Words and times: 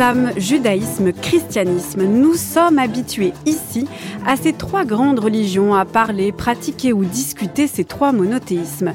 Islam, 0.00 0.32
judaïsme, 0.38 1.12
christianisme, 1.12 2.04
nous 2.04 2.32
sommes 2.32 2.78
habitués 2.78 3.34
ici 3.44 3.86
à 4.26 4.38
ces 4.38 4.54
trois 4.54 4.86
grandes 4.86 5.18
religions, 5.18 5.74
à 5.74 5.84
parler, 5.84 6.32
pratiquer 6.32 6.94
ou 6.94 7.04
discuter 7.04 7.66
ces 7.66 7.84
trois 7.84 8.10
monothéismes. 8.10 8.94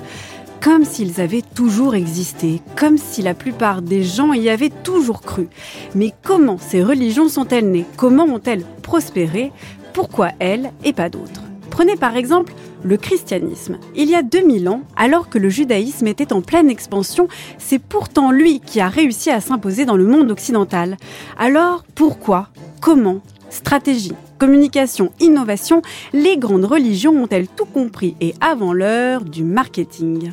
Comme 0.62 0.84
s'ils 0.84 1.22
avaient 1.22 1.44
toujours 1.44 1.94
existé, 1.94 2.60
comme 2.76 2.98
si 2.98 3.22
la 3.22 3.36
plupart 3.36 3.84
des 3.84 4.04
gens 4.04 4.34
y 4.34 4.50
avaient 4.50 4.72
toujours 4.72 5.22
cru. 5.22 5.48
Mais 5.94 6.12
comment 6.24 6.58
ces 6.58 6.82
religions 6.82 7.30
sont-elles 7.30 7.70
nées? 7.70 7.86
Comment 7.98 8.26
ont-elles 8.26 8.66
prospéré? 8.82 9.52
Pourquoi 9.94 10.30
elles 10.40 10.72
et 10.84 10.94
pas 10.94 11.10
d'autres? 11.10 11.44
Prenez 11.76 11.98
par 11.98 12.16
exemple 12.16 12.54
le 12.86 12.96
christianisme. 12.96 13.80
Il 13.98 14.10
y 14.10 14.16
a 14.16 14.24
2000 14.24 14.70
ans, 14.70 14.84
alors 14.96 15.28
que 15.28 15.38
le 15.38 15.50
judaïsme 15.50 16.08
était 16.08 16.32
en 16.32 16.40
pleine 16.40 16.70
expansion, 16.70 17.28
c'est 17.58 17.80
pourtant 17.80 18.32
lui 18.32 18.62
qui 18.62 18.80
a 18.80 18.88
réussi 18.88 19.30
à 19.30 19.42
s'imposer 19.42 19.84
dans 19.84 19.98
le 19.98 20.06
monde 20.06 20.32
occidental. 20.32 20.96
Alors, 21.38 21.84
pourquoi 21.94 22.48
Comment 22.80 23.20
Stratégie, 23.50 24.14
communication, 24.38 25.12
innovation, 25.20 25.82
les 26.14 26.38
grandes 26.38 26.64
religions 26.64 27.22
ont-elles 27.22 27.50
tout 27.50 27.66
compris 27.66 28.16
et 28.22 28.36
avant 28.40 28.72
l'heure 28.72 29.26
du 29.26 29.44
marketing? 29.44 30.32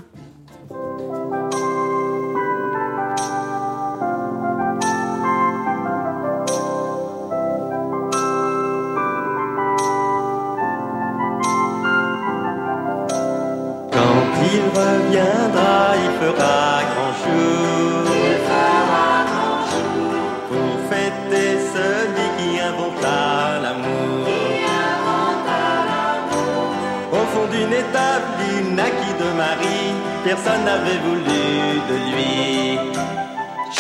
Personne 30.34 30.64
n'avait 30.64 31.00
voulu 31.06 31.44
de 31.91 31.97
lui. 32.11 32.78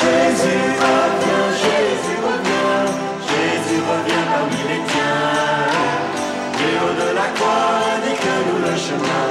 Jésus 0.00 0.64
revient, 0.84 1.46
Jésus 1.64 2.18
revient, 2.28 2.82
Jésus 3.30 3.80
revient 3.92 4.24
parmi 4.34 4.60
les 4.70 4.82
tiens. 4.90 5.70
Le 6.60 6.70
haut 6.82 6.96
de 7.02 7.08
la 7.20 7.28
croix 7.36 7.68
indique 7.94 8.28
nous 8.48 8.60
le 8.68 8.74
chemin, 8.86 9.28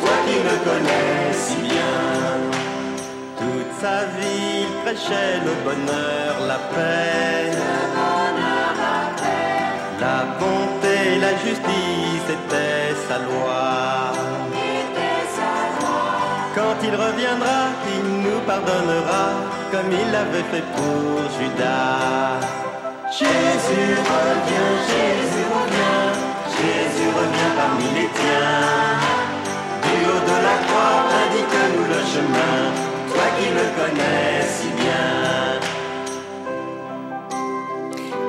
toi 0.00 0.16
qui 0.26 0.36
me 0.46 0.56
connais 0.66 1.32
si 1.44 1.56
bien. 1.68 1.98
Toute 3.40 3.72
sa 3.82 3.98
vie, 4.14 4.66
il 4.66 4.72
prêchait 4.82 5.36
le 5.46 5.54
bonheur, 5.66 6.32
la 6.50 6.60
paix. 6.72 7.50
Le 7.62 7.80
bonheur, 7.98 8.70
la 8.84 8.98
paix. 9.20 9.60
La 10.04 10.18
bonté, 10.40 10.96
la 11.24 11.32
justice 11.44 12.28
était 12.38 12.94
sa 13.08 13.18
loi 13.28 14.39
il 16.82 16.94
reviendra, 16.94 17.58
il 17.94 18.04
nous 18.24 18.40
pardonnera, 18.46 19.24
comme 19.72 19.90
il 19.92 20.10
l'avait 20.12 20.46
fait 20.50 20.64
pour 20.74 21.20
Judas. 21.36 22.40
Jésus 23.12 23.92
revient, 24.12 24.70
Jésus 24.90 25.46
revient, 25.56 26.06
Jésus 26.56 27.08
revient 27.20 27.52
parmi 27.60 27.88
les 27.96 28.08
tiens. 28.18 28.98
Du 29.84 29.96
haut 30.08 30.24
de 30.30 30.36
la 30.46 30.56
croix, 30.66 30.98
indique-nous 31.22 31.86
le 31.94 32.00
chemin, 32.12 32.56
toi 33.12 33.26
qui 33.36 33.48
le 33.58 33.66
connais 33.78 34.42
si 34.56 34.68
bien. 34.80 35.08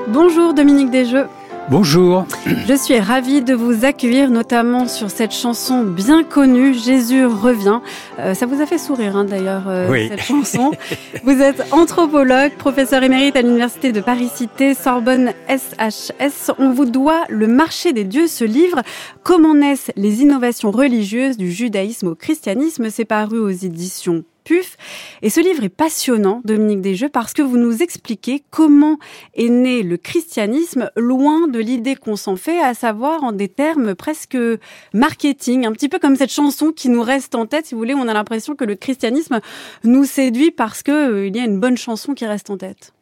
Bonjour 0.07 0.53
Dominique 0.53 0.89
Desjeux. 0.89 1.27
Bonjour. 1.69 2.25
Je 2.67 2.73
suis 2.73 2.99
ravie 2.99 3.41
de 3.41 3.53
vous 3.53 3.85
accueillir, 3.85 4.29
notamment 4.29 4.87
sur 4.87 5.09
cette 5.09 5.31
chanson 5.31 5.83
bien 5.83 6.23
connue, 6.23 6.73
Jésus 6.73 7.25
revient. 7.25 7.79
Euh, 8.19 8.33
ça 8.33 8.45
vous 8.45 8.61
a 8.61 8.65
fait 8.65 8.77
sourire 8.77 9.15
hein, 9.15 9.23
d'ailleurs, 9.23 9.63
euh, 9.67 10.07
cette 10.09 10.21
chanson. 10.21 10.71
vous 11.23 11.41
êtes 11.41 11.63
anthropologue, 11.71 12.51
professeur 12.57 13.03
émérite 13.03 13.35
à 13.35 13.41
l'Université 13.41 13.91
de 13.91 14.01
Paris-Cité, 14.01 14.73
Sorbonne 14.73 15.31
SHS. 15.47 16.51
On 16.57 16.71
vous 16.71 16.85
doit 16.85 17.23
Le 17.29 17.47
marché 17.47 17.93
des 17.93 18.03
dieux, 18.03 18.27
ce 18.27 18.43
livre. 18.43 18.81
Comment 19.23 19.55
naissent 19.55 19.91
les 19.95 20.21
innovations 20.21 20.71
religieuses 20.71 21.37
du 21.37 21.51
judaïsme 21.51 22.07
au 22.07 22.15
christianisme? 22.15 22.89
C'est 22.89 23.05
paru 23.05 23.39
aux 23.39 23.49
éditions 23.49 24.23
PUF. 24.43 24.77
Et 25.21 25.29
ce 25.29 25.39
livre 25.39 25.63
est 25.63 25.69
passionnant, 25.69 26.41
Dominique 26.45 26.81
Desjeux, 26.81 27.09
parce 27.09 27.33
que 27.33 27.41
vous 27.41 27.57
nous 27.57 27.81
expliquez 27.81 28.43
comment 28.49 28.97
est 29.35 29.49
né 29.49 29.83
le 29.83 29.97
christianisme 29.97 30.89
loin 30.95 31.47
de 31.47 31.59
l'idée 31.59 31.95
qu'on 31.95 32.15
s'en 32.15 32.35
fait, 32.35 32.59
à 32.59 32.73
savoir 32.73 33.23
en 33.23 33.31
des 33.31 33.47
termes 33.47 33.95
presque 33.95 34.37
marketing, 34.93 35.65
un 35.65 35.71
petit 35.71 35.89
peu 35.89 35.99
comme 35.99 36.15
cette 36.15 36.31
chanson 36.31 36.71
qui 36.71 36.89
nous 36.89 37.01
reste 37.01 37.35
en 37.35 37.45
tête, 37.45 37.67
si 37.67 37.75
vous 37.75 37.79
voulez, 37.79 37.93
on 37.93 38.07
a 38.07 38.13
l'impression 38.13 38.55
que 38.55 38.65
le 38.65 38.75
christianisme 38.75 39.39
nous 39.83 40.05
séduit 40.05 40.51
parce 40.51 40.83
qu'il 40.83 40.93
euh, 40.93 41.27
y 41.27 41.39
a 41.39 41.45
une 41.45 41.59
bonne 41.59 41.77
chanson 41.77 42.13
qui 42.13 42.25
reste 42.25 42.49
en 42.49 42.57
tête. 42.57 42.93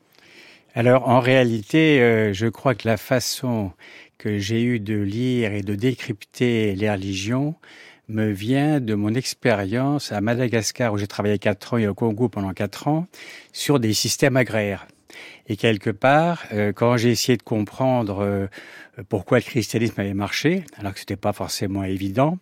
Alors 0.76 1.10
en 1.10 1.20
réalité, 1.20 2.00
euh, 2.00 2.32
je 2.34 2.48
crois 2.48 2.76
que 2.76 2.88
la 2.88 2.98
façon 2.98 3.72
que 4.18 4.38
j'ai 4.38 4.62
eu 4.62 4.80
de 4.80 4.96
lire 4.96 5.54
et 5.54 5.62
de 5.62 5.76
décrypter 5.76 6.76
les 6.76 6.92
religions, 6.92 7.56
me 8.10 8.30
vient 8.30 8.80
de 8.80 8.96
mon 8.96 9.14
expérience 9.14 10.12
à 10.12 10.20
Madagascar 10.20 10.94
où 10.94 10.98
j'ai 10.98 11.08
travaillé 11.08 11.38
quatre 11.40 11.76
ans 11.76 11.78
et 11.78 11.88
au 11.88 11.94
Congo 11.94 12.28
pendant 12.28 12.54
quatre 12.54 12.88
ans 12.88 13.08
sur 13.54 13.80
des 13.80 13.94
systèmes 13.94 14.36
agraires. 14.36 14.88
Et 15.48 15.56
quelque 15.56 15.90
part, 15.90 16.44
euh, 16.52 16.72
quand 16.74 16.98
j'ai 16.98 17.12
essayé 17.12 17.38
de 17.38 17.44
comprendre 17.44 18.20
euh, 18.22 18.48
pourquoi 19.08 19.40
le 19.40 19.44
christianisme 19.44 20.00
avait 20.02 20.14
marché, 20.14 20.64
alors 20.78 20.94
que 20.94 21.00
c'était 21.00 21.16
pas 21.16 21.34
forcément 21.34 21.84
évident, 21.84 22.38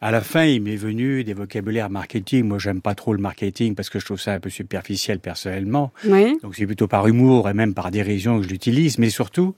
à 0.00 0.10
la 0.10 0.20
fin, 0.20 0.44
il 0.44 0.60
m'est 0.60 0.76
venu 0.76 1.24
des 1.24 1.32
vocabulaires 1.32 1.88
marketing. 1.88 2.44
Moi, 2.44 2.58
j'aime 2.58 2.82
pas 2.82 2.94
trop 2.94 3.14
le 3.14 3.20
marketing 3.20 3.74
parce 3.74 3.88
que 3.88 3.98
je 3.98 4.04
trouve 4.04 4.20
ça 4.20 4.34
un 4.34 4.40
peu 4.40 4.50
superficiel 4.50 5.18
personnellement. 5.18 5.92
Oui. 6.06 6.36
Donc, 6.42 6.56
c'est 6.56 6.66
plutôt 6.66 6.88
par 6.88 7.06
humour 7.06 7.48
et 7.48 7.54
même 7.54 7.72
par 7.72 7.90
dérision 7.90 8.38
que 8.38 8.44
je 8.44 8.50
l'utilise. 8.50 8.98
Mais 8.98 9.08
surtout, 9.08 9.54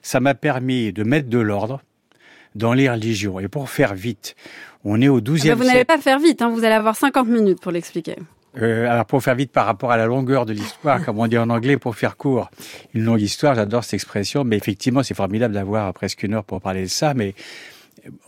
ça 0.00 0.20
m'a 0.20 0.34
permis 0.34 0.94
de 0.94 1.04
mettre 1.04 1.28
de 1.28 1.38
l'ordre 1.38 1.82
dans 2.54 2.72
les 2.72 2.88
religions. 2.88 3.40
Et 3.40 3.48
pour 3.48 3.68
faire 3.68 3.94
vite, 3.94 4.36
on 4.84 5.00
est 5.00 5.08
au 5.08 5.20
12e 5.20 5.38
siècle. 5.38 5.58
Vous 5.58 5.64
n'allez 5.64 5.84
pas 5.84 5.98
faire 5.98 6.18
vite, 6.18 6.42
hein, 6.42 6.48
vous 6.48 6.64
allez 6.64 6.74
avoir 6.74 6.96
50 6.96 7.26
minutes 7.28 7.60
pour 7.60 7.72
l'expliquer. 7.72 8.16
Euh, 8.60 8.90
alors 8.90 9.04
pour 9.04 9.22
faire 9.22 9.36
vite 9.36 9.52
par 9.52 9.66
rapport 9.66 9.92
à 9.92 9.96
la 9.96 10.06
longueur 10.06 10.44
de 10.44 10.52
l'histoire, 10.52 11.04
comme 11.04 11.18
on 11.18 11.26
dit 11.28 11.38
en 11.38 11.50
anglais, 11.50 11.76
pour 11.76 11.94
faire 11.94 12.16
court, 12.16 12.50
une 12.94 13.04
longue 13.04 13.20
histoire, 13.20 13.54
j'adore 13.54 13.84
cette 13.84 13.94
expression, 13.94 14.42
mais 14.42 14.56
effectivement 14.56 15.02
c'est 15.02 15.14
formidable 15.14 15.54
d'avoir 15.54 15.92
presque 15.92 16.24
une 16.24 16.34
heure 16.34 16.44
pour 16.44 16.60
parler 16.60 16.82
de 16.82 16.88
ça, 16.88 17.14
mais 17.14 17.34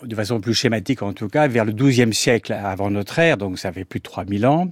de 0.03 0.15
façon 0.15 0.41
plus 0.41 0.55
schématique 0.55 1.03
en 1.03 1.13
tout 1.13 1.29
cas, 1.29 1.47
vers 1.49 1.65
le 1.65 1.73
XIIe 1.73 2.13
siècle 2.13 2.53
avant 2.53 2.91
notre 2.91 3.19
ère, 3.19 3.37
donc 3.37 3.59
ça 3.59 3.73
fait 3.73 3.85
plus 3.85 4.01
de 4.01 4.05
3000 4.05 4.47
ans, 4.47 4.71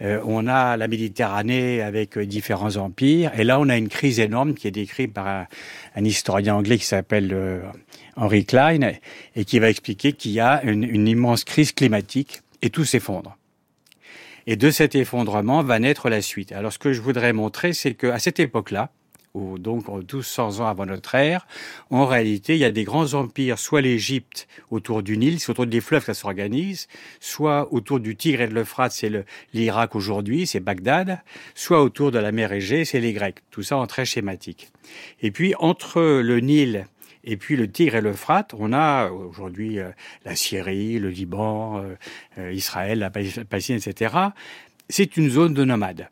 euh, 0.00 0.20
on 0.24 0.46
a 0.46 0.76
la 0.76 0.88
Méditerranée 0.88 1.82
avec 1.82 2.16
euh, 2.16 2.26
différents 2.26 2.76
empires, 2.76 3.32
et 3.38 3.44
là 3.44 3.60
on 3.60 3.68
a 3.68 3.76
une 3.76 3.88
crise 3.88 4.20
énorme 4.20 4.54
qui 4.54 4.68
est 4.68 4.72
décrite 4.72 5.12
par 5.12 5.26
un, 5.26 6.04
historien 6.04 6.56
anglais 6.56 6.78
qui 6.78 6.86
s'appelle 6.86 7.30
euh, 7.32 7.60
Henry 8.16 8.44
Klein, 8.44 8.92
et 9.36 9.44
qui 9.44 9.58
va 9.58 9.70
expliquer 9.70 10.12
qu'il 10.12 10.32
y 10.32 10.40
a 10.40 10.62
une, 10.64 10.84
une 10.84 11.08
immense 11.08 11.44
crise 11.44 11.72
climatique 11.72 12.42
et 12.62 12.70
tout 12.70 12.84
s'effondre. 12.84 13.36
Et 14.46 14.56
de 14.56 14.70
cet 14.70 14.94
effondrement 14.94 15.62
va 15.62 15.78
naître 15.78 16.08
la 16.08 16.20
suite. 16.20 16.52
Alors 16.52 16.72
ce 16.72 16.78
que 16.78 16.92
je 16.92 17.00
voudrais 17.00 17.32
montrer, 17.32 17.72
c'est 17.72 17.94
qu'à 17.94 18.18
cette 18.18 18.40
époque-là, 18.40 18.90
ou 19.34 19.58
donc 19.58 19.88
1200 19.88 20.60
ans 20.60 20.66
avant 20.66 20.86
notre 20.86 21.14
ère, 21.14 21.46
en 21.90 22.06
réalité, 22.06 22.54
il 22.54 22.60
y 22.60 22.64
a 22.64 22.70
des 22.70 22.84
grands 22.84 23.14
empires, 23.14 23.58
soit 23.58 23.80
l'Égypte 23.80 24.48
autour 24.70 25.02
du 25.02 25.16
Nil, 25.16 25.40
c'est 25.40 25.50
autour 25.50 25.66
des 25.66 25.80
fleuves 25.80 26.00
que 26.00 26.12
ça 26.12 26.14
s'organise, 26.14 26.88
soit 27.20 27.72
autour 27.72 28.00
du 28.00 28.16
Tigre 28.16 28.42
et 28.42 28.48
de 28.48 28.54
l'Euphrate, 28.54 28.92
c'est 28.92 29.10
l'Irak 29.54 29.94
aujourd'hui, 29.94 30.46
c'est 30.46 30.60
Bagdad, 30.60 31.20
soit 31.54 31.82
autour 31.82 32.10
de 32.10 32.18
la 32.18 32.32
mer 32.32 32.52
Égée, 32.52 32.84
c'est 32.84 33.00
les 33.00 33.12
Grecs. 33.12 33.38
Tout 33.50 33.62
ça 33.62 33.76
en 33.76 33.86
très 33.86 34.04
schématique. 34.04 34.70
Et 35.20 35.30
puis, 35.30 35.54
entre 35.58 36.00
le 36.00 36.40
Nil 36.40 36.86
et 37.24 37.36
puis 37.36 37.56
le 37.56 37.70
Tigre 37.70 37.96
et 37.96 38.00
l'Euphrate, 38.00 38.54
on 38.58 38.72
a 38.72 39.10
aujourd'hui 39.10 39.78
euh, 39.78 39.90
la 40.24 40.34
Syrie, 40.34 40.98
le 40.98 41.08
Liban, 41.08 41.78
euh, 41.78 41.94
euh, 42.38 42.52
Israël, 42.52 42.98
la 42.98 43.10
Palestine, 43.10 43.76
etc. 43.76 44.14
C'est 44.88 45.16
une 45.16 45.30
zone 45.30 45.54
de 45.54 45.64
nomades. 45.64 46.08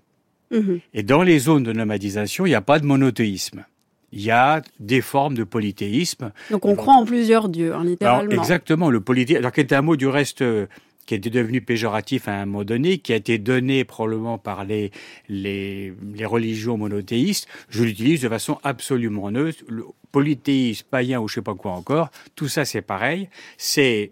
Mhm. 0.50 0.80
Et 0.94 1.02
dans 1.02 1.22
les 1.22 1.38
zones 1.38 1.62
de 1.62 1.72
nomadisation, 1.72 2.46
il 2.46 2.50
n'y 2.50 2.54
a 2.54 2.60
pas 2.60 2.78
de 2.78 2.86
monothéisme. 2.86 3.64
Il 4.12 4.22
y 4.22 4.30
a 4.30 4.62
des 4.80 5.00
formes 5.00 5.34
de 5.34 5.44
polythéisme. 5.44 6.32
Donc 6.50 6.64
on 6.64 6.74
croit 6.74 6.94
en 6.94 7.04
plusieurs 7.04 7.48
dieux, 7.48 7.74
hein, 7.74 7.84
littéralement. 7.84 8.32
exactement, 8.32 8.90
le 8.90 9.00
polythéisme, 9.00 9.38
alors 9.38 9.52
qui 9.52 9.60
est 9.60 9.72
un 9.72 9.82
mot 9.82 9.94
du 9.94 10.08
reste 10.08 10.42
euh, 10.42 10.66
qui 11.06 11.14
était 11.14 11.30
devenu 11.30 11.60
péjoratif 11.60 12.26
à 12.26 12.32
un 12.32 12.46
moment 12.46 12.64
donné, 12.64 12.98
qui 12.98 13.12
a 13.12 13.16
été 13.16 13.38
donné 13.38 13.84
probablement 13.84 14.36
par 14.38 14.64
les, 14.64 14.90
les, 15.28 15.92
les 16.14 16.24
religions 16.24 16.76
monothéistes, 16.76 17.46
je 17.68 17.84
l'utilise 17.84 18.22
de 18.22 18.28
façon 18.28 18.58
absolument 18.64 19.30
neutre. 19.30 19.62
Le 19.68 19.84
polythéisme, 20.10 20.86
païen 20.90 21.20
ou 21.20 21.28
je 21.28 21.34
sais 21.34 21.42
pas 21.42 21.54
quoi 21.54 21.72
encore, 21.72 22.10
tout 22.34 22.48
ça 22.48 22.64
c'est 22.64 22.82
pareil. 22.82 23.28
C'est 23.58 24.10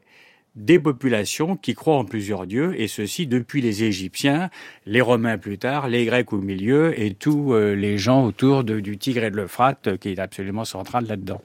des 0.59 0.81
populations 0.81 1.57
qui 1.57 1.75
croient 1.75 1.97
en 1.97 2.05
plusieurs 2.05 2.47
dieux, 2.47 2.79
et 2.81 2.89
ceci 2.89 3.27
depuis 3.27 3.63
les 3.63 3.85
Égyptiens, 3.85 4.51
les 4.87 5.01
Romains 5.01 5.39
plus 5.39 5.57
tard, 5.57 5.89
les 5.89 6.05
Grecs 6.05 6.33
au 6.33 6.41
milieu, 6.41 6.99
et 7.01 7.15
tous 7.15 7.55
euh, 7.55 7.75
les 7.75 7.97
gens 7.97 8.27
autour 8.27 8.65
du 8.65 8.99
Tigre 8.99 9.23
et 9.25 9.31
de 9.31 9.37
l'Euphrate, 9.37 9.87
euh, 9.87 9.97
qui 9.97 10.11
est 10.11 10.19
absolument 10.19 10.65
central 10.65 11.07
là-dedans. 11.07 11.41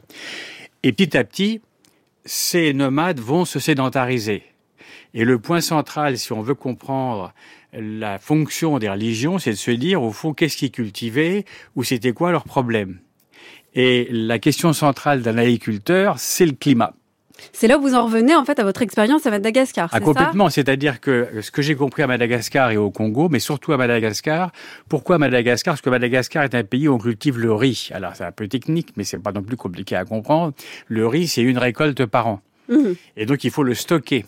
Et 0.81 0.91
petit 0.91 1.15
à 1.15 1.23
petit, 1.23 1.61
ces 2.25 2.73
nomades 2.73 3.19
vont 3.19 3.45
se 3.45 3.59
sédentariser. 3.59 4.43
Et 5.13 5.25
le 5.25 5.37
point 5.37 5.61
central, 5.61 6.17
si 6.17 6.33
on 6.33 6.41
veut 6.41 6.55
comprendre 6.55 7.33
la 7.71 8.17
fonction 8.17 8.79
des 8.79 8.89
religions, 8.89 9.37
c'est 9.37 9.51
de 9.51 9.55
se 9.55 9.71
dire, 9.71 10.01
au 10.01 10.11
fond, 10.11 10.33
qu'est-ce 10.33 10.57
qu'ils 10.57 10.71
cultivaient 10.71 11.45
ou 11.75 11.83
c'était 11.83 12.13
quoi 12.13 12.31
leur 12.31 12.45
problème? 12.45 12.99
Et 13.75 14.07
la 14.11 14.39
question 14.39 14.73
centrale 14.73 15.21
d'un 15.21 15.37
agriculteur, 15.37 16.17
c'est 16.17 16.45
le 16.45 16.53
climat. 16.53 16.95
C'est 17.51 17.67
là 17.67 17.77
où 17.77 17.81
vous 17.81 17.95
en 17.95 18.05
revenez 18.05 18.35
en 18.35 18.45
fait 18.45 18.59
à 18.59 18.63
votre 18.63 18.81
expérience 18.81 19.25
à 19.25 19.31
Madagascar. 19.31 19.89
Ah, 19.91 19.99
complètement. 19.99 20.49
C'est-à-dire 20.49 20.99
que 21.01 21.27
ce 21.41 21.51
que 21.51 21.61
j'ai 21.61 21.75
compris 21.75 22.03
à 22.03 22.07
Madagascar 22.07 22.71
et 22.71 22.77
au 22.77 22.91
Congo, 22.91 23.29
mais 23.29 23.39
surtout 23.39 23.73
à 23.73 23.77
Madagascar, 23.77 24.51
pourquoi 24.89 25.17
Madagascar? 25.17 25.73
Parce 25.73 25.81
que 25.81 25.89
Madagascar 25.89 26.43
est 26.43 26.55
un 26.55 26.63
pays 26.63 26.87
où 26.87 26.93
on 26.93 26.97
cultive 26.97 27.39
le 27.39 27.53
riz. 27.53 27.89
Alors 27.93 28.15
c'est 28.15 28.25
un 28.25 28.31
peu 28.31 28.47
technique, 28.47 28.89
mais 28.95 29.03
c'est 29.03 29.19
pas 29.19 29.31
non 29.31 29.43
plus 29.43 29.57
compliqué 29.57 29.95
à 29.95 30.05
comprendre. 30.05 30.53
Le 30.87 31.07
riz, 31.07 31.27
c'est 31.27 31.41
une 31.41 31.57
récolte 31.57 32.05
par 32.05 32.27
an, 32.27 32.41
mhm. 32.69 32.95
et 33.17 33.25
donc 33.25 33.43
il 33.43 33.51
faut 33.51 33.63
le 33.63 33.73
stocker. 33.73 34.25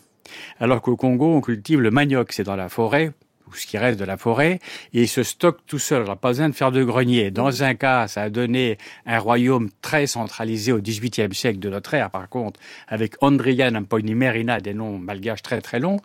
Alors 0.60 0.82
qu'au 0.82 0.96
Congo, 0.96 1.36
on 1.36 1.42
cultive 1.42 1.82
le 1.82 1.92
manioc, 1.92 2.34
c'est 2.34 2.44
dans 2.44 2.56
la 2.56 2.70
forêt, 2.70 3.12
ou 3.48 3.56
ce 3.56 3.68
qui 3.68 3.78
reste 3.78 4.00
de 4.00 4.06
la 4.06 4.18
forêt, 4.18 4.60
et 4.94 5.04
il 5.04 5.08
se 5.08 5.24
stocke 5.24 5.60
tout 5.68 5.80
seul. 5.80 6.04
On 6.04 6.08
n'a 6.08 6.16
pas 6.16 6.30
besoin 6.30 6.50
de 6.50 6.56
faire 6.56 6.72
de 6.72 6.84
grenier. 6.84 7.32
Dans 7.32 7.64
un 7.64 7.76
cas, 7.76 8.08
ça 8.08 8.24
a 8.24 8.30
donné 8.30 8.78
un 9.06 9.20
royaume 9.20 9.70
très 9.82 10.08
centralisé 10.08 10.72
au 10.72 10.80
XVIIIe 10.80 11.34
siècle 11.34 11.60
de 11.60 11.70
notre 11.70 11.94
ère, 11.94 12.10
par 12.10 12.28
contre, 12.30 12.60
avec 12.88 13.16
Andrian 13.22 13.84
Merina, 14.04 14.60
des 14.60 14.74
noms 14.74 14.98
malgaches 14.98 15.42
très 15.42 15.62
très 15.62 15.80
longs. 15.80 16.00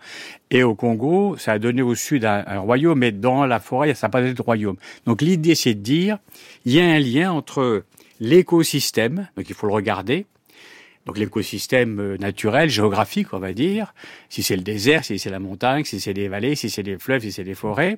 Et 0.50 0.62
au 0.62 0.74
Congo, 0.74 1.36
ça 1.36 1.52
a 1.52 1.58
donné 1.58 1.82
au 1.82 1.94
sud 1.94 2.24
un, 2.24 2.58
royaume, 2.58 2.98
mais 2.98 3.12
dans 3.12 3.46
la 3.46 3.60
forêt, 3.60 3.94
ça 3.94 4.06
n'a 4.06 4.10
pas 4.10 4.22
été 4.22 4.34
de 4.34 4.42
royaume. 4.42 4.76
Donc 5.06 5.22
l'idée, 5.22 5.54
c'est 5.54 5.74
de 5.74 5.80
dire, 5.80 6.18
il 6.64 6.72
y 6.72 6.80
a 6.80 6.84
un 6.84 6.98
lien 6.98 7.32
entre 7.32 7.84
l'écosystème, 8.20 9.28
donc 9.36 9.48
il 9.48 9.54
faut 9.54 9.66
le 9.66 9.72
regarder, 9.72 10.26
donc 11.10 11.18
l'écosystème 11.18 11.98
euh, 11.98 12.16
naturel, 12.18 12.68
géographique, 12.68 13.32
on 13.32 13.40
va 13.40 13.52
dire, 13.52 13.94
si 14.28 14.44
c'est 14.44 14.54
le 14.54 14.62
désert, 14.62 15.04
si 15.04 15.18
c'est 15.18 15.28
la 15.28 15.40
montagne, 15.40 15.82
si 15.82 15.98
c'est 15.98 16.14
des 16.14 16.28
vallées, 16.28 16.54
si 16.54 16.70
c'est 16.70 16.84
des 16.84 16.98
fleuves, 16.98 17.22
si 17.22 17.32
c'est 17.32 17.42
des 17.42 17.56
forêts, 17.56 17.96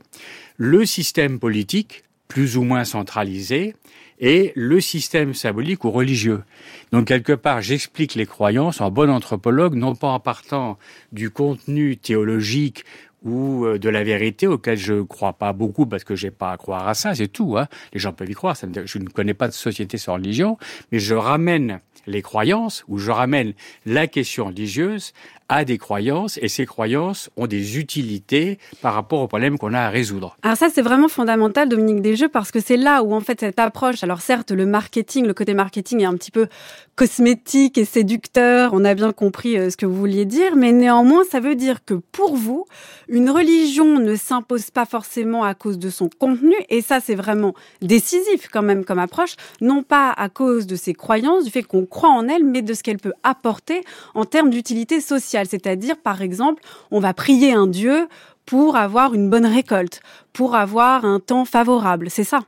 le 0.57 0.87
système 0.87 1.39
politique, 1.39 2.05
plus 2.27 2.57
ou 2.57 2.63
moins 2.63 2.85
centralisé, 2.85 3.75
et 4.19 4.53
le 4.55 4.81
système 4.81 5.35
symbolique 5.35 5.85
ou 5.85 5.91
religieux. 5.91 6.43
Donc 6.91 7.09
quelque 7.09 7.35
part, 7.35 7.61
j'explique 7.61 8.15
les 8.15 8.25
croyances 8.25 8.81
en 8.81 8.91
bon 8.91 9.11
anthropologue, 9.11 9.75
non 9.75 9.95
pas 9.95 10.09
en 10.09 10.21
partant 10.21 10.79
du 11.13 11.29
contenu 11.29 11.99
théologique 11.99 12.83
ou 13.25 13.67
euh, 13.67 13.79
de 13.79 13.91
la 13.91 14.05
vérité 14.05 14.47
auquel 14.47 14.79
je 14.79 14.95
ne 14.95 15.03
crois 15.03 15.35
pas 15.35 15.53
beaucoup 15.53 15.85
parce 15.85 16.05
que 16.05 16.17
j'ai 16.17 16.31
pas 16.31 16.53
à 16.53 16.57
croire 16.57 16.89
à 16.89 16.95
ça, 16.95 17.15
c'est 17.15 17.29
tout. 17.29 17.59
Hein. 17.59 17.69
Les 17.93 18.01
gens 18.01 18.15
peuvent 18.15 18.31
y 18.31 18.35
croire. 18.35 18.57
je 18.57 18.99
ne 18.99 19.09
connais 19.09 19.35
pas 19.35 19.49
de 19.49 19.53
société 19.53 19.99
sans 19.99 20.15
religion, 20.15 20.57
mais 20.91 20.99
je 20.99 21.15
ramène 21.15 21.81
les 22.07 22.23
croyances 22.23 22.85
ou 22.89 22.99
je 22.99 23.11
ramène 23.11 23.53
la 23.87 24.07
question 24.07 24.47
religieuse 24.47 25.13
a 25.53 25.65
des 25.65 25.79
croyances 25.79 26.39
et 26.41 26.49
ces 26.49 26.67
croyances 26.67 27.31
ont 27.37 27.47
des 27.47 27.79
utilités 27.79 28.59
par 28.81 28.95
rapport 28.95 29.21
aux 29.21 29.29
problèmes 29.29 29.59
qu'on 29.59 29.75
a 29.75 29.81
à 29.81 29.91
résoudre. 29.91 30.37
Alors 30.43 30.57
ça, 30.57 30.69
c'est 30.73 30.83
vraiment 30.83 31.09
fondamental, 31.09 31.69
Dominique 31.69 32.01
Desjeux, 32.01 32.29
parce 32.29 32.51
que 32.51 32.61
c'est 32.61 32.77
là 32.79 33.03
où 33.03 33.13
en 33.13 33.21
fait 33.21 33.41
cette 33.41 33.59
approche, 33.59 34.03
alors 34.03 34.23
certes, 34.23 34.51
le 34.51 34.65
marketing, 34.65 35.27
le 35.27 35.35
côté 35.35 35.53
marketing 35.55 36.01
est 36.01 36.07
un 36.07 36.15
petit 36.15 36.31
peu 36.31 36.49
cosmétique 36.97 37.79
et 37.79 37.85
séducteur, 37.85 38.71
on 38.73 38.85
a 38.85 38.95
bien 38.95 39.13
compris 39.13 39.59
euh, 39.59 39.71
ce 39.71 39.77
que 39.77 39.87
vous 39.87 39.97
vouliez 39.97 40.25
dire, 40.25 40.57
mais 40.57 40.73
néanmoins, 40.73 41.23
ça 41.31 41.41
veut 41.41 41.55
dire 41.55 41.85
que 41.85 41.95
pour 41.95 42.37
vous, 42.37 42.67
une 43.09 43.31
religion 43.31 43.99
ne 43.99 44.15
s'impose 44.15 44.71
pas 44.71 44.85
forcément 44.85 45.45
à 45.45 45.55
cause 45.55 45.79
de 45.79 45.91
son 45.91 46.09
contenu, 46.09 46.55
et 46.69 46.83
ça, 46.83 47.01
c'est 47.01 47.15
vraiment 47.15 47.55
décisif 47.81 48.49
quand 48.53 48.63
même 48.63 48.85
comme 48.85 48.99
approche, 48.99 49.37
non 49.61 49.83
pas 49.83 50.11
à 50.11 50.29
cause 50.29 50.67
de 50.67 50.77
ses 50.77 50.95
croyances, 50.95 51.45
du 51.45 51.51
fait 51.51 51.63
qu'on 51.63 51.87
croit 51.87 52.11
en 52.11 52.29
elle, 52.29 52.45
mais 52.45 52.63
de 52.63 52.75
ce 52.75 52.83
qu'elle 52.83 52.99
peut 52.99 53.15
apporter 53.23 53.83
en 54.15 54.25
termes 54.25 54.51
d'utilité 54.51 55.01
sociale. 55.01 55.42
C'est-à-dire, 55.49 55.97
par 55.97 56.23
exemple, 56.23 56.63
on 56.91 57.01
va 57.01 57.15
prier 57.15 57.53
un 57.53 57.67
Dieu 57.67 58.09
pour 58.47 58.77
avoir 58.77 59.15
une 59.15 59.31
bonne 59.31 59.47
récolte, 59.47 60.01
pour 60.33 60.55
avoir 60.55 61.05
un 61.05 61.21
temps 61.21 61.45
favorable. 61.45 62.11
C'est 62.11 62.25
ça. 62.25 62.41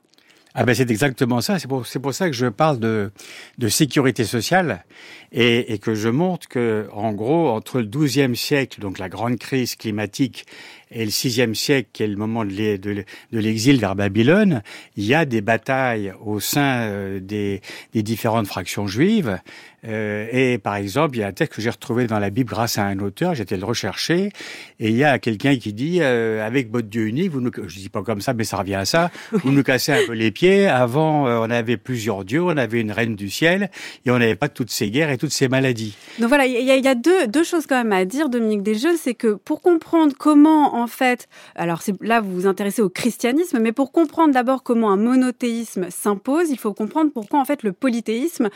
Ah 0.57 0.65
ben 0.65 0.73
c'est 0.73 0.89
exactement 0.89 1.41
ça. 1.41 1.59
C'est 1.59 1.67
pour, 1.67 1.85
pour 2.01 2.15
ça 2.15 2.27
que 2.29 2.33
je 2.33 2.47
parle 2.47 2.79
de, 2.79 3.11
de 3.59 3.69
sécurité 3.69 4.23
sociale 4.23 4.85
et, 5.33 5.73
et, 5.73 5.79
que 5.79 5.97
je 5.97 6.09
montre 6.09 6.47
que, 6.47 6.87
en 6.93 7.13
gros, 7.13 7.49
entre 7.49 7.81
le 7.81 7.87
XIIe 7.87 8.37
siècle, 8.37 8.81
donc 8.81 9.01
la 9.01 9.09
grande 9.09 9.37
crise 9.37 9.75
climatique, 9.75 10.47
et 10.91 11.05
le 11.05 11.11
VIe 11.11 11.55
siècle, 11.55 11.89
qui 11.93 12.03
est 12.03 12.07
le 12.07 12.17
moment 12.17 12.45
de 12.45 13.05
l'exil 13.33 13.81
vers 13.81 13.95
Babylone, 13.95 14.63
il 14.97 15.05
y 15.05 15.15
a 15.15 15.25
des 15.25 15.41
batailles 15.41 16.13
au 16.25 16.41
sein 16.41 16.83
euh, 16.83 17.21
des, 17.21 17.61
des 17.93 18.03
différentes 18.03 18.47
fractions 18.47 18.87
juives. 18.87 19.39
Euh, 19.87 20.27
et 20.33 20.57
par 20.57 20.77
exemple, 20.77 21.17
il 21.17 21.21
y 21.21 21.23
a 21.23 21.27
un 21.27 21.33
texte 21.33 21.57
que 21.57 21.61
j'ai 21.61 21.69
retrouvé 21.69 22.07
dans 22.07 22.19
la 22.19 22.31
Bible 22.31 22.49
grâce 22.49 22.79
à 22.79 22.85
un 22.85 22.99
auteur, 23.01 23.35
j'étais 23.35 23.59
le 23.59 23.67
rechercher, 23.67 24.31
et 24.81 24.89
il 24.89 24.97
y 24.97 25.05
a 25.05 25.19
quelqu'un 25.19 25.57
qui 25.57 25.75
dit, 25.75 25.99
euh, 26.01 26.45
avec 26.45 26.73
votre 26.73 26.89
Dieu 26.89 27.07
unique, 27.07 27.31
vous 27.31 27.43
nous, 27.43 27.51
je 27.67 27.79
dis 27.79 27.91
pas 27.91 28.03
comme 28.03 28.23
ça, 28.23 28.33
mais 28.33 28.45
ça 28.45 28.57
revient 28.57 28.77
à 28.77 28.87
ça, 28.87 29.11
vous 29.33 29.53
nous 29.53 29.63
cassez 29.63 29.93
un 29.93 30.07
peu 30.07 30.15
les 30.15 30.31
pieds. 30.31 30.67
Avant, 30.67 31.25
on 31.27 31.51
avait 31.51 31.77
plusieurs 31.77 32.25
dieux, 32.25 32.43
on 32.43 32.57
avait 32.57 32.81
une 32.81 32.93
reine 32.93 33.15
du 33.15 33.29
ciel, 33.29 33.71
et 34.07 34.11
on 34.11 34.19
n'avait 34.19 34.37
pas 34.37 34.49
toutes 34.49 34.71
ces 34.71 34.91
guerres 34.91 35.11
et 35.11 35.19
toutes 35.19 35.33
ces 35.33 35.49
maladies. 35.49 35.97
Donc 36.19 36.29
voilà, 36.29 36.47
il 36.47 36.65
y 36.65 36.71
a, 36.71 36.77
y 36.77 36.89
a 36.89 36.95
deux, 36.95 37.27
deux 37.27 37.45
choses 37.45 37.67
quand 37.67 37.77
même 37.77 37.93
à 37.93 38.07
dire, 38.07 38.31
Dominique 38.31 38.63
Desjeux, 38.63 38.97
c'est 38.97 39.15
que 39.15 39.35
pour 39.35 39.61
comprendre 39.61 40.15
comment 40.19 40.74
en 40.75 40.87
fait, 40.87 41.29
alors 41.55 41.83
là 42.01 42.21
vous 42.21 42.35
vous 42.35 42.47
intéressez 42.47 42.83
au 42.83 42.89
christianisme, 42.89 43.59
mais 43.61 43.73
pour 43.73 43.93
comprendre 43.93 44.35
d'abord 44.35 44.63
comment 44.63 44.91
un 44.91 44.97
monothéisme 44.97 45.87
s'impose, 45.91 46.51
il 46.51 46.59
faut 46.59 46.75
comprendre 46.75 47.11
pourquoi 47.13 47.41
en 47.41 47.45
fait 47.45 47.63
le 47.63 47.73
polythéisme 47.73 48.51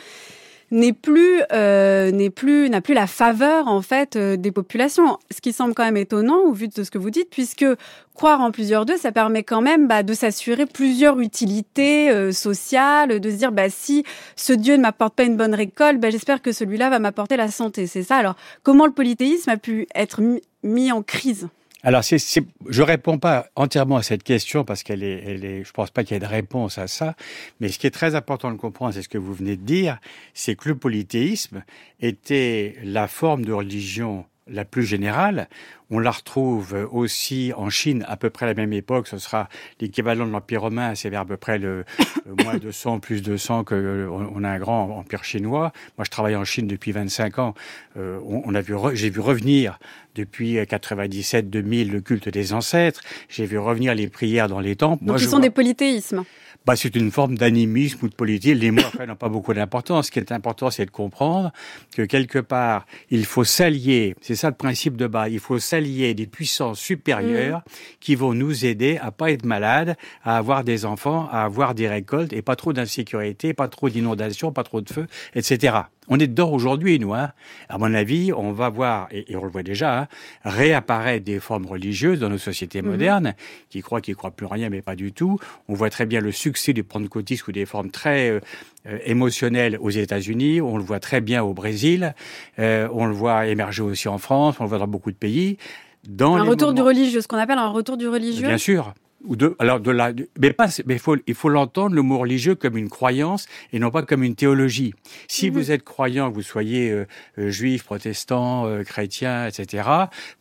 n'est 0.71 0.93
plus 0.93 1.41
euh, 1.51 2.11
n'est 2.11 2.29
plus 2.29 2.69
n'a 2.69 2.81
plus 2.81 2.93
la 2.93 3.07
faveur 3.07 3.67
en 3.67 3.81
fait 3.81 4.15
euh, 4.15 4.37
des 4.37 4.51
populations. 4.51 5.17
Ce 5.31 5.41
qui 5.41 5.53
semble 5.53 5.73
quand 5.73 5.83
même 5.83 5.97
étonnant 5.97 6.39
au 6.41 6.51
vu 6.51 6.67
de 6.67 6.83
ce 6.83 6.91
que 6.91 6.97
vous 6.97 7.09
dites, 7.09 7.29
puisque 7.29 7.65
croire 8.13 8.41
en 8.41 8.51
plusieurs 8.51 8.85
dieux, 8.85 8.97
ça 8.97 9.11
permet 9.11 9.43
quand 9.43 9.61
même 9.61 9.87
bah, 9.87 10.03
de 10.03 10.13
s'assurer 10.13 10.65
plusieurs 10.65 11.19
utilités 11.19 12.11
euh, 12.11 12.31
sociales, 12.31 13.19
de 13.19 13.29
se 13.29 13.35
dire 13.35 13.51
bah 13.51 13.69
si 13.69 14.03
ce 14.35 14.53
dieu 14.53 14.75
ne 14.75 14.81
m'apporte 14.81 15.15
pas 15.15 15.23
une 15.23 15.37
bonne 15.37 15.55
récolte, 15.55 15.99
bah, 15.99 16.09
j'espère 16.09 16.41
que 16.41 16.51
celui-là 16.51 16.89
va 16.89 16.99
m'apporter 16.99 17.37
la 17.37 17.49
santé. 17.49 17.87
C'est 17.87 18.03
ça. 18.03 18.17
Alors 18.17 18.35
comment 18.63 18.85
le 18.85 18.91
polythéisme 18.91 19.49
a 19.49 19.57
pu 19.57 19.87
être 19.95 20.21
mis 20.63 20.91
en 20.91 21.01
crise? 21.01 21.47
Alors, 21.81 22.03
c'est, 22.03 22.19
c'est, 22.19 22.43
je 22.67 22.81
réponds 22.81 23.19
pas 23.19 23.47
entièrement 23.55 23.97
à 23.97 24.03
cette 24.03 24.23
question 24.23 24.65
parce 24.65 24.83
qu'elle 24.83 25.01
est, 25.01 25.23
elle 25.25 25.45
est, 25.45 25.63
je 25.63 25.71
pense 25.71 25.91
pas 25.91 26.03
qu'il 26.03 26.15
y 26.15 26.17
ait 26.17 26.19
de 26.19 26.25
réponse 26.25 26.77
à 26.77 26.87
ça. 26.87 27.15
Mais 27.59 27.69
ce 27.69 27.79
qui 27.79 27.87
est 27.87 27.91
très 27.91 28.15
important 28.15 28.51
de 28.51 28.57
comprendre, 28.57 28.93
c'est 28.93 29.01
ce 29.01 29.09
que 29.09 29.17
vous 29.17 29.33
venez 29.33 29.55
de 29.55 29.63
dire, 29.63 29.97
c'est 30.33 30.55
que 30.55 30.67
le 30.67 30.75
polythéisme 30.75 31.63
était 32.01 32.75
la 32.83 33.07
forme 33.07 33.45
de 33.45 33.53
religion 33.53 34.25
la 34.51 34.65
plus 34.65 34.83
générale. 34.83 35.47
On 35.91 35.97
la 35.99 36.11
retrouve 36.11 36.87
aussi 36.91 37.51
en 37.55 37.69
Chine 37.69 38.05
à 38.07 38.15
peu 38.15 38.29
près 38.29 38.45
à 38.45 38.49
la 38.49 38.53
même 38.53 38.73
époque. 38.73 39.07
Ce 39.07 39.17
sera 39.17 39.49
l'équivalent 39.79 40.25
de 40.27 40.31
l'Empire 40.31 40.61
romain, 40.61 40.93
c'est 40.93 41.09
vers 41.09 41.21
à 41.21 41.25
peu 41.25 41.37
près 41.37 41.57
le, 41.57 41.83
moins 42.43 42.57
200, 42.61 42.99
plus 42.99 43.21
200 43.21 43.63
que 43.63 44.07
on 44.09 44.43
a 44.43 44.49
un 44.49 44.59
grand 44.59 44.99
empire 44.99 45.23
chinois. 45.23 45.71
Moi, 45.97 46.05
je 46.05 46.11
travaille 46.11 46.35
en 46.35 46.45
Chine 46.45 46.67
depuis 46.67 46.91
25 46.91 47.39
ans. 47.39 47.53
Euh, 47.97 48.19
on, 48.23 48.53
a 48.53 48.61
vu, 48.61 48.75
j'ai 48.93 49.09
vu 49.09 49.19
revenir 49.19 49.79
depuis 50.15 50.57
97-2000 50.57 51.91
le 51.91 52.01
culte 52.01 52.29
des 52.29 52.53
ancêtres. 52.53 53.01
J'ai 53.27 53.45
vu 53.45 53.57
revenir 53.57 53.95
les 53.95 54.07
prières 54.09 54.47
dans 54.47 54.59
les 54.59 54.75
temples. 54.75 55.03
Donc, 55.03 55.17
Moi, 55.19 55.27
sont 55.27 55.39
des 55.39 55.49
polythéismes 55.49 56.23
bah, 56.65 56.75
c'est 56.75 56.95
une 56.95 57.11
forme 57.11 57.37
d'animisme 57.37 58.05
ou 58.05 58.09
de 58.09 58.15
politique. 58.15 58.55
Les 58.55 58.71
mots, 58.71 58.81
après, 58.85 59.07
n'ont 59.07 59.15
pas 59.15 59.29
beaucoup 59.29 59.53
d'importance. 59.53 60.07
Ce 60.07 60.11
qui 60.11 60.19
est 60.19 60.31
important, 60.31 60.69
c'est 60.69 60.85
de 60.85 60.91
comprendre 60.91 61.51
que 61.95 62.03
quelque 62.03 62.39
part, 62.39 62.85
il 63.09 63.25
faut 63.25 63.43
s'allier, 63.43 64.15
c'est 64.21 64.35
ça 64.35 64.49
le 64.49 64.55
principe 64.55 64.95
de 64.95 65.07
base, 65.07 65.31
il 65.31 65.39
faut 65.39 65.59
s'allier 65.59 66.13
des 66.13 66.27
puissances 66.27 66.79
supérieures 66.79 67.59
mmh. 67.59 67.71
qui 67.99 68.15
vont 68.15 68.33
nous 68.33 68.65
aider 68.65 68.99
à 69.01 69.11
pas 69.11 69.31
être 69.31 69.45
malades, 69.45 69.95
à 70.23 70.37
avoir 70.37 70.63
des 70.63 70.85
enfants, 70.85 71.27
à 71.31 71.43
avoir 71.43 71.75
des 71.75 71.87
récoltes 71.87 72.33
et 72.33 72.41
pas 72.41 72.55
trop 72.55 72.73
d'insécurité, 72.73 73.53
pas 73.53 73.67
trop 73.67 73.89
d'inondations, 73.89 74.51
pas 74.51 74.63
trop 74.63 74.81
de 74.81 74.89
feu, 74.89 75.07
etc. 75.35 75.73
On 76.09 76.19
est 76.19 76.27
dedans 76.27 76.51
aujourd'hui, 76.51 76.99
nous. 76.99 77.13
Hein. 77.13 77.31
À 77.69 77.77
mon 77.77 77.93
avis, 77.93 78.33
on 78.33 78.51
va 78.51 78.69
voir, 78.69 79.07
et, 79.11 79.35
on 79.35 79.43
le 79.43 79.49
voit 79.49 79.63
déjà, 79.63 80.01
hein, 80.01 80.07
réapparaître 80.43 81.23
des 81.23 81.39
formes 81.39 81.67
religieuses 81.67 82.19
dans 82.19 82.29
nos 82.29 82.37
sociétés 82.37 82.81
mhm. 82.81 82.89
modernes, 82.89 83.33
qui 83.69 83.81
croient 83.81 84.01
qu'ils 84.01 84.15
croient 84.15 84.31
plus 84.31 84.47
rien, 84.47 84.69
mais 84.69 84.81
pas 84.81 84.95
du 84.95 85.11
tout. 85.11 85.39
On 85.67 85.73
voit 85.73 85.89
très 85.89 86.05
bien 86.05 86.19
le 86.19 86.31
succès 86.31 86.73
du 86.73 86.83
pentecôtisme 86.83 87.45
ou 87.49 87.51
des 87.51 87.65
formes 87.65 87.91
très 87.91 88.29
euh, 88.29 88.39
émotionnelles 89.05 89.77
aux 89.79 89.91
États-Unis. 89.91 90.61
On 90.61 90.77
le 90.77 90.83
voit 90.83 90.99
très 90.99 91.21
bien 91.21 91.43
au 91.43 91.53
Brésil. 91.53 92.15
Euh, 92.57 92.87
on 92.91 93.05
le 93.05 93.13
voit 93.13 93.45
émerger 93.45 93.83
aussi 93.83 94.07
en 94.07 94.17
France. 94.17 94.55
On 94.59 94.63
le 94.63 94.69
voit 94.69 94.79
dans 94.79 94.87
beaucoup 94.87 95.11
de 95.11 95.17
pays. 95.17 95.57
Dans 96.07 96.35
un 96.35 96.43
retour 96.43 96.73
du 96.73 96.81
religieux, 96.81 97.21
ce 97.21 97.27
qu'on 97.27 97.37
appelle 97.37 97.57
un 97.57 97.67
retour 97.67 97.97
du 97.97 98.07
religieux. 98.07 98.47
Bien 98.47 98.57
sûr. 98.57 98.93
Ou 99.23 99.35
de, 99.35 99.55
alors 99.59 99.79
de 99.79 99.91
la, 99.91 100.13
mais 100.39 100.53
pas, 100.53 100.67
mais 100.85 100.97
faut, 100.97 101.17
il 101.27 101.33
faut 101.33 101.49
l'entendre 101.49 101.95
le 101.95 102.01
mot 102.01 102.19
religieux 102.19 102.55
comme 102.55 102.77
une 102.77 102.89
croyance 102.89 103.47
et 103.73 103.79
non 103.79 103.91
pas 103.91 104.03
comme 104.03 104.23
une 104.23 104.35
théologie. 104.35 104.93
Si 105.27 105.49
mhm. 105.49 105.57
vous 105.57 105.71
êtes 105.71 105.83
croyant, 105.83 106.29
que 106.29 106.35
vous 106.35 106.41
soyez 106.41 106.91
euh, 106.91 107.05
euh, 107.37 107.49
juif, 107.49 107.83
protestant, 107.83 108.65
euh, 108.65 108.83
chrétien, 108.83 109.47
etc., 109.47 109.89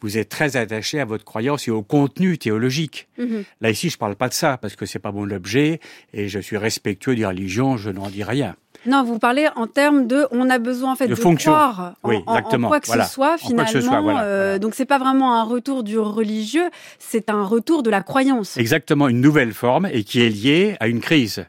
vous 0.00 0.18
êtes 0.18 0.28
très 0.28 0.56
attaché 0.56 1.00
à 1.00 1.04
votre 1.04 1.25
croyance 1.25 1.66
et 1.68 1.70
au 1.70 1.82
contenu 1.82 2.38
théologique. 2.38 3.08
Mhm. 3.18 3.44
Là 3.61 3.70
ici, 3.70 3.90
je 3.90 3.99
parle 3.99 4.16
pas 4.16 4.28
de 4.28 4.35
ça 4.35 4.58
parce 4.58 4.76
que 4.76 4.87
c'est 4.87 4.99
pas 4.99 5.12
mon 5.12 5.30
objet 5.30 5.80
et 6.12 6.28
je 6.28 6.38
suis 6.38 6.56
respectueux 6.56 7.16
des 7.16 7.26
religions, 7.26 7.76
je 7.76 7.90
n'en 7.90 8.08
dis 8.08 8.25
rien. 8.25 8.56
Non, 8.87 9.02
vous 9.02 9.18
parlez 9.18 9.49
en 9.56 9.66
termes 9.66 10.06
de, 10.06 10.26
on 10.30 10.49
a 10.49 10.58
besoin 10.58 10.92
en 10.92 10.97
fait 10.97 11.08
de, 11.08 11.14
croire 11.14 11.94
en, 12.02 12.11
quoi 12.68 12.80
que 12.80 12.87
ce 12.87 13.02
soit 13.02 13.37
finalement. 13.38 14.18
Euh, 14.20 14.58
donc 14.58 14.75
c'est 14.75 14.87
pas 14.87 14.99
vraiment 14.99 15.35
un 15.35 15.42
retour 15.42 15.82
du 15.82 15.99
religieux, 15.99 16.70
c'est 16.99 17.28
un 17.28 17.44
retour 17.44 17.82
de 17.82 17.90
la 17.90 18.02
croyance. 18.02 18.56
Exactement, 18.56 19.08
une 19.08 19.20
nouvelle 19.20 19.52
forme 19.52 19.87
et 19.92 20.04
qui 20.04 20.23
est 20.23 20.30
liée 20.30 20.76
à 20.80 20.88
une 20.88 21.00
crise. 21.00 21.44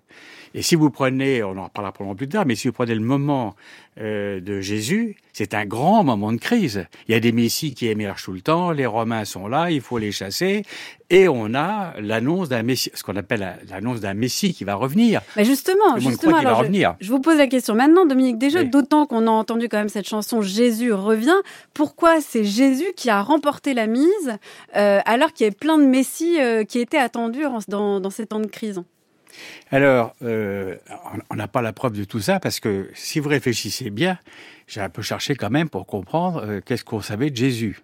Et 0.54 0.62
si 0.62 0.76
vous 0.76 0.90
prenez, 0.90 1.44
on 1.44 1.58
en 1.58 1.66
reparlera 1.66 1.92
probablement 1.92 2.16
plus 2.16 2.30
tard, 2.30 2.46
mais 2.46 2.56
si 2.56 2.68
vous 2.68 2.74
prenez 2.74 2.96
le 2.96 3.02
moment 3.02 3.56
euh, 4.00 4.40
de 4.40 4.62
Jésus, 4.62 5.18
c'est 5.34 5.54
un 5.54 5.66
grand 5.66 6.04
moment 6.04 6.32
de 6.32 6.38
crise. 6.38 6.86
Il 7.08 7.12
y 7.12 7.16
a 7.16 7.20
des 7.20 7.32
messies 7.32 7.74
qui 7.74 7.88
émergent 7.88 8.24
tout 8.24 8.32
le 8.32 8.42
temps, 8.42 8.72
les 8.72 8.86
Romains 8.86 9.26
sont 9.26 9.48
là, 9.48 9.70
il 9.72 9.82
faut 9.82 9.98
les 9.98 10.12
chasser, 10.12 10.64
et 11.10 11.28
on 11.28 11.54
a 11.54 11.94
l'annonce 12.00 12.50
d'un 12.50 12.64
messie, 12.64 12.92
ce 12.94 13.04
qu'on 13.04 13.16
appelle 13.16 13.58
l'annonce 13.70 14.00
d'un 14.00 14.14
messie 14.14 14.54
qui 14.54 14.64
va 14.64 14.76
revenir. 14.76 15.22
Mais 15.36 15.46
justement, 15.46 15.98
justement, 15.98 16.38
alors, 16.38 16.54
va 16.54 16.60
revenir. 16.60 16.96
Je, 17.02 17.10
vous 17.10 17.20
pose 17.20 17.38
la 17.38 17.48
question 17.48 17.76
maintenant, 17.76 18.06
Dominique 18.06 18.38
Desjeux, 18.38 18.66
d'autant 18.66 19.06
qu'on 19.06 19.28
a 19.28 19.32
entendu 19.32 19.70
quand 19.70 19.78
même 19.78 19.90
cette 19.90 20.08
chanson 20.08 20.42
Jésus 20.42 20.94
revient. 20.94 21.40
Pourquoi 21.74 22.22
c'est 22.22 22.44
Jésus 22.44 22.88
qui 22.96 23.10
a 23.10 23.22
remporté 23.22 23.74
la 23.74 23.88
mise, 23.88 24.38
euh, 24.76 25.00
alors 25.06 25.34
qu'il 25.34 25.46
y 25.46 25.48
avait 25.48 25.56
plein 25.56 25.78
de 25.78 25.86
messies 25.86 26.40
euh, 26.40 26.64
qui 26.64 26.80
étaient 26.80 26.98
attendus 26.98 27.44
dans, 27.68 28.00
dans 28.00 28.10
ces 28.10 28.26
temps 28.26 28.40
de 28.40 28.48
crise? 28.48 28.82
Alors, 29.72 30.16
euh, 30.24 30.76
on 31.30 31.36
n'a 31.36 31.48
pas 31.48 31.62
la 31.62 31.74
preuve 31.74 31.98
de 31.98 32.04
tout 32.04 32.20
ça 32.20 32.40
parce 32.40 32.60
que 32.60 32.90
si 32.96 33.20
vous 33.20 33.30
réfléchissez 33.30 33.90
bien, 33.90 34.18
j'ai 34.68 34.82
un 34.82 34.90
peu 34.90 35.02
cherché 35.02 35.36
quand 35.36 35.50
même 35.50 35.70
pour 35.70 35.86
comprendre 35.86 36.44
euh, 36.46 36.62
qu'est-ce 36.66 36.84
qu'on 36.84 37.02
savait 37.02 37.30
de 37.30 37.36
Jésus. 37.36 37.82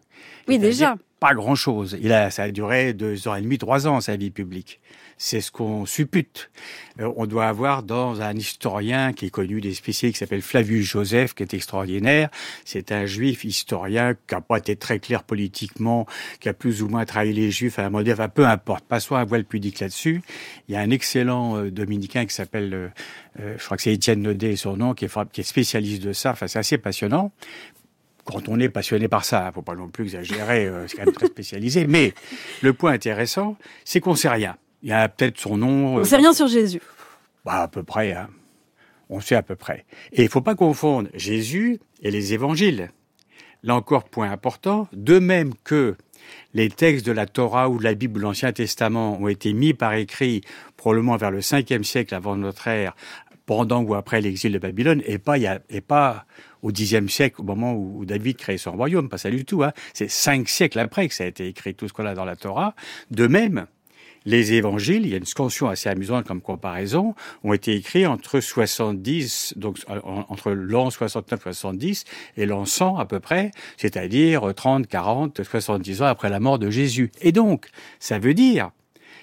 Oui, 0.48 0.60
déjà. 0.60 0.96
Pas 1.20 1.34
grand-chose. 1.34 1.98
Il 2.02 2.12
a, 2.12 2.30
ça 2.30 2.44
a 2.44 2.52
duré 2.52 2.94
deux 2.94 3.28
ans 3.28 3.36
et 3.36 3.42
demi, 3.42 3.58
trois 3.58 3.88
ans 3.88 4.02
sa 4.02 4.18
vie 4.18 4.32
publique. 4.32 4.82
C'est 5.18 5.40
ce 5.40 5.50
qu'on 5.50 5.86
suppute. 5.86 6.52
Euh, 7.00 7.12
on 7.16 7.26
doit 7.26 7.46
avoir 7.46 7.84
dans 7.84 8.22
un 8.22 8.36
historien 8.36 9.14
qui 9.14 9.28
est 9.28 9.30
connu 9.30 9.62
des 9.62 9.74
spécialistes 9.74 10.18
qui 10.18 10.20
s'appelle 10.20 10.42
Flavius 10.42 10.86
Joseph, 10.86 11.34
qui 11.34 11.44
est 11.44 11.54
extraordinaire. 11.54 12.30
C'est 12.66 12.92
un 12.92 13.06
juif 13.06 13.46
historien 13.46 14.14
qui 14.14 14.36
n'a 14.36 14.42
pas 14.42 14.58
été 14.58 14.76
très 14.76 15.00
clair 15.00 15.24
politiquement, 15.24 16.06
qui 16.42 16.50
a 16.50 16.54
plus 16.54 16.82
ou 16.84 16.90
moins 16.90 17.06
trahi 17.06 17.32
les 17.32 17.50
juifs 17.50 17.80
à 17.80 17.86
un 17.86 17.90
modèle, 17.90 18.14
enfin, 18.14 18.28
peu 18.28 18.46
importe. 18.46 18.84
Passons 18.84 19.16
un 19.16 19.24
voile 19.24 19.46
pudique 19.46 19.80
là-dessus. 19.80 20.22
Il 20.68 20.74
y 20.74 20.78
a 20.78 20.82
un 20.82 20.90
excellent 20.90 21.58
euh, 21.58 21.72
dominicain 21.72 22.26
qui 22.26 22.34
s'appelle, 22.34 22.74
euh, 23.40 23.56
je 23.58 23.64
crois 23.64 23.78
que 23.78 23.84
c'est 23.84 23.94
Étienne 23.94 24.22
Nodet, 24.22 24.58
son 24.58 24.76
nom, 24.76 24.94
qui 24.94 25.06
est, 25.06 25.32
qui 25.32 25.42
est 25.42 25.46
spécialiste 25.46 26.04
de 26.04 26.12
ça. 26.12 26.32
Enfin, 26.32 26.48
c'est 26.48 26.60
assez 26.60 26.78
passionnant 26.78 27.32
quand 28.26 28.50
on 28.50 28.60
est 28.60 28.70
passionné 28.70 29.08
par 29.08 29.24
ça, 29.24 29.52
faut 29.54 29.62
pas 29.62 29.76
non 29.76 29.88
plus 29.88 30.04
exagérer, 30.04 30.70
c'est 30.88 30.98
quand 30.98 31.06
même 31.06 31.16
très 31.16 31.28
spécialisé. 31.28 31.88
Mais 31.88 32.14
le 32.62 32.74
point 32.74 32.92
intéressant, 32.92 33.56
c'est 33.86 34.02
qu'on 34.02 34.16
sait 34.16 34.30
rien. 34.30 34.58
Il 34.84 34.90
y 34.90 34.94
a 34.94 35.08
peut-être 35.08 35.40
son 35.40 35.58
nom. 35.58 35.96
On 35.96 36.00
ne 36.00 36.04
sait 36.04 36.18
rien 36.18 36.34
sur 36.34 36.48
Jésus. 36.48 36.82
Bah, 37.46 37.62
à 37.62 37.68
peu 37.68 37.84
près. 37.84 38.14
Hein. 38.14 38.30
On 39.10 39.22
sait 39.22 39.36
à 39.36 39.44
peu 39.44 39.56
près. 39.56 39.86
Et 40.12 40.22
il 40.22 40.26
ne 40.26 40.30
faut 40.30 40.42
pas 40.42 40.56
confondre 40.56 41.10
Jésus 41.14 41.80
et 42.02 42.12
les 42.12 42.34
évangiles. 42.34 42.92
Là 43.64 43.76
encore, 43.76 44.04
point 44.04 44.30
important, 44.30 44.88
de 44.94 45.18
même 45.20 45.54
que 45.64 45.96
les 46.54 46.70
textes 46.70 47.06
de 47.06 47.12
la 47.12 47.26
Torah 47.26 47.70
ou 47.70 47.80
de 47.80 47.84
la 47.84 47.94
Bible 47.94 48.20
de 48.20 48.22
l'Ancien 48.22 48.52
Testament 48.52 49.20
ont 49.20 49.28
été 49.28 49.54
mis 49.54 49.74
par 49.74 49.94
écrit 49.94 50.42
probablement 50.78 51.18
vers 51.18 51.32
le 51.32 51.40
5e 51.40 51.84
siècle 51.84 52.14
avant 52.14 52.36
notre 52.36 52.68
ère, 52.68 52.96
pendant 53.46 53.82
ou 53.82 53.96
après 53.96 54.22
l'exil 54.22 54.52
de 54.52 54.60
Babylone, 54.60 55.02
et 55.06 55.18
pas, 55.18 55.38
y 55.38 55.48
a, 55.48 55.62
et 55.70 55.82
pas 55.82 56.26
au 56.66 56.72
Xe 56.72 57.08
siècle, 57.08 57.42
au 57.42 57.44
moment 57.44 57.74
où 57.76 58.06
David 58.06 58.38
crée 58.38 58.58
son 58.58 58.72
royaume, 58.72 59.08
pas 59.08 59.20
ça 59.20 59.30
du 59.30 59.46
tout. 59.46 59.64
Hein. 59.64 59.72
C'est 59.94 60.10
cinq 60.10 60.50
siècles 60.50 60.80
après 60.80 61.08
que 61.08 61.14
ça 61.14 61.24
a 61.24 61.28
été 61.28 61.48
écrit, 61.48 61.76
tout 61.76 61.88
ce 61.88 61.94
qu'on 61.94 62.08
a 62.08 62.16
dans 62.16 62.26
la 62.26 62.36
Torah. 62.36 62.74
De 63.12 63.28
même, 63.28 63.68
les 64.26 64.54
évangiles, 64.54 65.06
il 65.06 65.12
y 65.12 65.14
a 65.14 65.18
une 65.18 65.26
scansion 65.26 65.70
assez 65.70 65.90
amusante 65.90 66.26
comme 66.26 66.42
comparaison, 66.42 67.14
ont 67.44 67.54
été 67.54 67.76
écrits 67.76 68.08
entre 68.08 68.40
70, 68.40 69.54
donc 69.58 69.78
entre 69.88 70.52
l'an 70.54 70.90
69-70 70.90 72.06
et 72.38 72.48
l'an 72.48 72.66
100 72.66 72.98
à 72.98 73.06
peu 73.06 73.20
près, 73.20 73.52
c'est-à-dire 73.78 74.52
30, 74.56 74.88
40, 74.88 75.44
70 75.44 76.02
ans 76.02 76.06
après 76.06 76.32
la 76.32 76.40
mort 76.40 76.58
de 76.58 76.72
Jésus. 76.72 77.12
Et 77.22 77.32
donc, 77.32 77.68
ça 78.00 78.18
veut 78.18 78.34
dire 78.34 78.72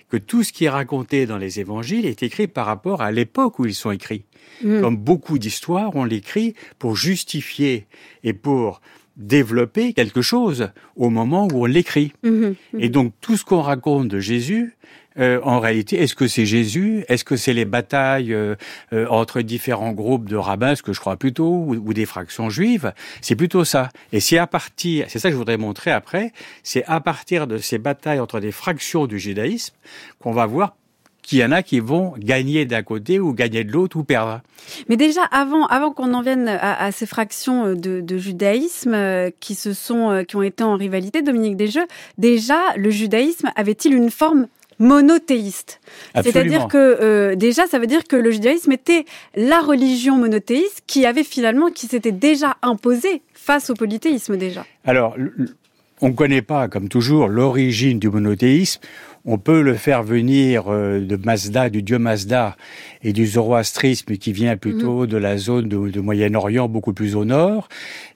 que 0.09 0.17
tout 0.17 0.45
ce 0.45 0.53
qui 0.53 0.67
est 0.67 0.71
raconté 0.71 1.27
dans 1.27 1.39
les 1.39 1.59
évangiles 1.59 2.07
est 2.07 2.23
écrit 2.23 2.47
par 2.47 2.67
rapport 2.67 3.03
à 3.03 3.11
l'époque 3.11 3.59
où 3.59 3.67
ils 3.67 3.75
sont 3.75 3.91
écrits. 3.91 4.27
Mmh. 4.63 4.81
Comme 4.81 4.97
beaucoup 4.97 5.39
d'histoires, 5.39 5.93
on 5.95 6.05
l'écrit 6.05 6.55
pour 6.79 6.97
justifier 6.97 7.87
et 8.25 8.33
pour 8.33 8.81
développer 9.17 9.93
quelque 9.93 10.23
chose 10.23 10.71
au 10.97 11.11
moment 11.11 11.47
où 11.53 11.63
on 11.63 11.67
l'écrit. 11.67 12.13
Mmh, 12.23 12.29
mmh. 12.29 12.55
Et 12.79 12.89
donc 12.89 13.13
tout 13.21 13.37
ce 13.37 13.45
qu'on 13.45 13.61
raconte 13.61 14.09
de 14.09 14.21
Jésus, 14.21 14.75
euh, 15.19 15.41
en 15.43 15.61
réalité, 15.61 16.01
est-ce 16.01 16.15
que 16.15 16.27
c'est 16.27 16.47
Jésus? 16.47 17.05
Est-ce 17.09 17.25
que 17.25 17.37
c'est 17.37 17.53
les 17.53 17.65
batailles 17.65 18.33
euh, 18.33 18.55
euh, 18.93 19.07
entre 19.09 19.43
différents 19.43 19.93
groupes 19.93 20.29
de 20.29 20.37
rabbins, 20.37 20.75
ce 20.75 20.83
que 20.83 20.93
je 20.93 21.01
crois 21.01 21.17
plutôt, 21.17 21.65
ou, 21.67 21.93
des 21.93 22.07
fractions 22.07 22.49
juives? 22.49 22.93
C'est 23.21 23.37
plutôt 23.37 23.65
ça. 23.65 23.91
Et 24.13 24.21
c'est 24.21 24.39
à 24.39 24.47
partir, 24.47 25.07
c'est 25.09 25.19
ça 25.19 25.29
que 25.29 25.33
je 25.33 25.39
voudrais 25.39 25.59
montrer 25.59 25.91
après, 25.91 26.33
c'est 26.63 26.85
à 26.87 27.01
partir 27.01 27.47
de 27.47 27.59
ces 27.59 27.79
batailles 27.79 28.21
entre 28.21 28.41
des 28.41 28.53
fractions 28.53 29.07
du 29.07 29.19
judaïsme 29.19 29.75
qu'on 30.19 30.33
va 30.33 30.47
voir 30.47 30.75
qu'il 31.23 31.39
y 31.39 31.45
en 31.45 31.53
a 31.53 31.63
qui 31.63 31.81
vont 31.81 32.15
gagner 32.19 32.67
d'un 32.67 32.83
côté 32.83 33.21
ou 33.21 33.33
gagner 33.33 33.65
de 33.65 33.73
l'autre 33.73 33.97
ou 33.97 34.05
perdre. 34.05 34.41
Mais 34.89 34.97
déjà, 34.97 35.23
avant, 35.25 35.67
avant 35.67 35.93
qu'on 35.93 36.13
en 36.15 36.23
vienne 36.23 36.49
à, 36.49 36.93
ces 36.93 37.07
fractions 37.07 37.75
de, 37.75 38.19
judaïsme 38.19 38.95
euh, 38.95 39.31
qui 39.41 39.55
se 39.55 39.73
sont, 39.73 40.11
euh, 40.11 40.23
qui 40.25 40.37
ont 40.37 40.43
été 40.43 40.63
en 40.63 40.77
rivalité, 40.77 41.23
Dominique 41.23 41.57
Desjeux, 41.57 41.87
déjà, 42.19 42.59
le 42.77 42.91
judaïsme 42.91 43.51
avait-il 43.57 43.95
une 43.95 44.11
forme 44.11 44.49
monothéiste? 44.79 45.81
C'est-à-dire 46.23 46.67
que 46.67 46.77
euh, 46.77 47.35
déjà, 47.37 47.67
ça 47.67 47.79
veut 47.79 47.87
dire 47.87 48.05
que 48.05 48.17
le 48.17 48.31
judaïsme 48.31 48.73
était 48.73 49.05
la 49.35 49.61
religion 49.61 50.17
monothéiste 50.17 50.83
qui 50.87 51.07
avait 51.07 51.25
finalement, 51.25 51.71
qui 51.71 51.87
s'était 51.87 52.13
déjà 52.13 52.57
imposée 52.63 53.23
face 53.33 53.71
au 53.71 53.75
polythéisme 53.75 54.37
déjà. 54.37 54.67
Alors, 54.85 55.17
on 56.03 56.09
ne 56.09 56.15
connaît 56.15 56.43
pas, 56.43 56.69
comme 56.69 56.89
toujours, 56.89 57.29
l'origine 57.29 57.99
du 57.99 58.11
monothéisme 58.11 58.81
on 59.25 59.39
peut 59.39 59.63
le 59.63 59.75
faire 59.75 60.03
venir 60.03 60.65
euh, 60.69 61.01
de 61.01 61.17
Mazda, 61.17 61.71
du 61.71 61.83
dieu 61.83 61.99
Mazda, 61.99 62.57
et 63.03 63.13
du 63.13 63.27
zoroastrisme 63.27 64.17
qui 64.17 64.33
vient 64.33 64.57
plutôt 64.57 65.03
mhm. 65.03 65.07
de 65.07 65.17
la 65.17 65.37
zone 65.37 65.69
de, 65.69 66.01
Moyen-Orient, 66.01 66.69
beaucoup 66.69 66.93
plus 66.93 67.15
au 67.15 67.25
nord, 67.25 67.69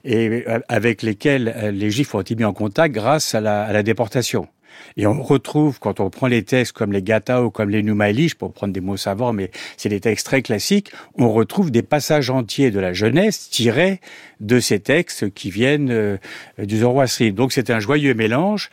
et 0.03 0.43
euh, 0.47 0.59
avec 0.67 1.01
lesquels 1.01 1.53
euh, 1.55 1.71
les 1.71 1.91
Juifs 1.91 2.13
ont 2.13 2.21
été 2.21 2.35
mis 2.35 2.43
en 2.43 2.53
contact 2.53 2.93
grâce 2.93 3.35
à 3.35 3.41
la, 3.41 3.83
déportation. 3.83 4.47
Et 4.95 5.07
on 5.07 5.21
retrouve, 5.21 5.79
quand 5.79 5.99
on 5.99 6.09
prend 6.09 6.27
les 6.27 6.43
textes 6.43 6.73
comme 6.73 6.91
les 6.91 7.01
Gata 7.01 7.43
ou 7.43 7.49
comme 7.49 7.69
les 7.69 7.83
Numailish, 7.83 8.35
pour 8.35 8.53
prendre 8.53 8.73
des 8.73 8.81
mots 8.81 8.97
savants, 8.97 9.33
mais 9.33 9.51
c'est 9.77 9.89
des 9.89 9.99
textes 9.99 10.25
très 10.25 10.41
classiques, 10.41 10.91
on 11.15 11.31
retrouve 11.31 11.71
des 11.71 11.83
passages 11.83 12.29
entiers 12.29 12.71
de 12.71 12.79
la 12.79 12.93
jeunesse 12.93 13.49
tirés 13.49 13.99
de 14.39 14.59
ces 14.59 14.79
textes 14.79 15.33
qui 15.33 15.49
viennent 15.49 16.19
du 16.57 16.79
zoroastrisme. 16.79 17.35
Donc 17.35 17.51
c'est 17.51 17.69
un 17.69 17.79
joyeux 17.79 18.13
mélange 18.13 18.69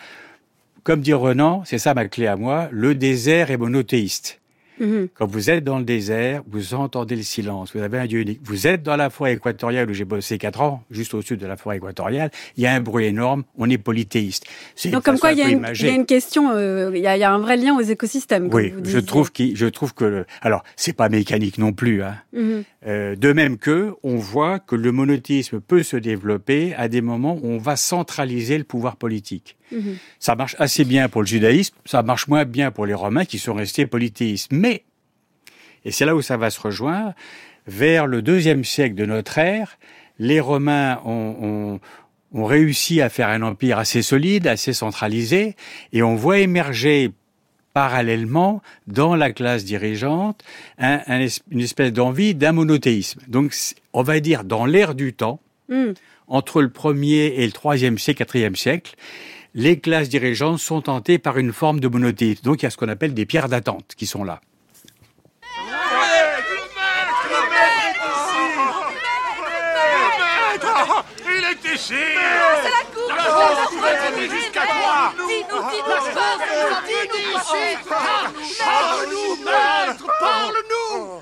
comme 0.84 1.00
dit 1.00 1.14
Renan, 1.14 1.62
c'est 1.64 1.78
ça 1.78 1.94
ma 1.94 2.06
clé 2.06 2.26
à 2.26 2.36
moi, 2.36 2.68
le 2.70 2.94
désert 2.94 3.50
est 3.50 3.56
monothéiste. 3.56 4.40
Mhm. 4.78 5.08
Quand 5.14 5.26
vous 5.26 5.50
êtes 5.50 5.64
dans 5.64 5.78
le 5.78 5.84
désert, 5.84 6.42
vous 6.48 6.74
entendez 6.74 7.16
le 7.16 7.22
silence, 7.22 7.74
vous 7.74 7.82
avez 7.82 7.98
un 7.98 8.06
Dieu 8.06 8.20
unique. 8.20 8.40
Vous 8.42 8.66
êtes 8.66 8.82
dans 8.82 8.96
la 8.96 9.10
forêt 9.10 9.34
équatoriale 9.34 9.88
où 9.88 9.94
j'ai 9.94 10.04
bossé 10.04 10.38
quatre 10.38 10.60
ans, 10.60 10.82
juste 10.90 11.14
au 11.14 11.22
sud 11.22 11.40
de 11.40 11.46
la 11.46 11.56
forêt 11.56 11.76
équatoriale, 11.76 12.30
il 12.56 12.62
y 12.62 12.66
a 12.66 12.72
un 12.72 12.80
bruit 12.80 13.06
énorme, 13.06 13.44
on 13.56 13.70
est 13.70 13.78
polythéiste. 13.78 14.46
Donc 14.86 15.04
comme 15.04 15.18
quoi 15.18 15.32
il 15.32 15.38
y, 15.38 15.42
a 15.42 15.48
une, 15.48 16.06
question, 16.06 16.50
euh, 16.52 16.90
il, 16.94 17.00
y 17.00 17.06
a, 17.06 17.32
un 17.32 17.38
vrai 17.38 17.56
lien 17.56 17.76
aux 17.76 17.82
écosystèmes. 17.82 18.48
Oui, 18.52 18.72
je 18.84 18.98
trouve, 18.98 19.30
je 19.36 19.66
trouve 19.66 19.94
que... 19.94 20.24
alors, 20.42 20.64
c'est 20.76 20.92
pas 20.92 21.08
mécanique 21.08 21.58
non 21.58 21.72
plus. 21.72 22.02
Hein. 22.02 22.16
Mhm. 22.32 22.64
Euh, 22.86 23.16
de 23.16 23.32
même 23.32 23.56
que, 23.56 23.94
on 24.02 24.16
voit 24.16 24.58
que 24.58 24.76
le 24.76 24.92
monothéisme 24.92 25.60
peut 25.60 25.82
se 25.82 25.96
développer 25.96 26.74
à 26.74 26.88
des 26.88 27.00
moments 27.00 27.38
où 27.42 27.48
on 27.48 27.58
va 27.58 27.76
centraliser 27.76 28.58
le 28.58 28.64
pouvoir 28.64 28.96
politique. 28.96 29.56
Ça 30.18 30.34
marche 30.36 30.56
assez 30.58 30.84
bien 30.84 31.08
pour 31.08 31.22
le 31.22 31.26
judaïsme, 31.26 31.74
ça 31.84 32.02
marche 32.02 32.28
moins 32.28 32.44
bien 32.44 32.70
pour 32.70 32.86
les 32.86 32.94
Romains 32.94 33.24
qui 33.24 33.38
sont 33.38 33.54
restés 33.54 33.86
polythéistes. 33.86 34.52
Mais, 34.52 34.84
et 35.84 35.90
c'est 35.90 36.04
là 36.04 36.14
où 36.14 36.22
ça 36.22 36.36
va 36.36 36.50
se 36.50 36.60
rejoindre, 36.60 37.14
vers 37.66 38.06
le 38.06 38.22
deuxième 38.22 38.64
siècle 38.64 38.94
de 38.94 39.06
notre 39.06 39.38
ère, 39.38 39.78
les 40.18 40.40
Romains 40.40 41.00
ont, 41.04 41.80
réussi 42.32 43.00
à 43.00 43.08
faire 43.08 43.28
un 43.28 43.42
empire 43.42 43.78
assez 43.78 44.02
solide, 44.02 44.46
assez 44.46 44.72
centralisé, 44.72 45.54
et 45.92 46.02
on 46.02 46.16
voit 46.16 46.40
émerger 46.40 47.12
parallèlement 47.72 48.60
dans 48.86 49.14
la 49.14 49.32
classe 49.32 49.64
dirigeante 49.64 50.44
une 50.78 51.60
espèce 51.60 51.92
d'envie 51.92 52.34
d'un 52.34 52.52
monothéisme. 52.52 53.20
Donc, 53.28 53.54
on 53.92 54.02
va 54.02 54.20
dire 54.20 54.44
dans 54.44 54.66
l'ère 54.66 54.94
du 54.94 55.12
temps, 55.12 55.40
mm. 55.68 55.92
entre 56.26 56.62
le 56.62 56.70
premier 56.70 57.26
et 57.36 57.46
le 57.46 57.52
troisième 57.52 57.98
siècle, 57.98 58.18
quatrième 58.18 58.56
siècle, 58.56 58.94
les 59.54 59.78
classes 59.78 60.08
dirigeantes 60.08 60.58
sont 60.58 60.82
tentées 60.82 61.18
par 61.18 61.38
une 61.38 61.52
forme 61.52 61.80
de 61.80 61.88
monothéisme. 61.88 62.42
Donc 62.42 62.62
il 62.62 62.64
y 62.64 62.66
a 62.66 62.70
ce 62.70 62.76
qu'on 62.76 62.88
appelle 62.88 63.14
des 63.14 63.24
pierres 63.24 63.48
d'attente 63.48 63.94
qui 63.96 64.06
sont 64.06 64.24
là. 64.24 64.40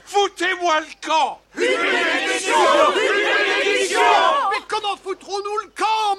Foutez-moi 0.04 0.80
le 0.80 1.06
camp 1.06 1.40
Une 1.56 1.64
Une 1.64 1.68
Mais 4.50 4.62
comment 4.68 4.96
foutrons-nous 5.02 5.58
le 5.64 5.70
camp, 5.76 6.16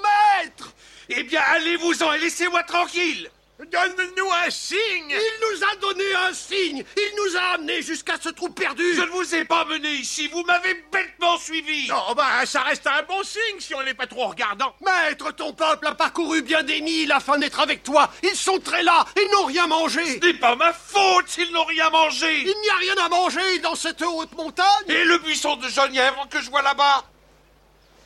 Eh 1.08 1.22
bien, 1.24 1.42
allez-vous-en 1.52 2.12
et 2.12 2.18
laissez-moi 2.18 2.62
tranquille. 2.62 3.30
Donne-nous 3.58 4.32
un 4.46 4.50
signe. 4.50 5.10
Il 5.10 5.40
nous 5.40 5.64
a 5.64 5.76
donné 5.76 6.04
un 6.28 6.32
signe. 6.32 6.84
Il 6.96 7.12
nous 7.16 7.36
a 7.36 7.54
amenés 7.54 7.82
jusqu'à 7.82 8.14
ce 8.20 8.28
trou 8.30 8.48
perdu. 8.48 8.82
Je 8.96 9.02
ne 9.02 9.10
vous 9.10 9.34
ai 9.34 9.44
pas 9.44 9.64
mené 9.64 9.90
ici, 9.92 10.26
vous 10.26 10.42
m'avez 10.42 10.74
bêtement 10.92 11.38
suivi. 11.38 11.88
Oh, 11.92 12.14
bah, 12.14 12.44
ça 12.46 12.62
reste 12.62 12.86
un 12.88 13.02
bon 13.04 13.22
signe 13.22 13.60
si 13.60 13.74
on 13.74 13.82
n'est 13.84 13.94
pas 13.94 14.08
trop 14.08 14.26
regardant. 14.26 14.74
Maître, 14.80 15.30
ton 15.32 15.52
peuple 15.52 15.86
a 15.86 15.94
parcouru 15.94 16.42
bien 16.42 16.64
des 16.64 16.80
milles 16.80 17.12
afin 17.12 17.38
d'être 17.38 17.60
avec 17.60 17.84
toi. 17.84 18.10
Ils 18.24 18.36
sont 18.36 18.58
très 18.58 18.82
là, 18.82 19.04
ils 19.16 19.30
n'ont 19.32 19.44
rien 19.44 19.68
mangé. 19.68 20.04
Ce 20.20 20.26
n'est 20.26 20.34
pas 20.34 20.56
ma 20.56 20.72
faute 20.72 21.28
s'ils 21.28 21.52
n'ont 21.52 21.64
rien 21.64 21.90
mangé. 21.90 22.40
Il 22.40 22.60
n'y 22.60 22.70
a 22.70 22.76
rien 22.76 23.04
à 23.04 23.08
manger 23.08 23.58
dans 23.60 23.76
cette 23.76 24.02
haute 24.02 24.32
montagne. 24.32 24.66
Et 24.88 25.04
le 25.04 25.18
buisson 25.18 25.56
de 25.56 25.68
genièvre 25.68 26.26
que 26.28 26.40
je 26.40 26.50
vois 26.50 26.62
là-bas 26.62 27.04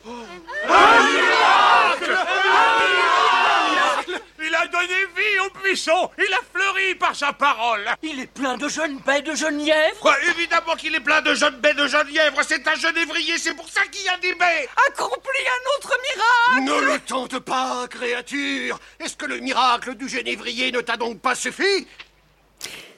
un 0.07 1.03
miracle 1.03 2.19
Un 2.45 2.89
miracle. 2.89 4.23
Il 4.41 4.55
a 4.55 4.67
donné 4.67 4.95
vie 5.17 5.41
au 5.47 5.59
buisson. 5.63 6.11
Il 6.19 6.33
a 6.33 6.39
fleuri 6.53 6.95
par 6.95 7.15
sa 7.15 7.33
parole. 7.33 7.85
Il 8.03 8.21
est 8.21 8.27
plein 8.27 8.57
de 8.57 8.69
jeunes 8.69 8.99
baies 9.07 9.23
de 9.23 9.35
genièvre 9.35 9.99
Quoi, 10.01 10.17
évidemment 10.31 10.75
qu'il 10.77 10.95
est 10.95 11.01
plein 11.01 11.21
de 11.23 11.35
jeunes 11.35 11.57
baies 11.57 11.75
de 11.75 11.87
genièvre 11.87 12.41
C'est 12.47 12.67
un 12.67 12.75
genévrier, 12.75 13.37
c'est 13.39 13.55
pour 13.55 13.69
ça 13.69 13.83
qu'il 13.91 14.05
y 14.05 14.09
a 14.09 14.17
des 14.19 14.35
baies. 14.35 14.69
Accomplis 14.89 15.47
un 15.47 15.79
autre 15.79 15.99
miracle. 16.03 16.87
Ne 16.87 16.93
le 16.93 16.99
tente 17.01 17.39
pas, 17.41 17.87
créature. 17.89 18.79
Est-ce 19.01 19.17
que 19.17 19.27
le 19.27 19.39
miracle 19.39 19.95
du 19.97 20.09
genévrier 20.09 20.73
ne 20.73 20.81
t'a 20.81 20.97
donc 20.97 21.21
pas 21.21 21.35
suffi? 21.35 21.87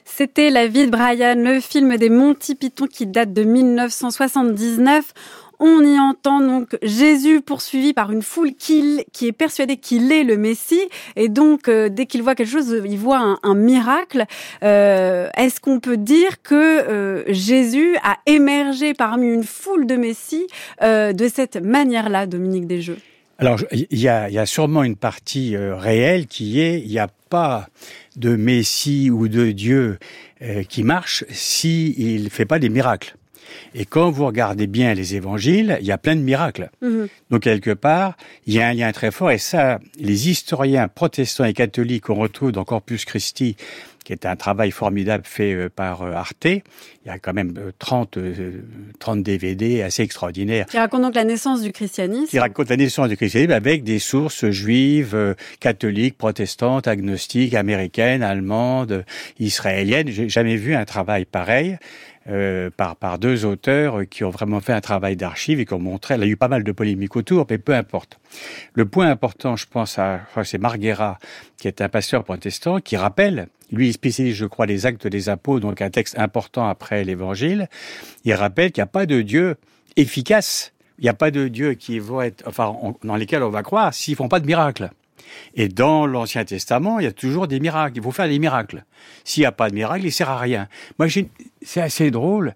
C'était 0.05 0.49
La 0.49 0.67
vie 0.67 0.85
de 0.85 0.91
Brian, 0.91 1.35
le 1.37 1.61
film 1.61 1.95
des 1.97 2.09
Monty 2.09 2.55
Python 2.55 2.85
qui 2.85 3.07
date 3.07 3.33
de 3.33 3.43
1979. 3.43 5.05
On 5.63 5.85
y 5.85 5.99
entend 5.99 6.41
donc 6.41 6.75
Jésus 6.81 7.39
poursuivi 7.39 7.93
par 7.93 8.11
une 8.11 8.23
foule 8.23 8.55
qui, 8.55 9.05
est 9.21 9.31
persuadée 9.31 9.77
qu'il 9.77 10.11
est 10.11 10.23
le 10.23 10.35
Messie. 10.35 10.89
Et 11.15 11.29
donc, 11.29 11.67
euh, 11.67 11.87
dès 11.87 12.07
qu'il 12.07 12.23
voit 12.23 12.33
quelque 12.33 12.49
chose, 12.49 12.81
il 12.83 12.97
voit 12.97 13.37
un, 13.43 13.53
miracle. 13.53 14.25
Euh, 14.63 15.29
est-ce 15.37 15.61
qu'on 15.61 15.79
peut 15.79 15.97
dire 15.97 16.41
que 16.41 16.55
euh, 16.55 17.23
Jésus 17.27 17.95
a 18.01 18.17
émergé 18.25 18.95
parmi 18.95 19.27
une 19.27 19.43
foule 19.43 19.85
de 19.85 19.97
Messie 19.97 20.47
de 20.81 21.29
cette 21.31 21.57
manière-là, 21.57 22.25
Dominique 22.25 22.65
Desjeux 22.65 22.97
alors, 23.37 23.59
il 23.71 23.99
y 23.99 24.07
a, 24.07 24.29
y 24.29 24.37
a, 24.37 24.45
sûrement 24.45 24.83
une 24.83 24.95
partie 24.95 25.57
réelle 25.57 26.27
qui 26.27 26.61
est, 26.61 26.79
il 26.79 26.89
n'y 26.89 26.99
a 26.99 27.09
pas 27.31 27.69
de 28.15 28.35
Messie 28.35 29.09
ou 29.09 29.27
de 29.27 29.49
Dieu 29.49 29.97
qui 30.69 30.83
marche 30.83 31.25
s'il 31.31 32.23
ne 32.23 32.29
fait 32.29 32.45
pas 32.45 32.59
des 32.59 32.69
miracles. 32.69 33.15
Et 33.75 33.85
quand 33.85 34.09
vous 34.11 34.25
regardez 34.25 34.67
bien 34.67 34.93
les 34.93 35.15
évangiles, 35.15 35.77
il 35.81 35.87
y 35.87 35.91
a 35.91 35.97
plein 35.97 36.15
de 36.15 36.21
miracles. 36.21 36.69
Mhm. 36.81 37.07
Donc 37.29 37.41
quelque 37.43 37.71
part, 37.71 38.15
il 38.45 38.53
y 38.53 38.61
a 38.61 38.67
un 38.67 38.73
lien 38.73 38.91
très 38.91 39.11
fort. 39.11 39.31
Et 39.31 39.37
ça, 39.37 39.79
les 39.97 40.29
historiens 40.29 40.87
protestants 40.87 41.45
et 41.45 41.53
catholiques, 41.53 42.09
on 42.09 42.15
retrouve 42.15 42.51
dans 42.51 42.65
Corpus 42.65 43.05
Christi, 43.05 43.55
qui 44.03 44.13
est 44.13 44.25
un 44.25 44.35
travail 44.35 44.71
formidable 44.71 45.23
fait 45.25 45.53
euh, 45.53 45.69
par 45.69 46.01
euh, 46.01 46.13
Arte. 46.13 46.45
Il 46.45 47.07
y 47.07 47.09
a 47.09 47.19
quand 47.19 47.33
même 47.33 47.53
30, 47.79 48.17
30 48.99 49.23
DVD 49.23 49.81
assez 49.81 50.03
extraordinaires. 50.03 50.65
Qui 50.67 50.77
raconte 50.77 51.01
donc 51.01 51.15
la 51.15 51.23
naissance 51.23 51.61
du 51.61 51.71
christianisme. 51.71 52.27
Qui 52.27 52.39
raconte 52.39 52.69
la 52.69 52.77
naissance 52.77 53.09
du 53.09 53.17
christianisme 53.17 53.51
avec 53.51 53.83
des 53.83 53.99
sources 53.99 54.49
juives, 54.49 55.15
euh, 55.15 55.33
catholiques, 55.59 56.17
protestantes, 56.17 56.87
agnostiques, 56.87 57.53
américaines, 57.53 58.23
allemandes, 58.23 59.03
israéliennes. 59.39 60.09
J'ai 60.09 60.29
jamais 60.29 60.57
vu 60.57 60.75
un 60.75 60.85
travail 60.85 61.25
pareil. 61.25 61.77
Euh, 62.29 62.69
par, 62.69 62.97
par 62.97 63.17
deux 63.17 63.45
auteurs 63.45 64.07
qui 64.07 64.23
ont 64.23 64.29
vraiment 64.29 64.59
fait 64.59 64.73
un 64.73 64.79
travail 64.79 65.15
d'archive 65.15 65.59
et 65.59 65.65
qui 65.65 65.73
ont 65.73 65.79
montré, 65.79 66.13
il 66.13 66.21
y 66.21 66.23
a 66.23 66.27
eu 66.27 66.37
pas 66.37 66.49
mal 66.49 66.63
de 66.63 66.71
polémiques 66.71 67.15
autour, 67.15 67.47
mais 67.49 67.57
peu 67.57 67.73
importe. 67.73 68.19
Le 68.75 68.85
point 68.85 69.09
important, 69.09 69.55
je 69.55 69.65
pense 69.65 69.97
à, 69.97 70.21
c'est 70.43 70.59
Marguera, 70.59 71.17
qui 71.57 71.67
est 71.67 71.81
un 71.81 71.89
pasteur 71.89 72.23
protestant, 72.23 72.79
qui 72.79 72.95
rappelle, 72.95 73.47
lui 73.71 73.87
il 73.87 73.93
spécialise, 73.93 74.35
je 74.35 74.45
crois, 74.45 74.67
les 74.67 74.85
actes 74.85 75.07
des 75.07 75.29
apôtres, 75.29 75.65
donc 75.65 75.81
un 75.81 75.89
texte 75.89 76.15
important 76.19 76.67
après 76.67 77.03
l'évangile, 77.03 77.67
il 78.23 78.35
rappelle 78.35 78.71
qu'il 78.71 78.83
n'y 78.83 78.89
a 78.89 78.91
pas 78.91 79.07
de 79.07 79.23
Dieu 79.23 79.55
efficace, 79.95 80.73
il 80.99 81.05
n'y 81.05 81.09
a 81.09 81.15
pas 81.15 81.31
de 81.31 81.47
Dieu 81.47 81.73
qui 81.73 81.97
va 81.97 82.27
être, 82.27 82.47
enfin, 82.47 82.75
dans 83.03 83.15
lesquels 83.15 83.41
on 83.41 83.49
va 83.49 83.63
croire 83.63 83.95
s'ils 83.95 84.15
font 84.15 84.29
pas 84.29 84.39
de 84.39 84.45
miracles. 84.45 84.91
Et 85.55 85.67
dans 85.67 86.05
l'Ancien 86.05 86.45
Testament, 86.45 86.99
il 86.99 87.03
y 87.03 87.07
a 87.07 87.11
toujours 87.11 87.47
des 87.47 87.59
miracles. 87.59 87.97
Il 87.97 88.03
faut 88.03 88.11
faire 88.11 88.27
des 88.27 88.39
miracles. 88.39 88.85
S'il 89.23 89.41
n'y 89.41 89.45
a 89.45 89.51
pas 89.51 89.69
de 89.69 89.75
miracle, 89.75 90.05
il 90.05 90.11
sert 90.11 90.29
à 90.29 90.37
rien. 90.37 90.67
Moi, 90.99 91.07
c'est 91.61 91.81
assez 91.81 92.11
drôle. 92.11 92.55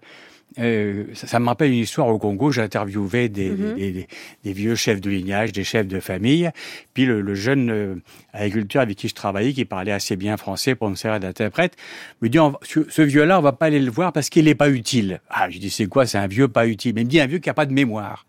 Euh, 0.58 1.04
ça, 1.12 1.38
me 1.38 1.46
rappelle 1.46 1.70
une 1.70 1.78
histoire 1.78 2.08
au 2.08 2.18
Congo. 2.18 2.50
J'ai 2.50 2.62
interviewé 2.62 3.28
des, 3.28 3.50
mhm. 3.50 3.74
des, 3.74 4.08
des, 4.44 4.52
vieux 4.52 4.74
chefs 4.74 5.00
de 5.00 5.10
lignage, 5.10 5.52
des 5.52 5.64
chefs 5.64 5.86
de 5.86 6.00
famille. 6.00 6.50
Puis 6.94 7.04
le, 7.04 7.20
le 7.20 7.34
jeune 7.34 7.70
euh, 7.70 7.94
agriculteur 8.32 8.82
avec 8.82 8.96
qui 8.96 9.08
je 9.08 9.14
travaillais, 9.14 9.52
qui 9.52 9.64
parlait 9.64 9.92
assez 9.92 10.16
bien 10.16 10.36
français 10.36 10.74
pour 10.74 10.88
me 10.88 10.94
servir 10.94 11.20
d'interprète, 11.20 11.76
me 12.22 12.28
dit 12.28 12.38
ce 12.62 13.02
vieux-là, 13.02 13.38
on 13.38 13.42
va 13.42 13.52
pas 13.52 13.66
aller 13.66 13.80
le 13.80 13.90
voir 13.90 14.12
parce 14.12 14.30
qu'il 14.30 14.46
n'est 14.46 14.54
pas 14.54 14.70
utile. 14.70 15.20
Ah, 15.28 15.50
je 15.50 15.58
dis 15.58 15.70
c'est 15.70 15.86
quoi? 15.86 16.06
C'est 16.06 16.18
un 16.18 16.26
vieux 16.26 16.48
pas 16.48 16.66
utile. 16.66 16.94
Mais 16.94 17.02
il 17.02 17.06
me 17.06 17.10
dit 17.10 17.20
un 17.20 17.26
vieux 17.26 17.38
qui 17.38 17.50
a 17.50 17.54
pas 17.54 17.66
de 17.66 17.72
mémoire. 17.72 18.26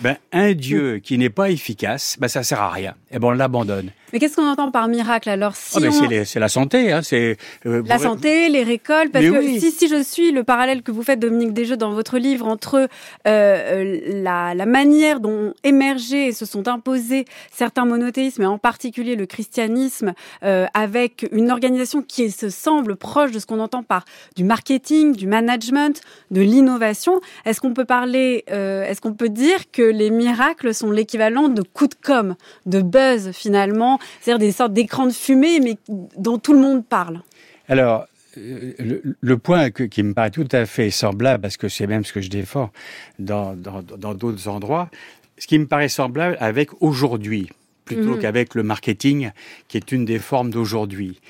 Ben 0.00 0.16
un 0.32 0.52
Dieu 0.52 0.98
qui 0.98 1.18
n'est 1.18 1.30
pas 1.30 1.50
efficace, 1.50 2.16
ben 2.20 2.28
ça 2.28 2.42
sert 2.42 2.60
à 2.60 2.70
rien. 2.70 2.94
Et 3.10 3.18
ben 3.18 3.28
on 3.28 3.30
l'abandonne. 3.32 3.90
Mais 4.12 4.18
qu'est-ce 4.18 4.36
qu'on 4.36 4.48
entend 4.48 4.70
par 4.70 4.88
miracle 4.88 5.28
alors 5.28 5.54
si 5.56 5.78
oh, 5.78 6.24
c'est, 6.24 6.40
la 6.40 6.48
santé, 6.48 6.92
hein, 6.92 7.02
c'est 7.02 7.36
euh, 7.66 7.82
la 7.86 7.98
santé, 7.98 8.48
les 8.48 8.62
récoltes. 8.62 9.12
Parce 9.12 9.24
que 9.24 9.58
si, 9.58 9.70
si 9.70 9.88
je 9.88 10.02
suis 10.02 10.32
le 10.32 10.44
parallèle 10.44 10.82
que 10.82 10.90
vous 10.90 11.02
faites, 11.02 11.20
Dominique 11.20 11.52
Desjeux, 11.52 11.76
dans 11.76 11.92
votre 11.92 12.18
livre 12.18 12.46
entre 12.46 12.76
euh, 12.76 12.88
euh, 13.26 14.00
la, 14.22 14.54
la, 14.54 14.66
manière 14.66 15.20
dont 15.20 15.54
émergé 15.64 16.28
et 16.28 16.32
se 16.32 16.46
sont 16.46 16.68
imposés 16.68 17.24
certains 17.50 17.84
monothéismes, 17.84 18.42
et 18.42 18.46
en 18.46 18.58
particulier 18.58 19.16
le 19.16 19.26
christianisme, 19.26 20.14
euh, 20.44 20.66
avec 20.74 21.28
une 21.32 21.50
organisation 21.50 22.02
qui 22.02 22.30
se 22.30 22.50
semble 22.50 22.96
proche 22.96 23.30
de 23.30 23.38
ce 23.38 23.46
qu'on 23.46 23.60
entend 23.60 23.82
par 23.82 24.04
du 24.36 24.44
marketing, 24.44 25.14
du 25.14 25.26
management, 25.26 26.00
de 26.30 26.40
l'innovation, 26.40 27.20
est-ce 27.44 27.60
qu'on 27.60 27.74
peut 27.74 27.84
parler, 27.84 28.44
euh, 28.50 28.84
est-ce 28.84 29.00
qu'on 29.00 29.14
peut 29.14 29.28
dire 29.28 29.70
que 29.70 29.82
les 29.82 30.10
miracles 30.10 30.74
sont 30.74 30.90
l'équivalent 30.90 31.48
de 31.48 31.62
coups 31.62 31.90
de 31.90 32.06
com, 32.06 32.34
de 32.66 32.80
buzz 32.80 33.30
finalement 33.32 33.97
c'est-à-dire 34.20 34.38
des 34.38 34.52
sortes 34.52 34.72
d'écrans 34.72 35.06
de 35.06 35.12
fumée, 35.12 35.60
mais 35.60 35.76
dont 36.16 36.38
tout 36.38 36.52
le 36.52 36.60
monde 36.60 36.84
parle. 36.86 37.20
Alors, 37.68 38.06
euh, 38.36 39.00
le, 39.20 39.38
point 39.38 39.70
qui 39.70 40.02
me 40.02 40.14
paraît 40.14 40.30
tout 40.30 40.48
à 40.52 40.66
fait 40.66 40.90
semblable, 40.90 41.42
parce 41.42 41.56
que 41.56 41.68
c'est 41.68 41.86
même 41.86 42.04
ce 42.04 42.12
que 42.12 42.20
je 42.20 42.30
défends 42.30 42.70
dans 43.18 43.54
d'autres 43.54 44.48
endroits, 44.48 44.90
ce 45.38 45.46
qui 45.46 45.58
me 45.58 45.66
paraît 45.66 45.88
semblable 45.88 46.36
avec 46.40 46.70
aujourd'hui, 46.82 47.48
plutôt 47.84 48.14
mhm. 48.14 48.18
qu'avec 48.20 48.54
le 48.54 48.62
marketing, 48.62 49.30
qui 49.68 49.76
est 49.76 49.92
une 49.92 50.04
des 50.04 50.18
formes 50.18 50.50
d'aujourd'hui, 50.50 51.20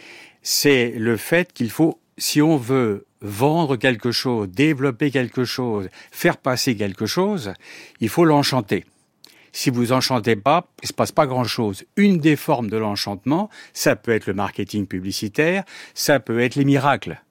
c'est 0.43 0.91
le 0.97 1.17
fait 1.17 1.53
qu'il 1.53 1.71
faut, 1.71 1.99
si 2.17 2.43
on 2.43 2.57
veut 2.57 3.07
vendre 3.21 3.77
quelque 3.77 4.13
chose, 4.13 4.49
développer 4.49 5.11
quelque 5.11 5.45
chose, 5.45 5.89
faire 6.11 6.37
passer 6.37 6.77
quelque 6.77 7.07
chose, 7.07 7.53
il 8.01 8.09
faut 8.09 8.25
l'enchanter. 8.25 8.85
Si 9.53 9.71
vous 9.71 9.93
enchantez 9.93 10.37
pas, 10.37 10.69
il 10.83 10.89
se 10.89 10.93
passe 10.93 11.13
pas 11.13 11.27
grand 11.27 11.45
chose. 11.45 11.85
Une 11.97 12.19
des 12.19 12.37
formes 12.37 12.71
de 12.71 12.77
l'enchantement, 12.77 13.49
ça 13.73 13.97
peut 13.97 14.13
être 14.13 14.27
le 14.27 14.35
marketing 14.35 14.87
publicitaire, 14.87 15.65
ça 15.95 16.21
peut 16.21 16.41
être 16.41 16.55
les 16.55 16.65
miracles. 16.65 17.23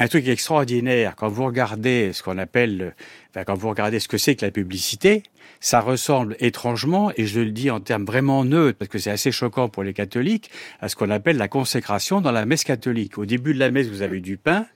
Un 0.00 0.06
truc 0.06 0.28
extraordinaire, 0.28 1.16
quand 1.16 1.28
vous 1.28 1.44
regardez 1.44 2.12
ce 2.12 2.22
qu'on 2.22 2.38
appelle, 2.38 2.94
enfin, 3.30 3.42
quand 3.42 3.54
vous 3.54 3.68
regardez 3.68 3.98
ce 3.98 4.06
que 4.06 4.16
c'est 4.16 4.36
que 4.36 4.46
la 4.46 4.52
publicité, 4.52 5.24
ça 5.58 5.80
ressemble 5.80 6.36
étrangement, 6.38 7.10
et 7.16 7.26
je 7.26 7.40
le 7.40 7.50
dis 7.50 7.68
en 7.68 7.80
termes 7.80 8.04
vraiment 8.04 8.44
neutres, 8.44 8.78
parce 8.78 8.88
que 8.88 8.98
c'est 8.98 9.10
assez 9.10 9.32
choquant 9.32 9.68
pour 9.68 9.82
les 9.82 9.94
catholiques, 9.94 10.52
à 10.80 10.88
ce 10.88 10.94
qu'on 10.94 11.10
appelle 11.10 11.36
la 11.36 11.48
consécration 11.48 12.20
dans 12.20 12.30
la 12.30 12.46
messe 12.46 12.62
catholique. 12.62 13.18
Au 13.18 13.26
début 13.26 13.54
de 13.54 13.58
la 13.58 13.72
messe, 13.72 13.88
vous 13.88 14.02
avez 14.02 14.20
du 14.20 14.36
pain, 14.36 14.66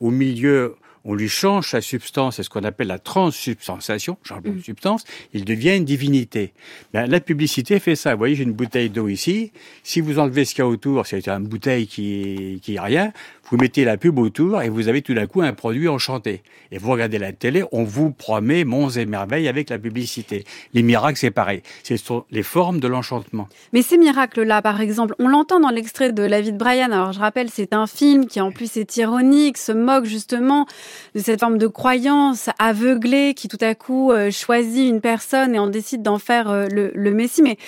au 0.00 0.10
milieu, 0.10 0.74
on 1.04 1.14
lui 1.14 1.28
change 1.28 1.70
sa 1.70 1.80
substance, 1.80 2.36
c'est 2.36 2.42
ce 2.42 2.50
qu'on 2.50 2.64
appelle 2.64 2.86
la 2.88 2.98
transsubstantiation, 2.98 4.16
changement 4.22 4.52
de 4.52 4.58
Mm. 4.58 4.62
substance, 4.62 5.04
il 5.32 5.44
devient 5.44 5.76
une 5.76 5.84
divinité. 5.84 6.52
Ben, 6.92 7.06
la 7.06 7.20
publicité 7.20 7.78
fait 7.78 7.94
ça. 7.96 8.12
Vous 8.12 8.18
voyez, 8.18 8.34
j'ai 8.36 8.44
une 8.44 8.52
bouteille 8.52 8.90
d'eau 8.90 9.08
ici. 9.08 9.52
Si 9.82 10.00
vous 10.00 10.18
enlevez 10.18 10.44
ce 10.44 10.54
qu'il 10.54 10.62
y 10.64 10.66
a 10.66 10.68
autour, 10.68 11.06
c'est 11.06 11.28
une 11.28 11.46
bouteille 11.46 11.86
qui, 11.86 12.60
qui 12.62 12.76
est 12.76 12.80
rien, 12.80 13.12
vous 13.50 13.56
mettez 13.56 13.84
la 13.84 13.96
pub 13.96 14.18
autour 14.18 14.62
et 14.62 14.68
vous 14.68 14.88
avez 14.88 15.02
tout 15.02 15.14
d'un 15.14 15.26
coup 15.26 15.42
un 15.42 15.52
produit 15.52 15.88
enchanté. 15.88 16.42
Et 16.72 16.78
vous 16.78 16.90
regardez 16.90 17.18
la 17.18 17.32
télé, 17.32 17.64
on 17.72 17.84
vous 17.84 18.10
promet 18.10 18.64
monts 18.64 18.88
et 18.88 19.06
merveilles 19.06 19.48
avec 19.48 19.70
la 19.70 19.78
publicité. 19.78 20.44
Les 20.72 20.82
miracles, 20.82 21.18
c'est 21.18 21.30
pareil. 21.30 21.62
Ce 21.82 21.96
sont 21.96 22.24
les 22.30 22.42
formes 22.42 22.80
de 22.80 22.88
l'enchantement. 22.88 23.48
Mais 23.72 23.82
ces 23.82 23.98
miracles-là, 23.98 24.62
par 24.62 24.80
exemple, 24.80 25.14
on 25.18 25.28
l'entend 25.28 25.60
dans 25.60 25.70
l'extrait 25.70 26.12
de 26.12 26.22
La 26.22 26.40
vie 26.40 26.52
de 26.52 26.58
Brian. 26.58 26.90
Alors, 26.90 27.12
je 27.12 27.20
rappelle, 27.20 27.50
c'est 27.50 27.74
un 27.74 27.86
film 27.86 28.26
qui, 28.26 28.40
en 28.40 28.50
plus, 28.50 28.76
est 28.76 28.96
ironique, 28.96 29.58
se 29.58 29.72
moque 29.72 30.06
justement 30.06 30.66
de 31.14 31.20
cette 31.20 31.40
forme 31.40 31.58
de 31.58 31.66
croyance 31.66 32.48
aveuglée 32.58 33.34
qui, 33.34 33.48
tout 33.48 33.58
à 33.60 33.74
coup, 33.74 34.10
euh, 34.10 34.30
choisit 34.30 34.88
une 34.88 35.00
personne 35.00 35.54
et 35.54 35.58
en 35.58 35.68
décide 35.68 36.02
d'en 36.02 36.18
faire 36.18 36.50
euh, 36.50 36.66
le, 36.70 36.90
le 36.94 37.10
Messie. 37.12 37.42
Mais 37.42 37.58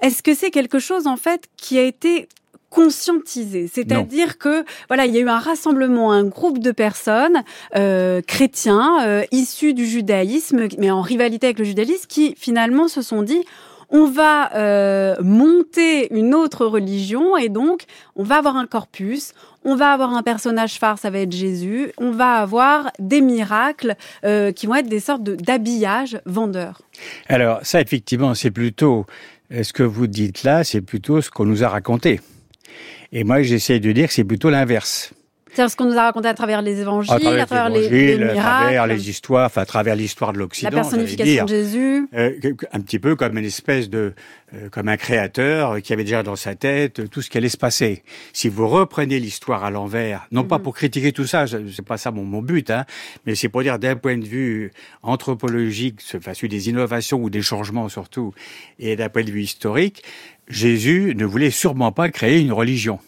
est-ce 0.00 0.22
que 0.22 0.34
c'est 0.34 0.50
quelque 0.50 0.78
chose, 0.78 1.06
en 1.06 1.16
fait, 1.16 1.48
qui 1.56 1.78
a 1.78 1.82
été 1.82 2.28
conscientisé, 2.70 3.70
c'est-à-dire 3.72 4.38
que 4.38 4.64
voilà, 4.88 5.06
il 5.06 5.14
y 5.14 5.18
a 5.18 5.20
eu 5.20 5.28
un 5.28 5.38
rassemblement, 5.38 6.12
un 6.12 6.24
groupe 6.24 6.58
de 6.58 6.72
personnes 6.72 7.42
euh, 7.74 8.20
chrétiens 8.26 8.98
euh, 9.06 9.22
issus 9.32 9.74
du 9.74 9.86
judaïsme, 9.86 10.68
mais 10.78 10.90
en 10.90 11.00
rivalité 11.02 11.46
avec 11.46 11.58
le 11.58 11.64
judaïsme, 11.64 12.06
qui 12.08 12.34
finalement 12.36 12.88
se 12.88 13.02
sont 13.02 13.22
dit 13.22 13.42
on 13.88 14.06
va 14.06 14.52
euh, 14.56 15.14
monter 15.22 16.12
une 16.12 16.34
autre 16.34 16.66
religion 16.66 17.36
et 17.36 17.48
donc 17.48 17.84
on 18.16 18.24
va 18.24 18.38
avoir 18.38 18.56
un 18.56 18.66
corpus, 18.66 19.32
on 19.64 19.76
va 19.76 19.92
avoir 19.92 20.12
un 20.12 20.24
personnage 20.24 20.78
phare, 20.78 20.98
ça 20.98 21.08
va 21.10 21.20
être 21.20 21.32
Jésus, 21.32 21.92
on 21.96 22.10
va 22.10 22.34
avoir 22.34 22.90
des 22.98 23.20
miracles 23.20 23.94
euh, 24.24 24.50
qui 24.50 24.66
vont 24.66 24.74
être 24.74 24.88
des 24.88 25.00
sortes 25.00 25.22
de- 25.22 25.36
d'habillage 25.36 26.20
vendeurs. 26.26 26.82
Alors, 27.28 27.60
ça, 27.62 27.80
effectivement, 27.80 28.34
c'est 28.34 28.50
plutôt, 28.50 29.06
euh, 29.52 29.62
ce 29.62 29.72
que 29.72 29.84
vous 29.84 30.08
dites 30.08 30.42
là, 30.42 30.64
c'est 30.64 30.80
plutôt 30.80 31.20
ce 31.20 31.30
qu'on 31.30 31.44
nous 31.44 31.62
a 31.62 31.68
raconté. 31.68 32.20
Et 33.12 33.24
moi, 33.24 33.42
j'essaie 33.42 33.80
de 33.80 33.92
dire 33.92 34.08
que 34.08 34.14
c'est 34.14 34.24
plutôt 34.24 34.50
l'inverse. 34.50 35.12
C'est 35.54 35.66
ce 35.70 35.76
qu'on 35.76 35.86
nous 35.86 35.96
a 35.96 36.02
raconté 36.02 36.28
à 36.28 36.34
travers 36.34 36.60
les 36.60 36.80
évangiles, 36.80 37.14
À 37.14 37.18
travers, 37.18 37.42
à 37.44 37.46
travers 37.46 37.68
les, 37.70 37.80
les, 37.80 37.86
évangiles, 37.86 38.18
les 38.18 38.28
à 38.28 38.32
miracles, 38.34 38.60
travers 38.64 38.86
les 38.86 39.08
histoires, 39.08 39.46
enfin, 39.46 39.62
à 39.62 39.64
travers 39.64 39.96
l'histoire 39.96 40.34
de 40.34 40.38
l'Occident. 40.38 40.68
la 40.68 40.74
personnification 40.82 41.46
j'allais 41.46 41.62
de 41.62 41.66
dire. 41.66 41.72
Jésus. 41.72 42.08
Euh, 42.14 42.32
un 42.72 42.80
petit 42.80 42.98
peu 42.98 43.16
comme 43.16 43.38
une 43.38 43.44
espèce 43.46 43.88
de, 43.88 44.12
euh, 44.52 44.68
comme 44.68 44.88
un 44.88 44.98
créateur 44.98 45.80
qui 45.80 45.94
avait 45.94 46.04
déjà 46.04 46.22
dans 46.22 46.36
sa 46.36 46.54
tête 46.56 47.00
euh, 47.00 47.08
tout 47.08 47.22
ce 47.22 47.30
qui 47.30 47.38
allait 47.38 47.48
se 47.48 47.56
passer. 47.56 48.02
Si 48.34 48.50
vous 48.50 48.68
reprenez 48.68 49.18
l'histoire 49.18 49.64
à 49.64 49.70
l'envers, 49.70 50.26
non 50.30 50.44
pas 50.44 50.58
Mhm. 50.58 50.62
pour 50.64 50.74
critiquer 50.74 51.12
tout 51.12 51.26
ça, 51.26 51.46
c'est 51.46 51.86
pas 51.86 51.96
ça 51.96 52.10
mon, 52.10 52.24
mon 52.24 52.42
but, 52.42 52.70
hein, 52.70 52.84
mais 53.24 53.34
c'est 53.34 53.48
pour 53.48 53.62
dire 53.62 53.78
d'un 53.78 53.96
point 53.96 54.18
de 54.18 54.26
vue 54.26 54.72
anthropologique, 55.02 56.00
enfin 56.14 56.34
celui 56.34 56.48
des 56.48 56.68
innovations 56.68 57.18
ou 57.22 57.30
des 57.30 57.40
changements 57.40 57.88
surtout, 57.88 58.34
et 58.78 58.94
d'un 58.94 59.08
point 59.08 59.24
de 59.24 59.30
vue 59.30 59.42
historique, 59.42 60.02
Jésus 60.48 61.14
ne 61.16 61.24
voulait 61.24 61.50
sûrement 61.50 61.92
pas 61.92 62.08
créer 62.08 62.40
une 62.40 62.52
religion. 62.52 62.98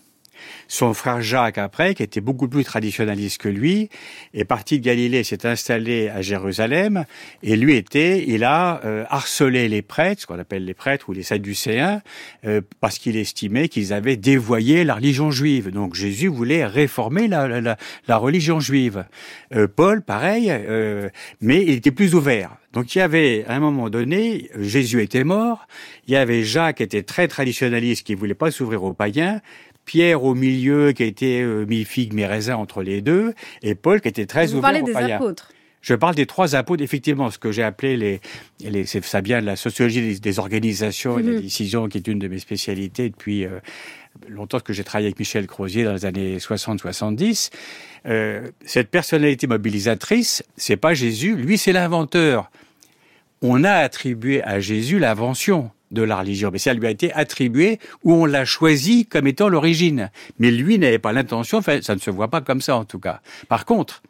Son 0.70 0.92
frère 0.92 1.22
Jacques, 1.22 1.56
après, 1.56 1.94
qui 1.94 2.02
était 2.02 2.20
beaucoup 2.20 2.46
plus 2.46 2.62
traditionnaliste 2.62 3.40
que 3.40 3.48
lui, 3.48 3.88
est 4.34 4.44
parti 4.44 4.78
de 4.78 4.84
Galilée, 4.84 5.24
s'est 5.24 5.46
installé 5.46 6.10
à 6.10 6.20
Jérusalem, 6.20 7.06
et 7.42 7.56
lui 7.56 7.74
était, 7.74 8.24
il 8.28 8.44
a 8.44 8.82
euh, 8.84 9.04
harcelé 9.08 9.68
les 9.68 9.80
prêtres, 9.80 10.22
ce 10.22 10.26
qu'on 10.26 10.38
appelle 10.38 10.66
les 10.66 10.74
prêtres 10.74 11.08
ou 11.08 11.14
les 11.14 11.22
sadducéens, 11.22 12.02
euh, 12.44 12.60
parce 12.80 12.98
qu'il 12.98 13.16
estimait 13.16 13.68
qu'ils 13.68 13.94
avaient 13.94 14.18
dévoyé 14.18 14.84
la 14.84 14.96
religion 14.96 15.30
juive. 15.30 15.70
Donc 15.70 15.94
Jésus 15.94 16.28
voulait 16.28 16.66
réformer 16.66 17.28
la, 17.28 17.48
la, 17.48 17.78
la, 18.06 18.16
religion 18.18 18.60
juive. 18.60 19.06
Euh, 19.54 19.66
Paul, 19.74 20.02
pareil, 20.02 20.48
euh, 20.50 21.08
mais 21.40 21.62
il 21.62 21.70
était 21.70 21.90
plus 21.90 22.14
ouvert. 22.14 22.50
Donc 22.72 22.94
il 22.94 22.98
y 22.98 23.00
avait, 23.00 23.44
à 23.48 23.54
un 23.54 23.60
moment 23.60 23.88
donné, 23.90 24.50
Jésus 24.58 25.02
était 25.02 25.24
mort, 25.24 25.66
il 26.06 26.12
y 26.12 26.16
avait 26.16 26.42
Jacques 26.44 26.76
qui 26.78 26.82
était 26.82 27.02
très 27.02 27.26
traditionnaliste, 27.28 28.06
qui 28.06 28.14
voulait 28.14 28.34
pas 28.34 28.50
s'ouvrir 28.50 28.84
aux 28.84 28.92
païens, 28.92 29.40
Pierre 29.86 30.22
au 30.22 30.34
milieu 30.34 30.92
qui 30.92 31.04
était 31.04 31.40
euh, 31.42 31.64
mi-figue, 31.66 32.12
mi-raisin 32.12 32.56
entre 32.56 32.82
les 32.82 33.00
deux, 33.00 33.32
et 33.62 33.74
Paul 33.74 34.00
qui 34.02 34.08
était 34.08 34.26
très 34.26 34.46
Vous 34.48 34.52
ouvert 34.56 34.62
parlez 34.62 34.82
aux 34.82 34.86
des 34.86 34.92
païens. 34.92 35.16
apôtres. 35.16 35.50
Je 35.80 35.94
parle 35.94 36.16
des 36.16 36.26
trois 36.26 36.56
apôtres, 36.56 36.82
effectivement, 36.82 37.30
ce 37.30 37.38
que 37.38 37.52
j'ai 37.52 37.62
appelé 37.62 37.96
les, 37.96 38.20
les 38.60 38.84
c'est 38.84 39.02
ça 39.04 39.20
vient 39.20 39.40
de 39.40 39.46
la 39.46 39.54
sociologie 39.56 40.02
des, 40.02 40.18
des 40.18 40.38
organisations 40.40 41.18
et 41.18 41.22
de 41.22 41.28
la 41.28 41.34
Mhm. 41.36 41.42
décision, 41.42 41.88
qui 41.88 41.98
est 41.98 42.08
une 42.08 42.18
de 42.18 42.28
mes 42.28 42.40
spécialités 42.40 43.08
depuis 43.08 43.44
euh, 43.46 43.60
longtemps 44.28 44.60
que 44.60 44.72
j'ai 44.72 44.84
travaillé 44.84 45.08
avec 45.08 45.18
Michel 45.18 45.46
Crozier 45.46 45.84
dans 45.84 45.92
les 45.92 46.04
années 46.04 46.38
60-70. 46.38 47.50
Euh, 48.06 48.48
cette 48.64 48.90
personnalité 48.90 49.46
mobilisatrice, 49.46 50.42
c'est 50.56 50.76
pas 50.76 50.94
Jésus, 50.94 51.34
lui 51.36 51.58
c'est 51.58 51.72
l'inventeur. 51.72 52.50
On 53.42 53.64
a 53.64 53.72
attribué 53.72 54.42
à 54.42 54.60
Jésus 54.60 54.98
l'invention 54.98 55.70
de 55.90 56.02
la 56.02 56.18
religion, 56.18 56.50
mais 56.52 56.58
ça 56.58 56.74
lui 56.74 56.86
a 56.86 56.90
été 56.90 57.12
attribué 57.12 57.78
ou 58.04 58.12
on 58.12 58.26
l'a 58.26 58.44
choisi 58.44 59.06
comme 59.06 59.26
étant 59.26 59.48
l'origine. 59.48 60.10
Mais 60.38 60.50
lui 60.50 60.78
n'avait 60.78 60.98
pas 60.98 61.12
l'intention, 61.12 61.58
enfin, 61.58 61.80
ça 61.82 61.94
ne 61.94 62.00
se 62.00 62.10
voit 62.10 62.28
pas 62.28 62.40
comme 62.40 62.60
ça 62.60 62.76
en 62.76 62.84
tout 62.84 62.98
cas. 62.98 63.20
Par 63.48 63.64
contre, 63.64 64.02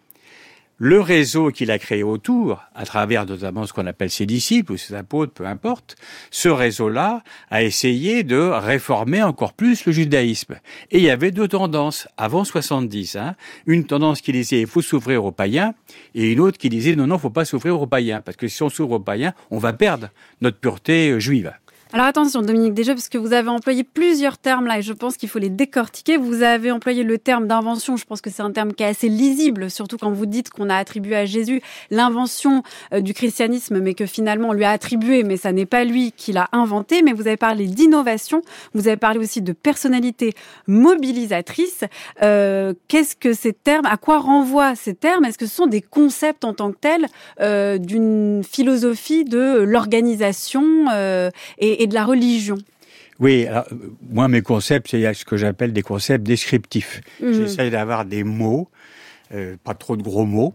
le 0.78 1.00
réseau 1.00 1.50
qu'il 1.50 1.72
a 1.72 1.78
créé 1.78 2.04
autour, 2.04 2.62
à 2.74 2.84
travers 2.84 3.26
notamment 3.26 3.66
ce 3.66 3.72
qu'on 3.72 3.86
appelle 3.86 4.10
ses 4.10 4.26
disciples 4.26 4.72
ou 4.72 4.76
ses 4.76 4.94
apôtres, 4.94 5.32
peu 5.32 5.44
importe, 5.44 5.96
ce 6.30 6.48
réseau-là 6.48 7.22
a 7.50 7.62
essayé 7.64 8.22
de 8.22 8.38
réformer 8.38 9.22
encore 9.22 9.52
plus 9.52 9.84
le 9.86 9.92
judaïsme. 9.92 10.54
Et 10.92 10.98
il 10.98 11.04
y 11.04 11.10
avait 11.10 11.32
deux 11.32 11.48
tendances, 11.48 12.06
avant 12.16 12.44
70. 12.44 13.16
Hein. 13.16 13.34
Une 13.66 13.84
tendance 13.84 14.20
qui 14.20 14.32
disait 14.32 14.60
il 14.60 14.66
faut 14.68 14.82
s'ouvrir 14.82 15.24
aux 15.24 15.32
païens, 15.32 15.74
et 16.14 16.32
une 16.32 16.40
autre 16.40 16.58
qui 16.58 16.68
disait 16.68 16.94
non, 16.94 17.08
non, 17.08 17.18
faut 17.18 17.30
pas 17.30 17.44
s'ouvrir 17.44 17.80
aux 17.80 17.86
païens, 17.86 18.20
parce 18.20 18.36
que 18.36 18.46
si 18.46 18.62
on 18.62 18.68
s'ouvre 18.68 18.92
aux 18.92 19.00
païens, 19.00 19.34
on 19.50 19.58
va 19.58 19.72
perdre 19.72 20.08
notre 20.40 20.58
pureté 20.58 21.10
euh, 21.10 21.18
juive. 21.18 21.52
Alors 21.94 22.04
attention, 22.04 22.42
Dominique, 22.42 22.74
déjà, 22.74 22.92
parce 22.92 23.08
que 23.08 23.16
vous 23.16 23.32
avez 23.32 23.48
employé 23.48 23.82
plusieurs 23.82 24.36
termes 24.36 24.66
là, 24.66 24.78
et 24.78 24.82
je 24.82 24.92
pense 24.92 25.16
qu'il 25.16 25.30
faut 25.30 25.38
les 25.38 25.48
décortiquer. 25.48 26.18
Vous 26.18 26.42
avez 26.42 26.70
employé 26.70 27.02
le 27.02 27.16
terme 27.16 27.46
d'invention. 27.46 27.96
Je 27.96 28.04
pense 28.04 28.20
que 28.20 28.28
c'est 28.28 28.42
un 28.42 28.52
terme 28.52 28.74
qui 28.74 28.82
est 28.82 28.86
assez 28.86 29.08
lisible, 29.08 29.70
surtout 29.70 29.96
quand 29.96 30.10
vous 30.10 30.26
dites 30.26 30.50
qu'on 30.50 30.68
a 30.68 30.76
attribué 30.76 31.16
à 31.16 31.24
Jésus 31.24 31.62
l'invention 31.90 32.62
euh, 32.92 33.00
du 33.00 33.14
christianisme, 33.14 33.80
mais 33.80 33.94
que 33.94 34.04
finalement 34.04 34.50
on 34.50 34.52
lui 34.52 34.64
a 34.64 34.70
attribué, 34.70 35.22
mais 35.22 35.38
ça 35.38 35.52
n'est 35.52 35.64
pas 35.64 35.84
lui 35.84 36.12
qui 36.12 36.32
l'a 36.32 36.48
inventé. 36.52 37.00
Mais 37.00 37.14
vous 37.14 37.26
avez 37.26 37.38
parlé 37.38 37.66
d'innovation. 37.66 38.42
Vous 38.74 38.86
avez 38.86 38.98
parlé 38.98 39.18
aussi 39.18 39.40
de 39.40 39.52
personnalité 39.52 40.34
mobilisatrice. 40.66 41.84
Euh, 42.22 42.74
Qu'est-ce 42.88 43.16
que 43.16 43.32
ces 43.32 43.54
termes 43.54 43.86
À 43.86 43.96
quoi 43.96 44.18
renvoient 44.18 44.74
ces 44.74 44.94
termes? 44.94 45.24
Est-ce 45.24 45.38
que 45.38 45.46
ce 45.46 45.54
sont 45.54 45.66
des 45.66 45.80
concepts 45.80 46.44
en 46.44 46.52
tant 46.52 46.70
que 46.70 46.78
tels 46.78 47.06
euh, 47.40 47.78
d'une 47.78 48.42
philosophie 48.44 49.24
de 49.24 49.62
l'organisation 49.62 50.86
euh, 50.92 51.30
et, 51.58 51.77
et 51.78 51.86
de 51.86 51.94
la 51.94 52.04
religion 52.04 52.58
Oui, 53.18 53.46
alors, 53.46 53.64
euh, 53.72 53.76
moi, 54.10 54.28
mes 54.28 54.42
concepts, 54.42 54.88
c'est 54.90 55.14
ce 55.14 55.24
que 55.24 55.36
j'appelle 55.36 55.72
des 55.72 55.82
concepts 55.82 56.24
descriptifs. 56.26 57.00
Mhm. 57.22 57.32
J'essaie 57.32 57.70
d'avoir 57.70 58.04
des 58.04 58.22
mots, 58.24 58.68
euh, 59.34 59.56
pas 59.64 59.74
trop 59.74 59.96
de 59.96 60.02
gros 60.02 60.24
mots, 60.26 60.54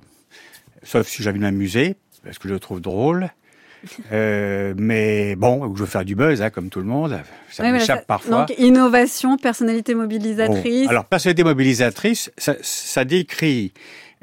sauf 0.84 1.08
si 1.08 1.24
j'ai 1.24 1.30
envie 1.30 1.40
de 1.40 1.44
m'amuser, 1.44 1.96
parce 2.24 2.38
que 2.38 2.48
je 2.48 2.54
le 2.54 2.60
trouve 2.60 2.80
drôle. 2.82 3.30
Euh, 4.14 4.74
mais 4.78 5.36
bon, 5.36 5.76
je 5.76 5.82
veux 5.82 5.86
faire 5.86 6.06
du 6.06 6.16
buzz, 6.16 6.42
hein, 6.42 6.50
comme 6.50 6.70
tout 6.70 6.80
le 6.80 6.86
monde. 6.86 7.20
Ça 7.52 7.64
Oui, 7.64 7.72
m'échappe 7.74 8.00
ça- 8.00 8.06
parfois. 8.06 8.46
Donc, 8.46 8.58
innovation, 8.58 9.36
personnalité 9.36 9.94
mobilisatrice. 9.94 10.86
Bon, 10.86 10.90
alors, 10.90 11.04
personnalité 11.04 11.44
mobilisatrice, 11.44 12.32
ça, 12.38 12.56
ça 12.62 13.04
décrit 13.04 13.74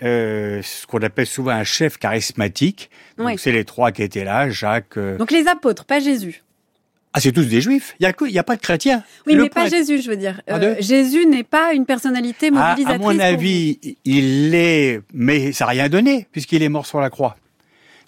euh, 0.03 0.63
ce 0.63 0.87
qu'on 0.87 1.01
appelle 1.01 1.27
souvent 1.27 1.51
un 1.51 1.65
chef 1.65 1.99
charismatique. 1.99 2.89
Donc, 3.19 3.27
Oui. 3.27 3.35
c'est 3.37 3.53
les 3.53 3.67
trois 3.67 3.93
qui 3.93 4.03
étaient 4.03 4.25
là, 4.25 4.49
Jacques. 4.49 4.97
euh, 4.97 5.19
Donc, 5.19 5.31
les 5.31 5.47
apôtres, 5.47 5.85
pas 5.85 6.01
Jésus. 6.01 6.43
Ah, 7.13 7.21
c'est 7.21 7.33
tous 7.33 7.45
des 7.47 7.61
juifs. 7.61 7.97
Il 7.99 8.05
y 8.05 8.07
a, 8.07 8.41
a 8.41 8.45
pas 8.45 8.55
de 8.57 8.61
chrétiens. 8.61 9.03
Oui, 9.27 9.35
Le 9.35 9.45
mais 9.45 9.49
pas 9.49 9.69
Jésus, 9.69 10.01
je 10.01 10.11
veux 10.11 10.17
dire. 10.17 10.41
Euh, 10.49 10.77
Jésus 10.79 11.27
n'est 11.27 11.43
pas 11.43 11.73
une 11.75 11.85
personnalité 11.85 12.49
À, 12.49 12.51
mobilisatrice. 12.51 12.95
à 12.95 12.99
mon 12.99 13.19
avis, 13.19 13.81
il 14.05 14.51
l'est, 14.51 15.01
mais 15.13 15.53
ça 15.53 15.65
n'a 15.65 15.71
rien 15.73 15.89
donné, 15.89 16.29
puisqu'il 16.31 16.63
est 16.63 16.69
mort 16.69 16.87
sur 16.87 17.01
la 17.01 17.11
croix. 17.11 17.37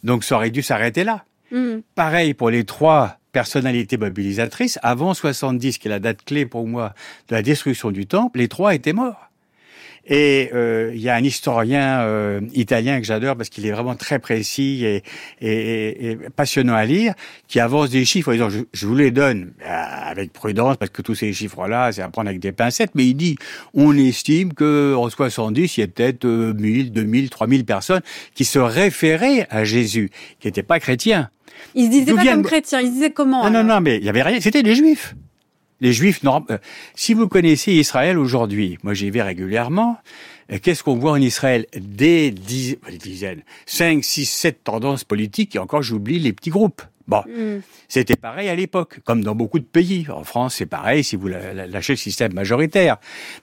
Donc 0.04 0.22
ça 0.22 0.36
aurait 0.36 0.50
dû 0.50 0.62
s'arrêter 0.62 1.02
là. 1.02 1.24
Mhm. 1.50 1.82
Pareil 1.96 2.34
pour 2.34 2.50
les 2.50 2.64
trois 2.64 3.18
personnalités 3.32 3.96
mobilisatrices. 3.96 4.78
Avant 4.82 5.14
70, 5.14 5.78
qui 5.78 5.88
est 5.88 5.90
la 5.90 5.98
date 5.98 6.24
clé 6.24 6.46
pour 6.46 6.66
moi 6.68 6.94
de 7.28 7.34
la 7.34 7.42
destruction 7.42 7.90
du 7.90 8.06
temple, 8.06 8.38
les 8.38 8.48
trois 8.48 8.74
étaient 8.74 8.92
morts. 8.92 9.30
Et 10.06 10.50
euh, 10.52 10.90
il 10.94 11.00
y 11.00 11.08
a 11.08 11.14
un 11.14 11.22
historien 11.22 12.00
euh, 12.00 12.40
italien 12.54 12.98
que 13.00 13.06
j'adore 13.06 13.36
parce 13.36 13.48
qu'il 13.50 13.64
est 13.66 13.70
vraiment 13.70 13.94
très 13.94 14.18
précis 14.18 14.84
et, 14.84 15.02
et- 15.40 15.48
et- 15.50 16.10
et 16.10 16.16
passionnant 16.34 16.74
à 16.74 16.84
lire, 16.84 17.14
qui 17.46 17.60
avance 17.60 17.90
des 17.90 18.04
chiffres 18.04 18.30
en 18.30 18.32
disant 18.32 18.50
je, 18.50 18.60
je 18.72 18.86
vous 18.86 18.96
les 18.96 19.12
donne 19.12 19.52
euh, 19.64 19.68
avec 19.68 20.32
prudence 20.32 20.76
parce 20.76 20.90
que 20.90 21.02
tous 21.02 21.14
ces 21.14 21.32
chiffres-là, 21.32 21.92
c'est 21.92 22.02
à 22.02 22.08
prendre 22.08 22.28
avec 22.28 22.40
des 22.40 22.50
pincettes. 22.52 22.90
Mais 22.94 23.06
il 23.06 23.14
dit 23.14 23.36
on 23.74 23.96
estime 23.96 24.54
que 24.54 24.94
en 24.96 25.08
70, 25.08 25.76
il 25.76 25.80
y 25.80 25.84
a 25.84 25.86
peut-être 25.86 26.24
euh, 26.24 26.52
1000, 26.52 26.90
2000, 26.92 27.30
3000 27.30 27.64
personnes 27.64 28.02
qui 28.34 28.44
se 28.44 28.58
référaient 28.58 29.46
à 29.50 29.62
Jésus, 29.64 30.10
qui 30.40 30.48
n'étaient 30.48 30.62
pas 30.64 30.80
chrétiens. 30.80 31.30
Il 31.76 31.86
se 31.86 31.90
disait 31.90 32.10
D'où 32.10 32.16
pas 32.16 32.24
comme 32.24 32.42
chrétien, 32.42 32.80
il 32.80 32.88
se 32.88 32.92
disait 32.94 33.10
comment 33.12 33.44
Non, 33.48 33.62
non, 33.62 33.74
non, 33.74 33.80
mais 33.80 33.98
il 33.98 34.04
y 34.04 34.08
avait 34.08 34.22
rien. 34.22 34.40
C'était 34.40 34.64
des 34.64 34.74
juifs. 34.74 35.14
Les 35.82 35.92
Juifs, 35.92 36.22
non. 36.22 36.44
Euh, 36.48 36.58
si 36.94 37.12
vous 37.12 37.26
connaissez 37.26 37.72
Israël 37.72 38.16
aujourd'hui, 38.16 38.78
moi 38.84 38.94
j'y 38.94 39.10
vais 39.10 39.20
régulièrement, 39.20 39.98
euh, 40.52 40.58
qu'est-ce 40.62 40.84
qu'on 40.84 40.94
voit 40.94 41.10
en 41.10 41.20
Israël? 41.20 41.66
Des, 41.76 42.30
dizaines, 42.30 43.42
5, 43.66 44.02
6, 44.04 44.26
7 44.26 44.62
tendances 44.62 45.02
politiques, 45.02 45.56
et 45.56 45.58
encore 45.58 45.82
j'oublie 45.82 46.20
les 46.20 46.32
petits 46.32 46.50
groupes. 46.50 46.82
Bon, 47.08 47.22
mm. 47.26 47.62
c'était 47.88 48.14
pareil 48.14 48.48
à 48.48 48.54
l'époque, 48.54 49.00
comme 49.04 49.24
dans 49.24 49.34
beaucoup 49.34 49.58
de 49.58 49.64
pays. 49.64 50.06
En 50.08 50.22
France, 50.22 50.54
c'est 50.54 50.66
pareil 50.66 51.02
si 51.02 51.16
vous 51.16 51.26
lâchez 51.26 51.94
le 51.94 51.98
système 51.98 52.32
majoritaire. 52.32 52.98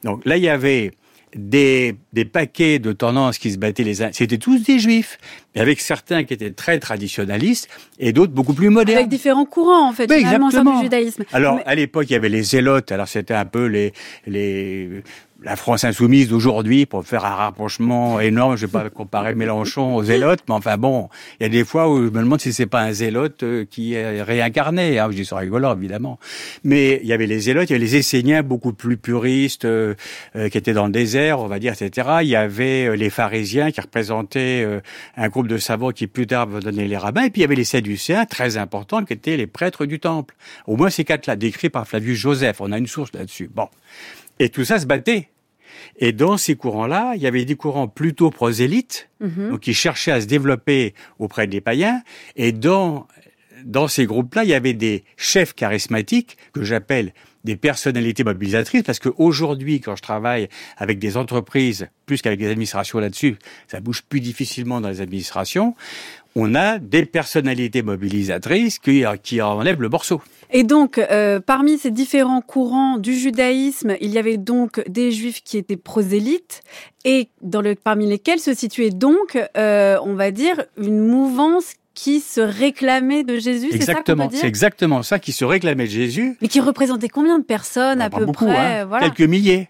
Donc 0.06 0.24
là, 0.24 0.38
il 0.38 0.44
y 0.44 0.50
avait 0.50 0.92
des, 1.36 1.98
des 2.14 2.24
paquets 2.24 2.80
de 2.80 2.94
tendances 2.94 3.38
qui 3.38 3.52
se 3.52 3.58
battaient 3.58 3.84
les 3.84 4.02
uns. 4.02 4.12
C'était 4.14 4.38
tous 4.38 4.64
des 4.64 4.80
juifs, 4.80 5.18
mais 5.56 5.62
avec 5.62 5.80
certains 5.80 6.24
qui 6.24 6.34
étaient 6.34 6.52
très 6.52 6.80
traditionnalistes 6.80 7.70
et 8.00 8.14
d'autres 8.14 8.34
beaucoup 8.34 8.54
plus 8.54 8.70
modernes. 8.70 9.00
Avec 9.00 9.10
différents 9.10 9.46
courants, 9.46 9.90
en 9.90 9.94
fait, 9.94 10.12
finalement, 10.12 10.50
du 10.50 10.84
judaïsme. 10.84 11.24
Alors, 11.32 11.60
à 11.66 11.76
l'époque, 11.76 12.06
il 12.10 12.14
y 12.14 12.16
avait 12.16 12.30
les 12.30 12.44
zélotes. 12.44 12.92
Alors, 12.92 13.08
c'était 13.08 13.34
un 13.34 13.46
peu 13.46 13.66
les, 13.66 13.94
les, 14.28 15.02
la 15.42 15.56
France 15.56 15.84
insoumise 15.84 16.28
d'aujourd'hui 16.28 16.86
pour 16.86 17.06
faire 17.06 17.26
un 17.26 17.36
rapprochement 17.36 18.20
énorme. 18.20 18.58
Je 18.58 18.66
vais 18.66 18.72
pas 18.72 18.90
comparer 18.90 19.36
Mélenchon 19.36 19.96
aux 19.96 20.04
zélotes, 20.04 20.42
mais 20.48 20.56
enfin 20.56 20.78
bon, 20.78 21.10
il 21.40 21.44
y 21.44 21.46
a 21.46 21.50
des 21.50 21.64
fois 21.64 21.90
où 21.90 21.98
je 21.98 22.10
me 22.10 22.22
demande 22.22 22.42
si 22.42 22.52
c'est 22.52 22.66
pas 22.66 22.82
un 22.82 22.92
zélote 22.92 23.44
euh, 23.44 23.66
qui 23.70 23.94
est 23.94 24.22
réincarné. 24.22 25.00
Hein. 25.00 25.08
Je 25.12 25.18
dis 25.18 25.26
ça 25.26 25.38
rigolant 25.38 25.76
évidemment, 25.76 26.20
mais 26.64 27.00
il 27.04 27.08
y 27.08 27.14
avait 27.14 27.28
les 27.28 27.40
zélotes, 27.40 27.70
il 27.70 27.74
y 27.74 27.76
avait 27.76 27.86
les 27.86 27.96
Esséniens 27.96 28.44
beaucoup 28.44 28.74
plus 28.74 28.98
puristes 28.98 29.66
euh, 29.66 29.96
euh, 30.36 30.50
qui 30.50 30.58
étaient 30.58 30.74
dans 30.74 30.86
le 30.86 30.92
désert, 30.92 31.40
on 31.40 31.48
va 31.48 31.60
dire, 31.60 31.74
etc. 31.74 32.08
Il 32.22 32.28
y 32.28 32.36
avait 32.36 32.98
les 32.98 33.10
pharisiens 33.10 33.72
qui 33.72 33.80
représentaient 33.80 34.68
un 35.16 35.30
groupe 35.40 35.48
de 35.48 35.58
savants 35.58 35.92
qui 35.92 36.08
plus 36.08 36.28
tard 36.28 36.48
donner 36.48 36.88
les 36.88 36.98
rabbins, 36.98 37.24
et 37.24 37.30
puis 37.30 37.40
il 37.40 37.44
y 37.44 37.46
avait 37.46 37.56
les 37.56 37.64
sadducéens 37.64 38.26
très 38.26 38.58
importants 38.58 39.06
qui 39.06 39.14
étaient 39.14 39.38
les 39.38 39.48
prêtres 39.48 39.86
du 39.86 40.00
temple. 40.00 40.36
Au 40.68 40.76
moins 40.76 40.90
ces 40.90 41.06
quatre-là, 41.06 41.38
décrits 41.38 41.70
par 41.70 41.88
Flavius 41.88 42.20
Joseph. 42.20 42.60
On 42.60 42.72
a 42.72 42.78
une 42.78 42.88
source 42.88 43.12
là-dessus. 43.14 43.50
Bon. 43.54 43.70
Et 44.40 44.50
tout 44.50 44.66
ça 44.66 44.80
se 44.80 44.86
battait. 44.86 45.30
Et 45.98 46.12
dans 46.12 46.36
ces 46.36 46.56
courants-là, 46.56 47.14
il 47.16 47.22
y 47.22 47.28
avait 47.28 47.46
des 47.46 47.56
courants 47.56 47.88
plutôt 47.88 48.32
prosélytes, 48.32 49.10
mhm. 49.22 49.52
donc 49.52 49.62
qui 49.62 49.74
cherchaient 49.74 50.12
à 50.12 50.20
se 50.20 50.26
développer 50.26 50.94
auprès 51.20 51.48
des 51.48 51.62
païens. 51.62 52.02
Et 52.36 52.52
dans, 52.52 53.08
dans 53.64 53.88
ces 53.88 54.06
groupes-là, 54.06 54.44
il 54.44 54.50
y 54.50 54.54
avait 54.54 54.74
des 54.74 55.06
chefs 55.16 55.54
charismatiques 55.54 56.38
que 56.52 56.64
j'appelle 56.64 57.14
des 57.44 57.56
personnalités 57.56 58.24
mobilisatrices, 58.24 58.84
parce 58.84 59.00
qu'aujourd'hui, 59.00 59.82
quand 59.82 59.96
je 59.96 60.02
travaille 60.02 60.50
avec 60.78 61.00
des 61.00 61.18
entreprises, 61.18 61.88
plus 62.06 62.22
qu'avec 62.22 62.40
des 62.40 62.50
administrations 62.50 63.00
là-dessus, 63.00 63.38
ça 63.68 63.80
bouge 63.80 64.04
plus 64.04 64.20
difficilement 64.20 64.82
dans 64.82 64.90
les 64.90 65.02
administrations, 65.02 65.76
on 66.36 66.56
a 66.56 66.80
des 66.80 67.06
personnalités 67.06 67.82
mobilisatrices 67.82 68.80
qui, 68.80 69.04
qui 69.24 69.42
enlèvent 69.42 69.82
le 69.82 69.90
morceau. 69.90 70.22
Et 70.52 70.64
donc, 70.64 70.98
euh, 70.98 71.40
parmi 71.40 71.78
ces 71.78 71.92
différents 71.92 72.42
courants 72.42 72.98
du 72.98 73.14
judaïsme, 73.14 73.96
il 74.02 74.10
y 74.10 74.18
avait 74.18 74.38
donc 74.38 74.82
des 74.88 75.12
juifs 75.12 75.44
qui 75.44 75.58
étaient 75.58 75.78
prosélytes 75.78 76.64
et 77.06 77.30
parmi 77.84 78.08
lesquels 78.08 78.40
se 78.40 78.54
situait 78.54 78.90
donc, 78.90 79.38
euh, 79.58 79.98
on 80.04 80.16
va 80.16 80.32
dire, 80.32 80.66
une 80.78 81.06
mouvance 81.06 81.74
qui 82.02 82.22
se 82.22 82.40
réclamait 82.40 83.26
de 83.26 83.38
Jésus. 83.38 83.68
Exactement, 83.74 84.30
c'est 84.32 84.48
exactement 84.48 85.04
ça 85.04 85.20
qui 85.20 85.34
se 85.34 85.44
réclamait 85.44 85.84
de 85.84 85.92
Jésus. 85.92 86.38
Mais 86.42 86.48
qui 86.48 86.62
représentait 86.62 87.10
combien 87.10 87.40
de 87.40 87.44
personnes 87.44 88.00
à 88.00 88.10
peu 88.10 88.26
près 88.28 88.80
hein. 88.80 89.00
Quelques 89.02 89.30
milliers. 89.30 89.68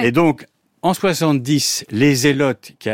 Et 0.00 0.12
donc, 0.12 0.46
en 0.82 0.94
70, 0.94 1.86
les 1.90 2.14
Zélotes 2.14 2.72
qui 2.78 2.90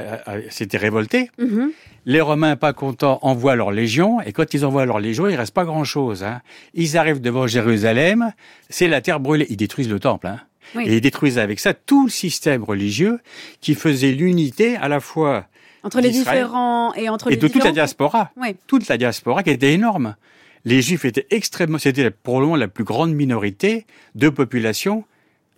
s'étaient 0.49 0.79
révoltés. 0.79 1.31
Mhm. 1.39 1.73
Les 2.07 2.23
Romains, 2.23 2.57
pas 2.57 2.73
contents, 2.73 3.19
envoient 3.21 3.55
leur 3.55 3.71
légion, 3.71 4.23
et 4.23 4.33
quand 4.33 4.55
ils 4.55 4.65
envoient 4.65 4.87
leur 4.87 4.99
légion, 4.99 5.29
il 5.29 5.37
reste 5.37 5.53
pas 5.53 5.67
grand-chose. 5.67 6.25
Hein. 6.25 6.41
Ils 6.73 6.97
arrivent 6.97 7.21
devant 7.21 7.47
Jérusalem, 7.47 8.33
c'est 8.71 8.89
la 8.89 9.03
terre 9.03 9.21
brûlée. 9.21 9.47
Ils 9.51 9.59
détruisent 9.59 9.91
le 9.91 10.01
temple. 10.01 10.27
Hein. 10.27 10.41
Et 10.87 10.97
ils 10.97 11.01
détruisent 11.03 11.39
avec 11.39 11.61
ça 11.61 11.75
tout 11.75 12.05
le 12.05 12.11
système 12.11 12.65
religieux 12.65 13.19
qui 13.61 13.75
faisait 13.75 14.13
l'unité 14.13 14.77
à 14.77 14.89
la 14.89 15.01
fois 15.01 15.47
entre 15.83 16.01
les 16.01 16.11
différents 16.11 16.95
et 16.95 17.09
entre 17.09 17.33
et 17.33 17.37
de 17.37 17.49
toute 17.49 17.65
la 17.65 17.73
diaspora, 17.73 18.31
toute 18.67 18.89
la 18.89 18.99
diaspora 18.99 19.43
qui 19.43 19.51
était 19.51 19.73
énorme. 19.73 20.17
Les 20.65 20.83
Juifs 20.83 21.05
étaient 21.05 21.27
extrêmement, 21.31 21.79
c'était 21.79 22.11
probablement 22.11 22.57
la 22.57 22.69
plus 22.69 22.85
grande 22.85 23.13
minorité 23.15 23.87
de 24.15 24.29
population 24.29 25.05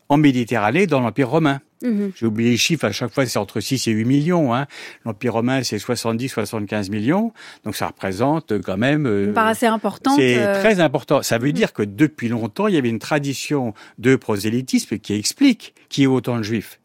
en 0.08 0.16
Méditerranée 0.16 0.86
dans 0.86 1.00
l'Empire 1.00 1.28
romain. 1.28 1.60
Mhm. 1.82 2.12
J'ai 2.14 2.26
oublié 2.26 2.50
les 2.50 2.56
chiffres, 2.56 2.84
à 2.84 2.92
chaque 2.92 3.12
fois 3.12 3.26
c'est 3.26 3.38
entre 3.38 3.58
6 3.60 3.88
et 3.88 3.90
8 3.90 4.04
millions. 4.04 4.54
Hein. 4.54 4.66
L'Empire 5.04 5.32
romain 5.32 5.64
c'est 5.64 5.78
70-75 5.78 6.90
millions, 6.90 7.32
donc 7.64 7.74
ça 7.74 7.88
représente 7.88 8.60
quand 8.60 8.76
même... 8.76 9.06
Euh, 9.06 9.32
part 9.32 9.48
assez 9.48 9.66
importante. 9.66 10.16
C'est 10.16 10.38
euh, 10.38 10.60
très 10.60 10.78
important. 10.78 11.22
Ça 11.22 11.38
veut 11.38 11.48
mhm. 11.48 11.54
dire 11.54 11.72
que 11.72 11.82
depuis 11.82 12.28
longtemps 12.28 12.68
il 12.68 12.74
y 12.74 12.78
avait 12.78 12.88
une 12.88 13.00
tradition 13.00 13.74
de 13.98 14.14
prosélytisme 14.14 14.98
qui 14.98 15.14
explique 15.14 15.74
qui 15.88 16.04
est 16.04 16.06
autant 16.06 16.36
de 16.36 16.42
juifs. 16.42 16.78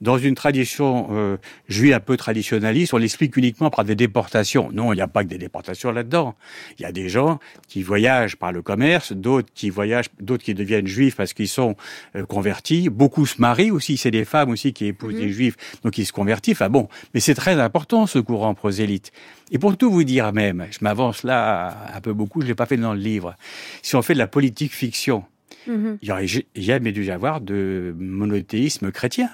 Dans 0.00 0.16
une 0.16 0.34
tradition 0.34 1.08
euh, 1.10 1.36
juive 1.68 1.92
un 1.92 2.00
peu 2.00 2.16
traditionnaliste, 2.16 2.94
on 2.94 2.96
l'explique 2.96 3.36
uniquement 3.36 3.70
par 3.70 3.84
des 3.84 3.94
déportations. 3.94 4.70
Non, 4.72 4.92
il 4.92 4.96
n'y 4.96 5.02
a 5.02 5.08
pas 5.08 5.24
que 5.24 5.28
des 5.28 5.38
déportations 5.38 5.92
là-dedans. 5.92 6.34
Il 6.78 6.82
y 6.82 6.84
a 6.86 6.92
des 6.92 7.08
gens 7.08 7.38
qui 7.68 7.82
voyagent 7.82 8.36
par 8.36 8.52
le 8.52 8.62
commerce, 8.62 9.12
d'autres 9.12 9.50
qui 9.54 9.68
voyagent, 9.68 10.08
d'autres 10.20 10.42
qui 10.42 10.54
deviennent 10.54 10.86
juifs 10.86 11.16
parce 11.16 11.34
qu'ils 11.34 11.48
sont 11.48 11.76
euh, 12.16 12.24
convertis. 12.24 12.88
Beaucoup 12.88 13.26
se 13.26 13.40
marient 13.40 13.70
aussi. 13.70 13.96
C'est 13.96 14.10
des 14.10 14.24
femmes 14.24 14.50
aussi 14.50 14.72
qui 14.72 14.86
épousent 14.86 15.16
des 15.16 15.26
mhm. 15.26 15.32
juifs, 15.32 15.56
donc 15.84 15.98
ils 15.98 16.06
se 16.06 16.12
convertissent. 16.12 16.56
Enfin 16.56 16.70
bon, 16.70 16.88
mais 17.12 17.20
c'est 17.20 17.34
très 17.34 17.60
important 17.60 18.06
ce 18.06 18.18
courant 18.18 18.54
prosélyte. 18.54 19.12
Et 19.50 19.58
pour 19.58 19.76
tout 19.76 19.90
vous 19.90 20.04
dire 20.04 20.32
même, 20.32 20.66
je 20.70 20.78
m'avance 20.80 21.24
là 21.24 21.76
un 21.94 22.00
peu 22.00 22.12
beaucoup, 22.12 22.40
je 22.40 22.46
l'ai 22.46 22.54
pas 22.54 22.66
fait 22.66 22.76
dans 22.76 22.94
le 22.94 23.00
livre. 23.00 23.34
Si 23.82 23.96
on 23.96 24.02
fait 24.02 24.14
de 24.14 24.18
la 24.18 24.28
politique 24.28 24.72
fiction, 24.72 25.24
mhm. 25.66 25.98
il 26.00 26.08
y 26.08 26.12
aurait 26.12 26.26
jamais 26.54 26.92
dû 26.92 27.04
y 27.04 27.10
avoir 27.10 27.40
de 27.40 27.94
monothéisme 27.98 28.92
chrétien 28.92 29.28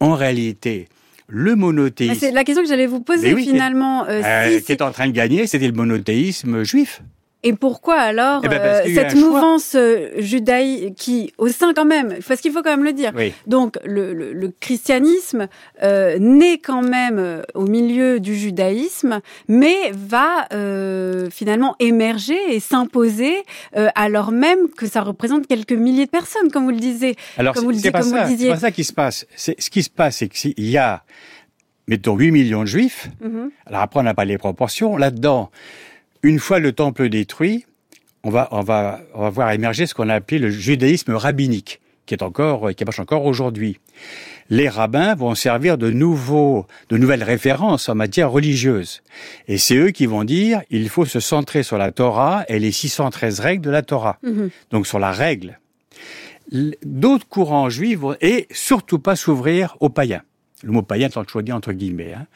en 0.00 0.14
réalité, 0.14 0.88
le 1.28 1.54
monothéisme. 1.56 2.14
C'est 2.18 2.30
la 2.30 2.44
question 2.44 2.62
que 2.62 2.68
j'allais 2.68 2.86
vous 2.86 3.00
poser 3.00 3.36
finalement. 3.36 4.04
Euh, 4.06 4.22
euh, 4.24 4.60
qui 4.60 4.72
est 4.72 4.82
en 4.82 4.90
train 4.90 5.06
de 5.06 5.12
gagner, 5.12 5.46
c'était 5.46 5.66
le 5.66 5.72
monothéisme 5.72 6.62
juif. 6.62 7.02
Et 7.44 7.52
pourquoi 7.52 7.94
alors 7.94 8.40
eh 8.44 8.48
ben, 8.48 8.60
euh, 8.60 8.82
cette 8.92 9.14
mouvance 9.14 9.76
euh, 9.76 10.10
judaïque 10.18 10.96
qui, 10.96 11.32
au 11.38 11.46
sein 11.48 11.72
quand 11.72 11.84
même, 11.84 12.16
parce 12.26 12.40
qu'il 12.40 12.50
faut 12.50 12.62
quand 12.62 12.70
même 12.70 12.82
le 12.82 12.92
dire, 12.92 13.12
donc 13.46 13.78
le, 13.84 14.12
le, 14.12 14.32
le 14.32 14.52
christianisme 14.60 15.46
euh, 15.84 16.18
naît 16.18 16.58
quand 16.58 16.82
même 16.82 17.18
euh, 17.18 17.42
au 17.54 17.66
milieu 17.66 18.18
du 18.18 18.34
judaïsme, 18.34 19.20
mais 19.46 19.92
va 19.92 20.48
euh, 20.52 21.30
finalement 21.30 21.76
émerger 21.78 22.38
et 22.50 22.58
s'imposer 22.60 23.36
alors 23.94 24.32
même 24.32 24.68
que 24.76 24.86
ça 24.86 25.02
représente 25.02 25.46
quelques 25.46 25.72
milliers 25.72 26.06
de 26.06 26.10
personnes, 26.10 26.50
comme 26.50 26.64
vous 26.64 26.70
le 26.70 26.76
disiez. 26.76 27.14
Alors 27.36 27.54
c'est 27.56 27.90
pas, 27.92 28.02
ça, 28.02 28.26
pas 28.26 28.56
ça 28.56 28.70
qui 28.72 28.82
se 28.82 28.92
passe. 28.92 29.26
Ce 29.36 29.70
qui 29.70 29.82
se 29.82 29.90
passe, 29.90 30.16
c'est 30.16 30.28
qu'il 30.28 30.54
y 30.58 30.76
a, 30.76 31.04
mettons, 31.86 32.16
8 32.16 32.32
millions 32.32 32.62
de 32.62 32.66
juifs. 32.66 33.08
Mhm. 33.20 33.50
Alors 33.66 33.82
après, 33.82 34.00
on 34.00 34.02
n'a 34.02 34.14
pas 34.14 34.24
les 34.24 34.38
proportions. 34.38 34.96
Là-dedans, 34.96 35.50
une 36.22 36.38
fois 36.38 36.58
le 36.58 36.72
temple 36.72 37.08
détruit, 37.08 37.64
on 38.24 38.30
va, 38.30 38.48
on 38.50 38.62
va, 38.62 39.00
on 39.14 39.22
va 39.22 39.30
voir 39.30 39.52
émerger 39.52 39.86
ce 39.86 39.94
qu'on 39.94 40.08
a 40.08 40.14
appelé 40.14 40.38
le 40.38 40.50
judaïsme 40.50 41.12
rabbinique, 41.12 41.80
qui 42.06 42.14
est 42.14 42.22
encore, 42.22 42.74
qui 42.74 42.84
marche 42.84 43.00
encore 43.00 43.24
aujourd'hui. 43.24 43.78
Les 44.50 44.68
rabbins 44.68 45.14
vont 45.14 45.34
servir 45.34 45.76
de 45.76 45.90
nouveaux, 45.90 46.66
de 46.88 46.96
nouvelles 46.96 47.22
références 47.22 47.88
en 47.88 47.94
matière 47.94 48.30
religieuse. 48.30 49.02
Et 49.46 49.58
c'est 49.58 49.76
eux 49.76 49.90
qui 49.90 50.06
vont 50.06 50.24
dire, 50.24 50.62
il 50.70 50.88
faut 50.88 51.04
se 51.04 51.20
centrer 51.20 51.62
sur 51.62 51.76
la 51.76 51.92
Torah 51.92 52.44
et 52.48 52.58
les 52.58 52.72
613 52.72 53.40
règles 53.40 53.64
de 53.64 53.70
la 53.70 53.82
Torah. 53.82 54.18
Mhm. 54.22 54.50
Donc 54.70 54.86
sur 54.86 54.98
la 54.98 55.12
règle. 55.12 55.58
D'autres 56.82 57.28
courants 57.28 57.68
juifs 57.68 57.98
vont, 57.98 58.16
et 58.22 58.46
surtout 58.50 58.98
pas 58.98 59.16
s'ouvrir 59.16 59.76
aux 59.80 59.90
païens. 59.90 60.22
Le 60.62 60.72
mot 60.72 60.82
païen 60.82 61.08
étant 61.08 61.24
choisi 61.26 61.52
entre 61.52 61.72
guillemets. 61.72 62.14
Hein. 62.14 62.26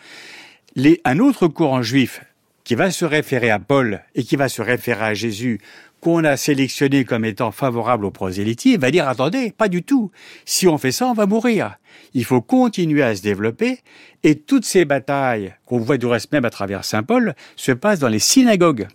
Les, 0.76 1.00
un 1.04 1.18
autre 1.18 1.48
courant 1.48 1.82
juif 1.82 2.20
qui 2.64 2.74
va 2.74 2.90
se 2.90 3.04
référer 3.04 3.50
à 3.50 3.58
Paul 3.58 4.02
et 4.14 4.24
qui 4.24 4.36
va 4.36 4.48
se 4.48 4.62
référer 4.62 5.04
à 5.04 5.14
Jésus 5.14 5.60
qu'on 6.00 6.24
a 6.24 6.36
sélectionné 6.36 7.04
comme 7.04 7.24
étant 7.24 7.52
favorable 7.52 8.04
au 8.04 8.10
prosélytisme, 8.10 8.80
va 8.80 8.90
dire 8.90 9.08
attendez, 9.08 9.52
pas 9.56 9.68
du 9.68 9.84
tout. 9.84 10.10
Si 10.44 10.66
on 10.66 10.76
fait 10.76 10.90
ça, 10.90 11.06
on 11.06 11.12
va 11.12 11.26
mourir. 11.26 11.78
Il 12.12 12.24
faut 12.24 12.42
continuer 12.42 13.02
à 13.02 13.14
se 13.14 13.22
développer 13.22 13.78
et 14.24 14.34
toutes 14.34 14.64
ces 14.64 14.84
batailles 14.84 15.54
qu'on 15.64 15.78
voit 15.78 15.98
du 15.98 16.06
reste 16.06 16.32
même 16.32 16.44
à 16.44 16.50
travers 16.50 16.84
Saint 16.84 17.04
Paul 17.04 17.34
se 17.54 17.70
passent 17.70 18.00
dans 18.00 18.08
les 18.08 18.18
synagogues. 18.18 18.88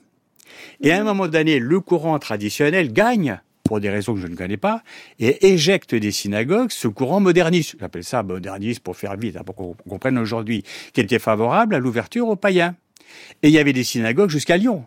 Et 0.82 0.92
à 0.92 1.00
un 1.00 1.04
moment 1.04 1.28
donné, 1.28 1.60
le 1.60 1.80
courant 1.80 2.20
traditionnel 2.20 2.92
gagne 2.92 3.40
pour 3.68 3.80
des 3.80 3.90
raisons 3.90 4.14
que 4.14 4.22
je 4.22 4.28
ne 4.28 4.36
connais 4.36 4.58
pas, 4.58 4.82
et 5.20 5.50
éjecte 5.50 5.94
des 5.94 6.12
synagogues 6.12 6.72
ce 6.72 6.88
courant 6.88 7.20
moderniste, 7.20 7.76
j'appelle 7.80 8.06
ça 8.06 8.24
moderniste 8.24 8.80
pour 8.80 8.96
faire 8.96 9.18
vite, 9.18 9.36
hein, 9.36 9.44
pour 9.46 9.56
qu'on 9.56 9.76
comprenne 9.90 10.18
aujourd'hui, 10.18 10.64
qui 10.94 11.02
était 11.02 11.20
favorable 11.20 11.76
à 11.76 11.80
l'ouverture 11.80 12.30
aux 12.30 12.38
païens. 12.38 12.76
Et 13.44 13.50
il 13.50 13.54
y 13.54 13.60
avait 13.60 13.74
des 13.74 13.84
synagogues 13.84 14.30
jusqu'à 14.30 14.58
Lyon. 14.58 14.86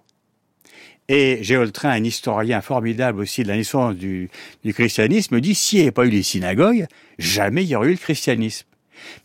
Et 1.13 1.43
Géoltrain, 1.43 1.91
un 1.91 2.05
historien 2.05 2.61
formidable 2.61 3.21
aussi 3.21 3.43
de 3.43 3.49
la 3.49 3.57
naissance 3.57 3.97
du, 3.97 4.31
christianisme, 4.65 5.41
dit 5.41 5.57
s'il 5.57 5.79
n'y 5.79 5.83
avait 5.83 5.91
pas 5.91 6.07
eu 6.07 6.11
les 6.11 6.23
synagogues, 6.23 6.87
jamais 7.19 7.65
il 7.65 7.69
y 7.69 7.75
aurait 7.75 7.89
eu 7.89 7.93
le 7.93 7.97
christianisme. 7.97 8.67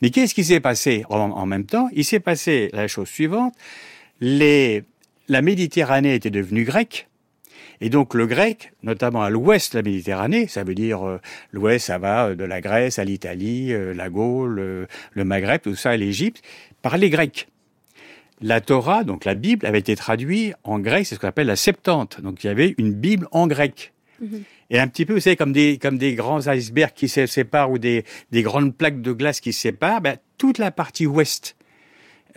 Mais 0.01 0.09
qu'est-ce 0.09 0.33
qui 0.33 0.43
s'est 0.43 0.59
passé? 0.59 1.05
En, 1.09 1.45
même 1.45 1.65
temps 1.65 1.89
Il 1.93 2.03
s'est 2.03 2.19
passé 2.19 2.69
la 2.73 2.88
chose 2.88 3.07
suivante. 3.07 3.53
la 4.19 5.41
Méditerranée 5.43 6.15
était 6.15 6.31
devenue 6.31 6.63
grecque 6.63 7.07
Et 7.81 7.89
donc 7.89 8.15
le 8.15 8.25
grec, 8.25 8.73
notamment 8.81 9.21
à 9.21 9.29
l'ouest 9.29 9.73
de 9.73 9.77
la 9.77 9.83
Méditerranée, 9.83 10.47
ça 10.47 10.63
veut 10.63 10.73
dire 10.73 11.05
euh, 11.05 11.21
l'ouest, 11.51 11.85
ça 11.85 11.99
va 11.99 12.33
de 12.33 12.43
la 12.45 12.61
Grèce 12.61 12.97
à 12.97 13.03
l'Italie, 13.03 13.71
la 13.93 14.09
Gaule, 14.09 14.88
le 15.11 15.23
Maghreb, 15.23 15.61
tout 15.61 15.75
ça, 15.75 15.95
l'Égypte, 15.95 16.41
parlait 16.81 17.11
grec. 17.11 17.47
La 18.41 18.61
Torah, 18.61 19.03
donc 19.03 19.25
la 19.25 19.33
Bible, 19.33 19.65
avait 19.65 19.79
été 19.79 19.95
traduite 19.95 20.55
en 20.63 20.79
grec, 20.79 21.05
c'est 21.05 21.15
ce 21.15 21.19
qu'on 21.19 21.27
appelle 21.27 21.47
la 21.47 21.55
Septante. 21.55 22.21
Donc 22.21 22.43
il 22.43 22.47
y 22.47 22.49
avait 22.49 22.75
une 22.77 22.93
Bible 22.93 23.27
en 23.31 23.47
grec. 23.47 23.93
Mhm. 24.21 24.43
Et 24.69 24.79
un 24.79 24.87
petit 24.87 25.05
peu, 25.05 25.13
vous 25.13 25.19
savez, 25.19 25.35
comme 25.35 25.53
des, 25.53 25.77
comme 25.77 25.97
des 25.97 26.15
grands 26.15 26.47
icebergs 26.47 26.93
qui 26.93 27.07
se 27.07 27.25
séparent 27.27 27.71
ou 27.71 27.77
des, 27.77 28.03
des 28.31 28.41
grandes 28.41 28.75
plaques 28.75 29.01
de 29.01 29.11
glace 29.11 29.39
qui 29.39 29.53
se 29.53 29.61
séparent, 29.61 30.01
ben, 30.01 30.17
toute 30.37 30.57
la 30.57 30.71
partie 30.71 31.05
ouest 31.05 31.55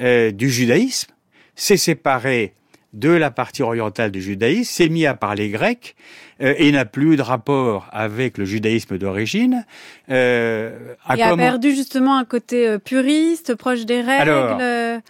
euh, 0.01 0.31
du 0.31 0.51
judaïsme 0.51 1.11
s'est 1.55 1.77
séparée 1.77 2.53
de 2.95 3.11
la 3.11 3.31
partie 3.31 3.63
orientale 3.63 4.11
du 4.11 4.23
judaïsme, 4.23 4.65
s'est 4.65 4.89
mis 4.89 5.07
à 5.07 5.15
parler 5.15 5.51
grec 5.51 5.95
euh, 6.41 6.55
et 6.57 6.73
n'a 6.73 6.85
plus 6.85 7.17
de 7.17 7.23
rapport 7.23 7.89
avec 7.93 8.39
le 8.39 8.45
judaïsme 8.45 8.97
d'origine. 8.97 9.67
Euh, 10.11 10.95
et 11.15 11.23
a 11.23 11.37
perdu 11.37 11.75
justement 11.75 12.17
un 12.17 12.25
côté 12.25 12.67
euh, 12.67 12.79
puriste, 12.79 13.55
proche 13.55 13.85
des 13.85 14.01
règles. 14.01 14.31
Alors, 14.31 15.01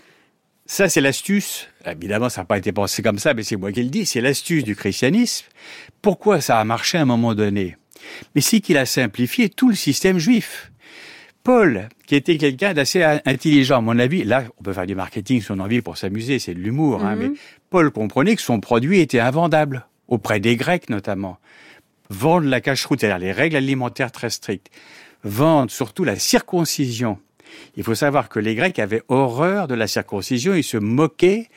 ça, 0.71 0.91
c'est 0.91 1.01
l'astuce. 1.01 1.67
Évidemment, 1.87 2.29
ça 2.29 2.43
n'a 2.43 2.45
pas 2.45 2.59
été 2.59 2.73
pensé 2.73 3.03
comme 3.03 3.19
ça, 3.19 3.33
mais 3.33 3.43
c'est 3.43 3.57
moi 3.57 3.73
qui 3.73 3.83
le 3.83 3.89
dis. 3.89 4.05
C'est 4.05 4.21
l'astuce 4.21 4.63
du 4.65 4.77
christianisme. 4.77 5.47
Pourquoi 6.03 6.43
ça 6.43 6.61
a 6.61 6.65
marché 6.65 6.99
à 6.99 7.01
un 7.01 7.07
moment 7.07 7.35
donné? 7.35 7.79
Mais 8.35 8.43
c'est 8.43 8.61
qu'il 8.61 8.77
a 8.77 8.85
simplifié 8.85 9.49
tout 9.49 9.71
le 9.71 9.75
système 9.75 10.19
juif. 10.19 10.71
Paul, 11.43 11.89
qui 12.07 12.17
était 12.17 12.37
quelqu'un 12.37 12.75
d'assez 12.75 13.03
intelligent, 13.03 13.79
à 13.79 13.81
mon 13.81 13.99
avis, 13.99 14.25
là, 14.25 14.45
on 14.59 14.63
peut 14.63 14.75
faire 14.75 14.87
du 14.87 14.95
marketing 14.95 15.41
si 15.41 15.51
on 15.51 15.59
a 15.59 15.63
envie 15.63 15.81
pour 15.81 15.97
s'amuser, 15.97 16.39
c'est 16.39 16.53
de 16.53 16.61
l'humour, 16.61 17.03
hein, 17.03 17.17
mais 17.17 17.29
mhm. 17.29 17.37
Paul 17.71 17.91
comprenait 17.91 18.37
que 18.37 18.43
son 18.43 18.61
produit 18.61 19.01
était 19.01 19.21
invendable, 19.21 19.87
auprès 20.07 20.39
des 20.39 20.57
Grecs 20.57 20.91
notamment. 20.91 21.39
Vendre 22.11 22.47
la 22.47 22.61
cache-route, 22.61 23.01
c'est-à-dire 23.01 23.19
les 23.19 23.33
règles 23.33 23.57
alimentaires 23.57 24.13
très 24.13 24.29
strictes. 24.29 24.71
Vendre 25.25 25.71
surtout 25.71 26.05
la 26.05 26.19
circoncision. 26.19 27.19
Il 27.77 27.85
faut 27.85 27.95
savoir 27.95 28.29
que 28.29 28.39
les 28.39 28.55
Grecs 28.55 28.79
avaient 28.79 29.03
horreur 29.09 29.69
de 29.69 29.75
la 29.75 29.87
circoncision, 29.87 30.55
ils 30.55 30.65
se 30.65 30.77
moquaient 30.77 31.49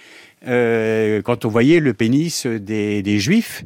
euh, 0.47 1.21
quand 1.21 1.45
on 1.45 1.49
voyait 1.49 1.79
le 1.79 1.93
pénis 1.93 2.45
des, 2.47 3.19
Juifs 3.19 3.63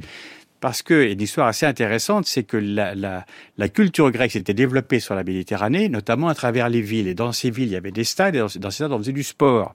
parce 0.59 0.81
que, 0.81 1.11
une 1.11 1.21
histoire 1.21 1.47
assez 1.47 1.65
intéressante, 1.65 2.25
c'est 2.25 2.43
que 2.43 2.57
la, 2.57 3.69
culture 3.69 4.09
grecque 4.11 4.31
s'était 4.31 4.53
développée 4.53 4.99
sur 4.99 5.13
la 5.13 5.23
Méditerranée, 5.23 5.89
notamment 5.89 6.27
à 6.27 6.33
travers 6.33 6.69
les 6.69 6.81
villes. 6.81 7.07
Et 7.07 7.13
dans 7.13 7.31
ces 7.31 7.51
villes, 7.51 7.67
il 7.67 7.73
y 7.73 7.75
avait 7.75 7.91
des 7.91 8.03
stades, 8.03 8.35
et 8.35 8.39
dans, 8.39 8.47
ces 8.49 8.77
stades, 8.77 8.91
on 8.91 8.97
faisait 8.97 9.11
du 9.11 9.23
sport. 9.23 9.73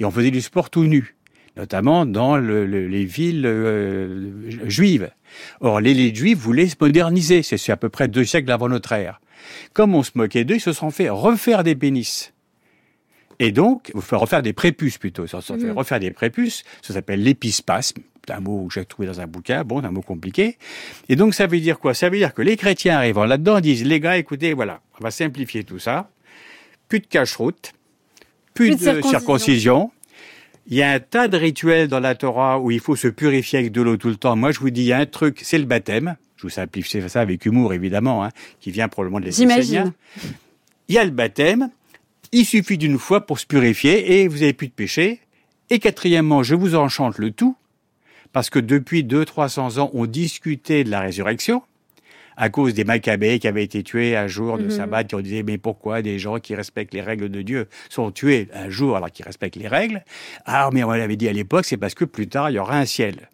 Et 0.00 0.04
on 0.04 0.10
faisait 0.10 0.30
du 0.30 0.40
sport 0.40 0.70
tout 0.70 0.84
nu, 0.84 1.16
notamment 1.56 2.06
dans 2.06 2.38
le, 2.38 2.64
les 2.64 3.04
villes 3.04 3.44
euh, 3.44 4.68
juives. 4.68 5.10
Or, 5.60 5.80
l'élite 5.80 6.16
juive 6.16 6.38
voulait 6.38 6.68
se 6.68 6.76
moderniser. 6.80 7.42
C'est 7.42 7.72
à 7.72 7.76
peu 7.76 7.90
près 7.90 8.08
deux 8.08 8.24
siècles 8.24 8.50
avant 8.50 8.68
notre 8.68 8.92
ère. 8.92 9.20
Comme 9.72 9.94
on 9.94 10.02
se 10.02 10.12
moquait 10.14 10.44
d'eux, 10.44 10.56
ils 10.56 10.60
se 10.60 10.72
sont 10.72 10.90
fait 10.90 11.08
refaire 11.08 11.64
des 11.64 11.74
pénis. 11.74 12.32
Et 13.38 13.50
donc, 13.50 13.90
vous 13.94 14.00
faire 14.00 14.20
refaire 14.20 14.42
des 14.42 14.52
prépuces 14.52 14.98
plutôt. 14.98 15.26
Ça 15.26 15.40
fait 15.40 15.56
mmh. 15.56 15.72
refaire 15.72 16.00
des 16.00 16.10
prépuces. 16.10 16.64
Ça 16.82 16.94
s'appelle 16.94 17.22
l'épispasme 17.22 18.02
un 18.30 18.40
mot 18.40 18.66
que 18.66 18.74
j'ai 18.74 18.84
trouvé 18.84 19.08
dans 19.08 19.20
un 19.20 19.26
bouquin, 19.26 19.64
bon, 19.64 19.84
un 19.84 19.90
mot 19.90 20.02
compliqué. 20.02 20.58
Et 21.08 21.16
donc, 21.16 21.34
ça 21.34 21.46
veut 21.46 21.60
dire 21.60 21.78
quoi? 21.78 21.94
Ça 21.94 22.08
veut 22.08 22.18
dire 22.18 22.34
que 22.34 22.42
les 22.42 22.56
chrétiens 22.56 22.96
arrivant 22.96 23.24
là-dedans 23.24 23.60
disent, 23.60 23.84
les 23.84 24.00
gars, 24.00 24.16
écoutez, 24.16 24.52
voilà, 24.52 24.80
on 25.00 25.04
va 25.04 25.10
simplifier 25.10 25.64
tout 25.64 25.78
ça. 25.78 26.10
Plus 26.88 27.00
de 27.00 27.06
cache-route, 27.06 27.72
plus, 28.54 28.76
de, 28.76 29.02
circoncision. 29.02 29.90
Il 30.68 30.76
y 30.76 30.82
a 30.82 30.92
un 30.92 31.00
tas 31.00 31.26
de 31.26 31.36
rituels 31.36 31.88
dans 31.88 32.00
la 32.00 32.14
Torah 32.14 32.60
où 32.60 32.70
il 32.70 32.80
faut 32.80 32.94
se 32.94 33.08
purifier 33.08 33.60
avec 33.60 33.72
de 33.72 33.82
l'eau 33.82 33.96
tout 33.96 34.08
le 34.08 34.16
temps. 34.16 34.36
Moi, 34.36 34.52
je 34.52 34.60
vous 34.60 34.70
dis, 34.70 34.82
il 34.82 34.86
y 34.86 34.92
a 34.92 34.98
un 34.98 35.06
truc, 35.06 35.40
c'est 35.42 35.58
le 35.58 35.64
baptême. 35.64 36.16
Je 36.42 36.48
vous 36.48 36.50
simplifie 36.50 37.08
ça 37.08 37.20
avec 37.20 37.46
humour, 37.46 37.72
évidemment, 37.72 38.24
hein, 38.24 38.30
qui 38.58 38.72
vient 38.72 38.88
probablement 38.88 39.20
de 39.20 39.26
les 39.26 39.30
J'imagine. 39.30 39.92
Il 40.88 40.96
y 40.96 40.98
a 40.98 41.04
le 41.04 41.12
baptême. 41.12 41.70
Il 42.32 42.44
suffit 42.44 42.78
d'une 42.78 42.98
fois 42.98 43.26
pour 43.26 43.38
se 43.38 43.46
purifier 43.46 44.20
et 44.20 44.26
vous 44.26 44.38
n'avez 44.38 44.52
plus 44.52 44.66
de 44.66 44.72
péché. 44.72 45.20
Et 45.70 45.78
quatrièmement, 45.78 46.42
je 46.42 46.56
vous 46.56 46.74
enchante 46.74 47.18
le 47.18 47.30
tout 47.30 47.54
parce 48.32 48.50
que 48.50 48.58
depuis 48.58 49.04
200-300 49.04 49.78
ans, 49.78 49.90
on 49.94 50.06
discutait 50.06 50.82
de 50.82 50.90
la 50.90 51.00
résurrection 51.00 51.62
à 52.36 52.48
cause 52.48 52.74
des 52.74 52.82
Maccabées 52.82 53.38
qui 53.38 53.46
avaient 53.46 53.62
été 53.62 53.84
tués 53.84 54.16
un 54.16 54.26
jour 54.26 54.58
de 54.58 54.64
mhm. 54.64 54.70
sabbat, 54.70 55.04
qui 55.04 55.14
ont 55.14 55.20
dit 55.20 55.44
mais 55.44 55.58
pourquoi 55.58 56.02
des 56.02 56.18
gens 56.18 56.40
qui 56.40 56.56
respectent 56.56 56.94
les 56.94 57.02
règles 57.02 57.28
de 57.28 57.42
Dieu 57.42 57.68
sont 57.88 58.10
tués 58.10 58.48
un 58.52 58.68
jour 58.68 58.96
alors 58.96 59.12
qu'ils 59.12 59.26
respectent 59.26 59.54
les 59.54 59.68
règles? 59.68 60.02
Ah 60.44 60.70
mais 60.72 60.82
on 60.82 60.90
l'avait 60.90 61.14
dit 61.14 61.28
à 61.28 61.32
l'époque, 61.32 61.66
c'est 61.66 61.76
parce 61.76 61.94
que 61.94 62.04
plus 62.04 62.26
tard 62.26 62.50
il 62.50 62.54
y 62.54 62.58
aura 62.58 62.78
un 62.78 62.86
ciel. 62.86 63.28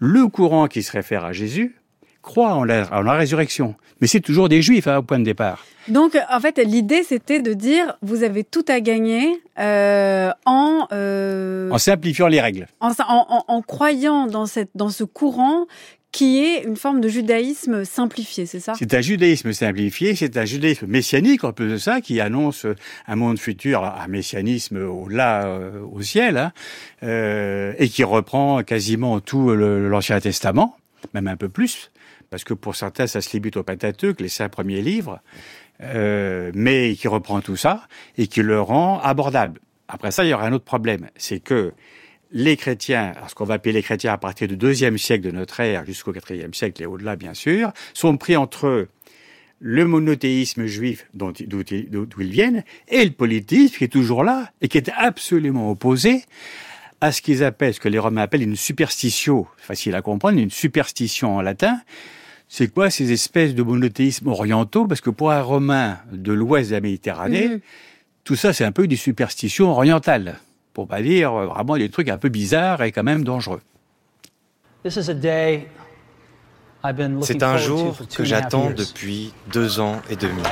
Le 0.00 0.26
courant 0.26 0.66
qui 0.66 0.82
se 0.82 0.90
réfère 0.90 1.24
à 1.24 1.32
Jésus 1.32 1.76
croit 2.22 2.54
en 2.54 2.64
la, 2.64 2.88
en 2.92 3.02
la 3.02 3.14
résurrection, 3.14 3.74
mais 4.00 4.06
c'est 4.06 4.20
toujours 4.20 4.48
des 4.48 4.62
Juifs 4.62 4.86
hein, 4.86 4.98
au 4.98 5.02
point 5.02 5.18
de 5.18 5.24
départ. 5.24 5.64
Donc, 5.88 6.16
en 6.30 6.40
fait, 6.40 6.58
l'idée, 6.64 7.02
c'était 7.02 7.42
de 7.42 7.52
dire, 7.54 7.98
vous 8.02 8.22
avez 8.22 8.44
tout 8.44 8.64
à 8.68 8.80
gagner 8.80 9.42
euh, 9.58 10.30
en... 10.46 10.86
Euh, 10.92 11.70
en 11.70 11.78
simplifiant 11.78 12.28
les 12.28 12.40
règles. 12.40 12.68
En, 12.80 12.92
en, 13.08 13.44
en, 13.48 13.62
croyant 13.62 14.26
dans, 14.28 14.46
cette, 14.46 14.70
dans 14.76 14.90
ce 14.90 15.02
courant 15.02 15.66
qui 16.12 16.44
est 16.44 16.64
une 16.64 16.76
forme 16.76 17.00
de 17.00 17.08
judaïsme 17.08 17.84
simplifié, 17.84 18.44
c'est 18.44 18.60
ça? 18.60 18.74
C'est 18.78 18.92
un 18.92 19.00
judaïsme 19.00 19.52
simplifié, 19.52 20.14
c'est 20.14 20.36
un 20.36 20.44
judaïsme 20.44 20.86
messianique 20.86 21.42
en 21.42 21.52
plus 21.52 21.70
de 21.70 21.78
ça, 21.78 22.02
qui 22.02 22.20
annonce 22.20 22.66
un 23.08 23.16
monde 23.16 23.38
futur, 23.38 23.82
un 23.82 24.08
messianisme 24.08 24.76
au-là, 24.76 25.46
euh, 25.46 25.80
au 25.90 26.02
ciel, 26.02 26.36
hein, 26.36 26.52
euh, 27.02 27.72
et 27.78 27.88
qui 27.88 28.04
reprend 28.04 28.62
quasiment 28.62 29.20
tout 29.20 29.54
l'Ancien 29.54 30.20
Testament, 30.20 30.76
même 31.14 31.28
un 31.28 31.36
peu 31.36 31.48
plus, 31.48 31.90
parce 32.32 32.44
que 32.44 32.54
pour 32.54 32.74
certains, 32.74 33.06
ça 33.06 33.20
se 33.20 33.30
limite 33.36 33.58
au 33.58 33.62
Pentateuque, 33.62 34.20
les 34.20 34.30
cinq 34.30 34.48
premiers 34.48 34.80
livres. 34.80 35.20
Euh, 35.82 36.52
mais 36.54 36.94
qui 36.94 37.08
reprend 37.08 37.40
tout 37.40 37.56
ça 37.56 37.88
et 38.16 38.28
qui 38.28 38.40
le 38.40 38.60
rend 38.60 39.00
abordable. 39.00 39.60
Après 39.88 40.12
ça, 40.12 40.24
il 40.24 40.30
y 40.30 40.34
aura 40.34 40.46
un 40.46 40.52
autre 40.52 40.64
problème, 40.64 41.08
c'est 41.16 41.40
que 41.40 41.72
les 42.30 42.56
chrétiens, 42.56 43.14
ce 43.28 43.34
qu'on 43.34 43.44
va 43.44 43.54
appeler 43.54 43.72
les 43.72 43.82
chrétiens 43.82 44.12
à 44.12 44.18
partir 44.18 44.48
du 44.48 44.56
deuxième 44.56 44.96
siècle 44.96 45.24
de 45.24 45.32
notre 45.32 45.60
ère 45.60 45.84
jusqu'au 45.84 46.12
quatrième 46.12 46.54
siècle 46.54 46.82
et 46.82 46.86
au-delà, 46.86 47.16
bien 47.16 47.34
sûr, 47.34 47.72
sont 47.94 48.16
pris 48.16 48.36
entre 48.36 48.86
le 49.58 49.84
monothéisme 49.84 50.66
juif 50.66 51.06
d'où 51.14 51.32
ils 52.18 52.30
viennent 52.30 52.64
et 52.88 53.04
le 53.04 53.10
politisme 53.10 53.76
qui 53.76 53.84
est 53.84 53.92
toujours 53.92 54.24
là 54.24 54.50
et 54.60 54.68
qui 54.68 54.78
est 54.78 54.90
absolument 54.96 55.70
opposé 55.70 56.22
à 57.02 57.10
ce 57.10 57.20
qu'ils 57.20 57.42
appellent, 57.42 57.74
ce 57.74 57.80
que 57.80 57.88
les 57.88 57.98
Romains 57.98 58.22
appellent 58.22 58.42
une 58.42 58.56
superstitio, 58.56 59.48
facile 59.58 59.96
à 59.96 60.02
comprendre, 60.02 60.38
une 60.38 60.50
superstition 60.50 61.36
en 61.36 61.42
latin, 61.42 61.80
c'est 62.54 62.68
quoi 62.68 62.90
ces 62.90 63.12
espèces 63.12 63.54
de 63.54 63.62
monothéismes 63.62 64.28
orientaux? 64.28 64.86
Parce 64.86 65.00
que 65.00 65.08
pour 65.08 65.32
un 65.32 65.40
Romain 65.40 65.96
de 66.12 66.34
l'ouest 66.34 66.68
de 66.68 66.74
la 66.74 66.82
Méditerranée, 66.82 67.48
mhm. 67.48 67.60
tout 68.24 68.36
ça 68.36 68.52
c'est 68.52 68.62
un 68.62 68.72
peu 68.72 68.86
des 68.86 68.96
superstitions 68.96 69.70
orientales, 69.70 70.38
pour 70.74 70.86
pas 70.86 71.00
dire 71.00 71.32
euh, 71.32 71.46
vraiment 71.46 71.78
des 71.78 71.88
trucs 71.88 72.10
un 72.10 72.18
peu 72.18 72.28
bizarres 72.28 72.82
et 72.82 72.92
quand 72.92 73.04
même 73.04 73.24
dangereux. 73.24 73.62
C'est 77.22 77.42
un 77.42 77.56
jour 77.56 77.96
que 78.14 78.22
j'attends 78.22 78.70
depuis 78.70 79.32
deux 79.50 79.80
ans 79.80 80.02
et 80.10 80.16
demi. 80.16 80.42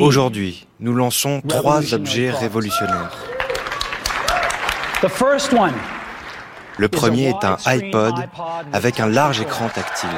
Aujourd'hui, 0.00 0.66
nous 0.80 0.92
lançons 0.92 1.40
trois 1.46 1.94
objets 1.94 2.32
révolutionnaires. 2.32 3.29
Le 6.76 6.88
premier 6.88 7.30
est 7.30 7.44
un 7.44 7.56
iPod 7.64 8.14
avec 8.72 9.00
un 9.00 9.06
large 9.06 9.40
écran 9.40 9.68
tactile. 9.68 10.08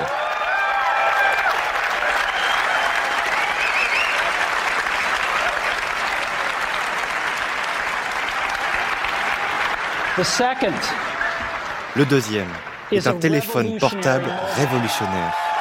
Le 11.95 12.05
deuxième 12.05 12.49
est 12.90 13.07
un 13.07 13.14
téléphone 13.14 13.79
portable 13.79 14.31
révolutionnaire. 14.57 15.52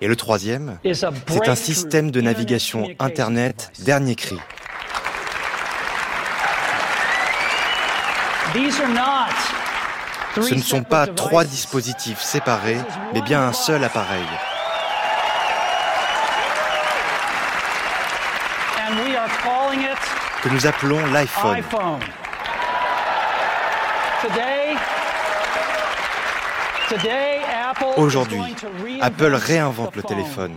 Et 0.00 0.08
le 0.08 0.16
troisième, 0.16 0.78
c'est 0.84 1.48
un 1.48 1.54
système 1.54 2.10
de 2.10 2.20
navigation 2.20 2.88
Internet 2.98 3.70
dernier 3.80 4.16
cri. 4.16 4.38
Ce 10.34 10.54
ne 10.54 10.60
sont 10.60 10.82
pas 10.82 11.06
trois 11.06 11.44
dispositifs 11.44 12.20
séparés, 12.20 12.80
mais 13.14 13.22
bien 13.22 13.42
un 13.42 13.52
seul 13.52 13.84
appareil. 13.84 14.26
que 20.42 20.48
nous 20.48 20.66
appelons 20.66 21.06
l'iPhone. 21.12 21.62
Aujourd'hui, 27.96 28.40
Apple 29.00 29.34
réinvente 29.34 29.96
le 29.96 30.02
téléphone. 30.02 30.54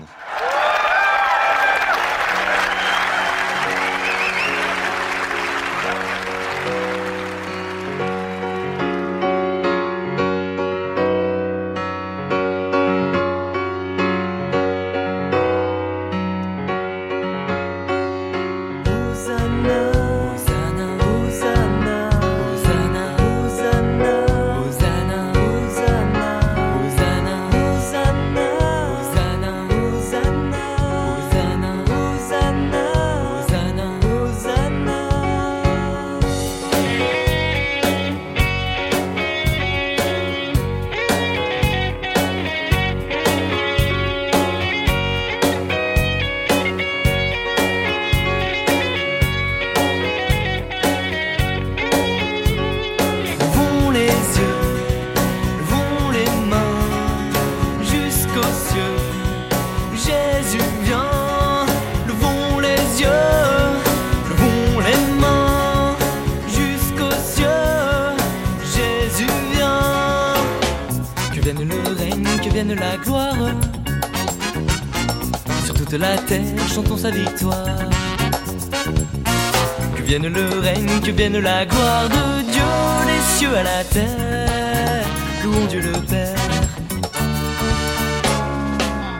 Que 81.06 81.12
vienne 81.12 81.38
la 81.40 81.66
gloire 81.66 82.10
de 82.10 82.42
Dieu, 82.52 82.62
les 83.06 83.38
cieux 83.38 83.56
à 83.56 83.62
la 83.62 83.84
terre. 83.84 85.06
Louons 85.44 85.66
Dieu 85.68 85.82
le 85.82 85.92
Père. 86.10 86.36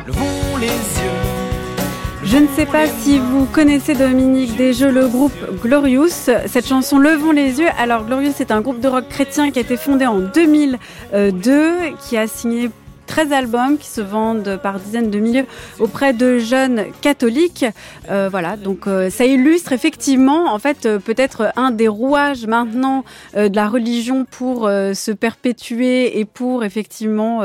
Levons 0.08 0.58
les 0.60 0.68
yeux. 0.68 2.24
Je 2.24 2.38
ne 2.38 2.48
sais 2.56 2.66
pas 2.66 2.88
si 2.88 3.20
vous 3.20 3.46
connaissez 3.46 3.94
Dominique 3.94 4.56
Desjeux, 4.56 4.90
le 4.90 5.08
groupe 5.08 5.62
Glorious. 5.62 6.08
Cette 6.48 6.68
chanson 6.68 6.98
Levons 6.98 7.32
les 7.32 7.60
yeux. 7.60 7.70
Alors 7.78 8.06
Glorious 8.06 8.34
c'est 8.36 8.50
un 8.50 8.62
groupe 8.62 8.80
de 8.80 8.88
rock 8.88 9.08
chrétien 9.08 9.52
qui 9.52 9.60
a 9.60 9.62
été 9.62 9.78
fondé 9.78 10.08
en 10.08 10.20
2002, 10.20 11.74
qui 12.02 12.18
a 12.18 12.26
signé 12.26 12.72
13 13.16 13.32
albums 13.32 13.78
qui 13.78 13.88
se 13.88 14.02
vendent 14.02 14.60
par 14.62 14.78
dizaines 14.78 15.10
de 15.10 15.20
milliers 15.20 15.46
auprès 15.80 16.12
de 16.12 16.38
jeunes 16.38 16.88
catholiques. 17.00 17.64
Euh, 18.10 18.28
voilà, 18.30 18.58
donc 18.58 18.88
euh, 18.88 19.10
ça 19.10 19.24
illustre 19.24 19.72
effectivement, 19.72 20.54
en 20.54 20.60
fait, 20.60 20.86
euh, 20.86 21.00
peut-être 21.00 21.54
un 21.56 21.72
des 21.72 21.88
rouages 21.88 22.46
maintenant 22.46 23.06
de 23.34 23.56
la 23.56 23.70
religion 23.70 24.26
pour 24.26 24.64
se 24.68 25.12
perpétuer 25.12 26.20
et 26.20 26.26
pour 26.26 26.66
effectivement 26.66 27.42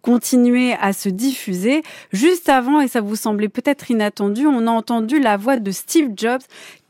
continuer 0.00 0.74
à 0.80 0.92
se 0.92 1.08
diffuser. 1.08 1.82
Juste 2.12 2.48
avant, 2.48 2.80
et 2.80 2.88
ça 2.88 3.00
vous 3.00 3.16
semblait 3.16 3.48
peut-être 3.48 3.90
inattendu, 3.90 4.46
on 4.46 4.66
a 4.66 4.70
entendu 4.70 5.20
la 5.20 5.36
voix 5.36 5.56
de 5.56 5.70
Steve 5.70 6.10
Jobs 6.16 6.42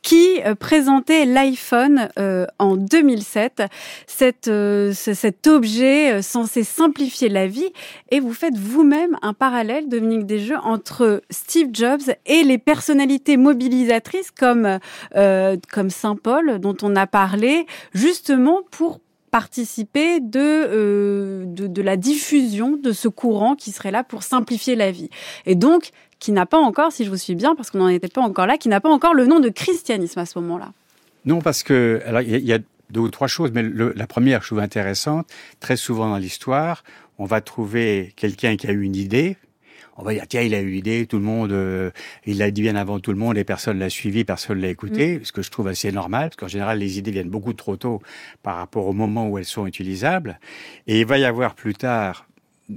qui 0.03 0.43
euh, 0.45 0.55
présentait 0.55 1.25
l'iPhone 1.25 2.09
euh, 2.19 2.47
en 2.59 2.77
2007, 2.77 3.63
cet, 4.07 4.49
euh, 4.49 4.93
cet 4.93 5.47
objet 5.47 6.21
censé 6.23 6.65
simplifier 6.65 7.29
la 7.29 7.47
vie. 7.47 7.73
Et 8.11 8.21
vous 8.21 8.35
faites 8.35 8.57
vous-même 8.57 9.17
un 9.23 9.33
parallèle, 9.33 9.89
Dominique 9.89 10.27
Desjeux, 10.27 10.59
entre 10.63 11.23
Steve 11.31 11.69
Jobs 11.73 12.03
et 12.27 12.43
les 12.43 12.59
personnalités 12.59 13.37
mobilisatrices 13.37 14.31
comme, 14.31 14.79
comme 15.73 15.91
Saint 15.91 16.17
Paul, 16.17 16.59
dont 16.59 16.77
on 16.83 16.97
a 16.97 17.07
parlé, 17.07 17.67
justement 17.95 18.61
pour 18.71 19.01
participer 19.33 20.20
de, 20.20 21.45
de, 21.47 21.66
de, 21.66 21.83
la 21.83 21.97
diffusion 21.97 22.76
de 22.76 22.93
ce 22.93 23.09
courant 23.09 23.57
qui 23.57 23.72
serait 23.72 23.91
là 23.91 24.05
pour 24.05 24.22
simplifier 24.22 24.76
la 24.76 24.93
vie. 24.93 25.09
Et 25.47 25.55
donc, 25.55 25.91
qui 26.20 26.30
n'a 26.30 26.47
pas 26.47 26.59
encore, 26.59 26.93
si 26.93 27.05
je 27.05 27.11
vous 27.11 27.16
suis 27.16 27.35
bien, 27.35 27.57
parce 27.57 27.70
qu'on 27.70 27.78
n'en 27.78 27.89
était 27.89 28.07
pas 28.09 28.20
encore 28.20 28.47
là, 28.47 28.59
qui 28.59 28.68
n'a 28.68 28.80
pas 28.80 28.91
encore 28.91 29.14
le 29.14 29.26
nom 29.26 29.41
de 29.41 29.49
christianisme 29.49 30.20
à 30.20 30.26
ce 30.26 30.39
moment-là. 30.39 30.72
Non, 31.24 31.41
parce 31.41 31.62
que 31.62 32.01
il 32.24 32.45
y, 32.45 32.53
a 32.53 32.59
deux 32.91 33.01
ou 33.01 33.09
trois 33.09 33.26
choses, 33.26 33.51
mais 33.53 33.64
la 33.64 34.07
première, 34.07 34.43
je 34.43 34.49
trouve 34.49 34.61
intéressante, 34.61 35.26
très 35.61 35.76
souvent 35.76 36.11
dans 36.11 36.18
l'histoire, 36.18 36.85
on 37.18 37.24
va 37.24 37.41
trouver 37.41 38.12
quelqu'un 38.16 38.57
qui 38.57 38.66
a 38.66 38.72
eu 38.72 38.83
une 38.83 38.97
idée. 38.97 39.37
On 39.97 40.03
va 40.03 40.14
dire 40.14 40.24
tiens 40.28 40.43
il 40.43 40.55
a 40.55 40.61
eu 40.61 40.70
l'idée, 40.70 41.07
tout 41.07 41.18
le 41.18 41.24
monde, 41.24 41.53
euh, 41.53 41.90
il 42.26 42.38
l'a 42.38 42.51
dit 42.51 42.62
bien 42.62 42.76
avant 42.76 42.99
tout 43.01 43.12
le 43.12 43.18
monde 43.18 43.36
et 43.36 43.45
personne 43.45 43.78
l'a 43.78 43.90
suivi, 43.90 44.24
personne 44.24 44.61
l'a 44.61 44.68
écouté, 44.68 45.18
mm. 45.18 45.24
ce 45.24 45.32
que 45.32 45.43
je 45.43 45.51
trouve 45.51 45.68
assez 45.68 45.93
normal 45.93 46.30
parce 46.30 46.36
qu'en 46.36 46.49
général 46.49 46.78
les 46.78 46.99
idées 46.99 47.11
viennent 47.11 47.30
beaucoup 47.30 47.53
trop 47.53 47.76
tôt 47.76 48.01
par 48.43 48.57
rapport 48.57 48.86
au 48.86 48.93
moment 48.93 49.28
où 49.28 49.38
elles 49.38 49.45
sont 49.45 49.66
utilisables. 49.66 50.38
Et 50.86 51.01
il 51.01 51.07
va 51.07 51.18
y 51.18 51.24
avoir 51.24 51.55
plus 51.55 51.74
tard 51.74 52.26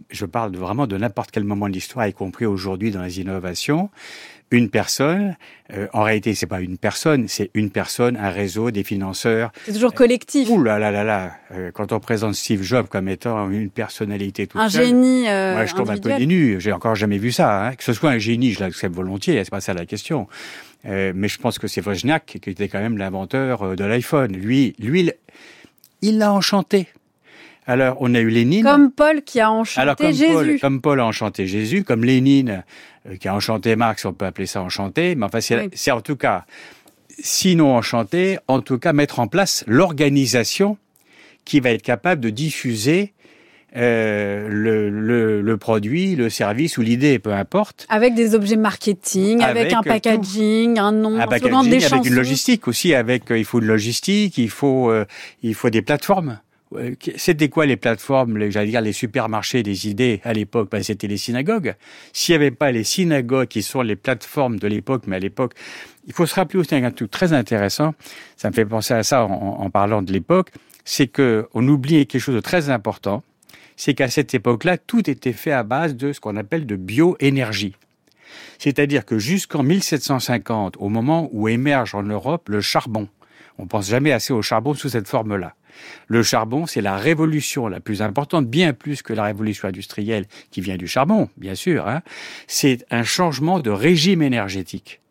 je 0.09 0.25
parle 0.25 0.55
vraiment 0.55 0.87
de 0.87 0.97
n'importe 0.97 1.31
quel 1.31 1.43
moment 1.43 1.67
de 1.67 1.73
l'histoire, 1.73 2.07
y 2.07 2.13
compris 2.13 2.45
aujourd'hui 2.45 2.91
dans 2.91 3.03
les 3.03 3.19
innovations, 3.19 3.89
une 4.51 4.69
personne, 4.69 5.35
euh, 5.73 5.87
en 5.91 6.03
réalité, 6.03 6.35
c'est 6.35 6.45
pas 6.45 6.61
une 6.61 6.77
personne, 6.77 7.27
c'est 7.27 7.49
une 7.53 7.71
personne, 7.71 8.15
un 8.15 8.29
réseau, 8.29 8.71
des 8.71 8.83
financeurs. 8.83 9.51
C'est 9.65 9.73
toujours 9.73 9.93
collectif. 9.93 10.49
Ouh 10.49 10.61
là 10.61 10.77
là 10.77 10.91
là 10.91 11.03
là, 11.03 11.33
euh, 11.51 11.71
quand 11.71 11.91
on 11.91 11.99
présente 11.99 12.35
Steve 12.35 12.61
Jobs 12.61 12.87
comme 12.87 13.09
étant 13.09 13.49
une 13.49 13.69
personnalité 13.69 14.47
toute 14.47 14.61
un 14.61 14.67
génie. 14.67 15.27
Euh, 15.27 15.53
moi, 15.53 15.65
je 15.65 15.73
tombe 15.73 15.89
un 15.89 15.97
peu 15.97 16.13
des 16.13 16.27
nues. 16.27 16.57
J'ai 16.59 16.71
encore 16.71 16.95
jamais 16.95 17.17
vu 17.17 17.31
ça. 17.31 17.67
Hein. 17.67 17.75
Que 17.75 17.83
ce 17.83 17.93
soit 17.93 18.11
un 18.11 18.19
génie, 18.19 18.51
je 18.51 18.59
l'accepte 18.59 18.95
volontiers. 18.95 19.43
C'est 19.43 19.49
pas 19.49 19.61
ça 19.61 19.73
la 19.73 19.85
question. 19.85 20.27
Euh, 20.85 21.13
mais 21.15 21.27
je 21.27 21.39
pense 21.39 21.57
que 21.57 21.67
c'est 21.67 21.85
Wozniak 21.85 22.37
qui 22.41 22.49
était 22.49 22.67
quand 22.67 22.79
même 22.79 22.97
l'inventeur 22.97 23.75
de 23.75 23.83
l'iPhone. 23.83 24.33
Lui, 24.33 24.75
lui, 24.77 25.11
il 26.01 26.19
l'a 26.19 26.31
enchanté. 26.31 26.87
Alors, 27.67 27.97
on 27.99 28.13
a 28.13 28.19
eu 28.19 28.29
Lénine. 28.29 28.63
Comme 28.63 28.91
Paul 28.91 29.23
qui 29.23 29.39
a 29.39 29.51
enchanté 29.51 29.81
Alors, 29.81 29.95
comme 29.95 30.11
Jésus. 30.11 30.31
Paul, 30.31 30.59
comme 30.59 30.81
Paul 30.81 30.99
a 30.99 31.05
enchanté 31.05 31.47
Jésus, 31.47 31.83
comme 31.83 32.03
Lénine 32.03 32.49
euh, 32.49 32.61
qui 33.19 33.27
a 33.27 33.35
enchanté 33.35 33.75
Marx, 33.75 34.05
on 34.05 34.13
peut 34.13 34.25
appeler 34.25 34.47
ça 34.47 34.61
enchanté, 34.61 35.15
mais 35.15 35.25
enfin, 35.25 35.39
c'est 35.41 35.91
en 35.91 36.01
tout 36.01 36.15
cas, 36.15 36.45
sinon 37.19 37.75
enchanté, 37.75 38.39
en 38.47 38.61
tout 38.61 38.79
cas 38.79 38.93
mettre 38.93 39.19
en 39.19 39.27
place 39.27 39.63
l'organisation 39.67 40.77
qui 41.45 41.59
va 41.59 41.71
être 41.71 41.83
capable 41.83 42.21
de 42.21 42.29
diffuser 42.29 43.13
euh, 43.77 44.47
le, 44.49 44.89
le, 44.89 45.41
le, 45.41 45.57
produit, 45.57 46.15
le 46.15 46.29
service 46.29 46.77
ou 46.77 46.81
l'idée, 46.81 47.19
peu 47.19 47.33
importe. 47.33 47.85
Avec 47.89 48.15
des 48.15 48.33
objets 48.33 48.55
marketing, 48.55 49.41
avec, 49.41 49.73
un 49.73 49.83
packaging, 49.83 50.79
un 50.79 50.93
nom, 50.93 51.19
un, 51.19 51.27
packaging, 51.27 51.69
des 51.69 51.85
avec 51.85 52.05
une 52.05 52.15
logistique 52.15 52.69
aussi. 52.69 52.95
Avec, 52.95 53.29
euh, 53.31 53.37
il 53.37 53.43
faut 53.43 53.59
une 53.59 53.67
logistique, 53.67 54.37
il 54.37 54.49
faut, 54.49 54.89
euh, 54.89 55.05
il 55.43 55.55
faut 55.55 55.69
des 55.69 55.81
plateformes. 55.81 56.39
C'était 57.15 57.49
quoi 57.49 57.65
les 57.65 57.77
plateformes, 57.77 58.49
j'allais 58.49 58.71
dire 58.71 58.81
les 58.81 58.93
supermarchés 58.93 59.63
des 59.63 59.87
idées 59.87 60.21
à 60.23 60.33
l'époque? 60.33 60.69
Ben, 60.71 60.83
C'était 60.83 61.07
les 61.07 61.17
synagogues. 61.17 61.75
S'il 62.13 62.33
n'y 62.33 62.37
avait 62.37 62.51
pas 62.51 62.71
les 62.71 62.83
synagogues 62.83 63.47
qui 63.47 63.63
sont 63.63 63.81
les 63.81 63.95
plateformes 63.95 64.59
de 64.59 64.67
l'époque, 64.67 65.03
mais 65.07 65.17
à 65.17 65.19
l'époque, 65.19 65.53
il 66.07 66.13
faut 66.13 66.25
se 66.25 66.35
rappeler 66.35 66.59
aussi 66.59 66.75
un 66.75 66.91
truc 66.91 67.11
très 67.11 67.33
intéressant, 67.33 67.93
ça 68.37 68.49
me 68.49 68.53
fait 68.53 68.65
penser 68.65 68.93
à 68.93 69.03
ça 69.03 69.25
en, 69.25 69.69
parlant 69.69 70.01
de 70.01 70.11
l'époque, 70.13 70.51
c'est 70.83 71.07
que 71.07 71.47
on 71.53 71.67
oubliait 71.67 72.05
quelque 72.05 72.21
chose 72.21 72.35
de 72.35 72.41
très 72.41 72.69
important, 72.69 73.23
c'est 73.75 73.93
qu'à 73.93 74.09
cette 74.09 74.33
époque-là, 74.33 74.77
tout 74.77 75.09
était 75.09 75.33
fait 75.33 75.51
à 75.51 75.63
base 75.63 75.95
de 75.95 76.13
ce 76.13 76.19
qu'on 76.19 76.35
appelle 76.37 76.65
de 76.65 76.75
bioénergie. 76.75 77.75
C'est-à-dire 78.59 79.05
que 79.05 79.17
jusqu'en 79.17 79.63
1750, 79.63 80.77
au 80.79 80.89
moment 80.89 81.29
où 81.31 81.47
émerge 81.47 81.95
en 81.95 82.03
Europe 82.03 82.49
le 82.49 82.61
charbon, 82.61 83.07
on 83.57 83.67
pense 83.67 83.89
jamais 83.89 84.11
assez 84.11 84.33
au 84.33 84.41
charbon 84.41 84.73
sous 84.73 84.89
cette 84.89 85.07
forme-là. 85.07 85.55
Le 86.07 86.23
charbon, 86.23 86.65
c'est 86.65 86.81
la 86.81 86.97
révolution 86.97 87.67
la 87.67 87.79
plus 87.79 88.01
importante, 88.01 88.47
bien 88.47 88.73
plus 88.73 89.01
que 89.01 89.13
la 89.13 89.23
révolution 89.23 89.67
industrielle 89.67 90.25
qui 90.51 90.61
vient 90.61 90.77
du 90.77 90.87
charbon, 90.87 91.29
bien 91.37 91.55
sûr. 91.55 91.87
Hein. 91.87 92.01
C'est 92.47 92.85
un 92.91 93.03
changement 93.03 93.59
de 93.59 93.69
régime 93.69 94.21
énergétique, 94.21 95.01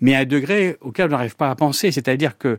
mais 0.00 0.14
à 0.14 0.20
un 0.20 0.24
degré 0.24 0.76
auquel 0.80 1.06
on 1.06 1.10
n'arrive 1.10 1.36
pas 1.36 1.50
à 1.50 1.54
penser. 1.54 1.90
C'est-à-dire 1.90 2.38
que 2.38 2.58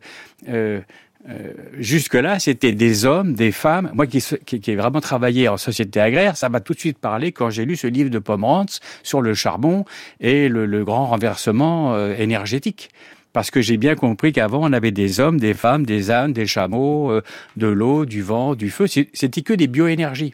euh, 0.50 0.82
euh, 1.30 1.52
jusque-là, 1.78 2.40
c'était 2.40 2.72
des 2.72 3.06
hommes, 3.06 3.34
des 3.34 3.52
femmes. 3.52 3.92
Moi 3.94 4.08
qui, 4.08 4.24
qui, 4.46 4.72
ai 4.72 4.76
vraiment 4.76 5.02
travaillé 5.02 5.50
en 5.50 5.58
société 5.58 6.00
agraire, 6.00 6.38
ça 6.38 6.48
m'a 6.48 6.62
tout 6.62 6.74
de 6.74 6.80
suite 6.80 7.00
parlé 7.00 7.32
quand 7.32 7.50
j'ai 7.50 7.66
lu 7.66 7.76
ce 7.76 7.88
livre 7.88 8.10
de 8.10 8.20
Pomerantz 8.20 8.80
sur 9.04 9.22
le 9.22 9.34
charbon 9.34 9.84
et 10.22 10.48
le, 10.48 10.86
grand 10.86 11.08
renversement 11.08 11.96
euh, 11.96 12.16
énergétique 12.18 12.90
parce 13.38 13.52
que 13.52 13.62
j'ai 13.62 13.78
bien 13.78 13.94
compris 13.94 14.34
qu'avant 14.34 14.68
on 14.68 14.74
avait 14.74 14.90
des 14.90 15.20
hommes, 15.20 15.40
des 15.40 15.54
femmes, 15.54 15.86
des 15.86 16.10
ânes, 16.10 16.34
des 16.34 16.48
chameaux, 16.48 17.12
euh, 17.12 17.22
de 17.56 17.68
l'eau, 17.68 18.04
du 18.04 18.24
vent, 18.24 18.56
du 18.56 18.72
feu. 18.72 18.88
C'était 18.88 19.44
que 19.44 19.54
des 19.54 19.68
bioénergies. 19.68 20.34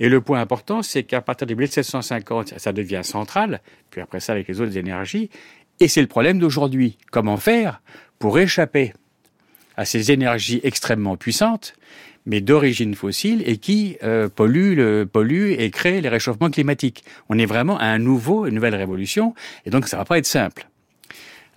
Et 0.00 0.08
le 0.08 0.20
point 0.20 0.40
important, 0.40 0.82
c'est 0.82 1.04
qu'à 1.04 1.20
partir 1.20 1.46
de 1.46 1.54
1750, 1.54 2.54
ça 2.56 2.72
devient 2.72 3.02
central, 3.04 3.60
puis 3.90 4.00
après 4.00 4.18
ça 4.18 4.32
avec 4.32 4.48
les 4.48 4.60
autres 4.60 4.76
énergies, 4.76 5.30
et 5.78 5.86
c'est 5.86 6.00
le 6.00 6.08
problème 6.08 6.40
d'aujourd'hui. 6.40 6.98
Comment 7.12 7.36
faire 7.36 7.80
pour 8.18 8.40
échapper 8.40 8.92
à 9.76 9.84
ces 9.84 10.10
énergies 10.10 10.58
extrêmement 10.64 11.16
puissantes, 11.16 11.74
mais 12.26 12.40
d'origine 12.40 12.96
fossile 12.96 13.44
et 13.46 13.58
qui 13.58 13.98
euh, 14.02 14.28
polluent, 14.28 15.06
polluent 15.06 15.52
et 15.52 15.70
créent 15.70 16.00
les 16.00 16.08
réchauffements 16.08 16.50
climatiques? 16.50 17.04
On 17.28 17.38
est 17.38 17.46
vraiment 17.46 17.78
à 17.78 17.84
un 17.84 18.00
nouveau, 18.00 18.46
une 18.46 18.56
nouvelle 18.56 18.74
révolution, 18.74 19.32
et 19.64 19.70
donc 19.70 19.86
ça 19.86 19.96
va 19.96 20.04
pas 20.04 20.18
être 20.18 20.26
simple. 20.26 20.66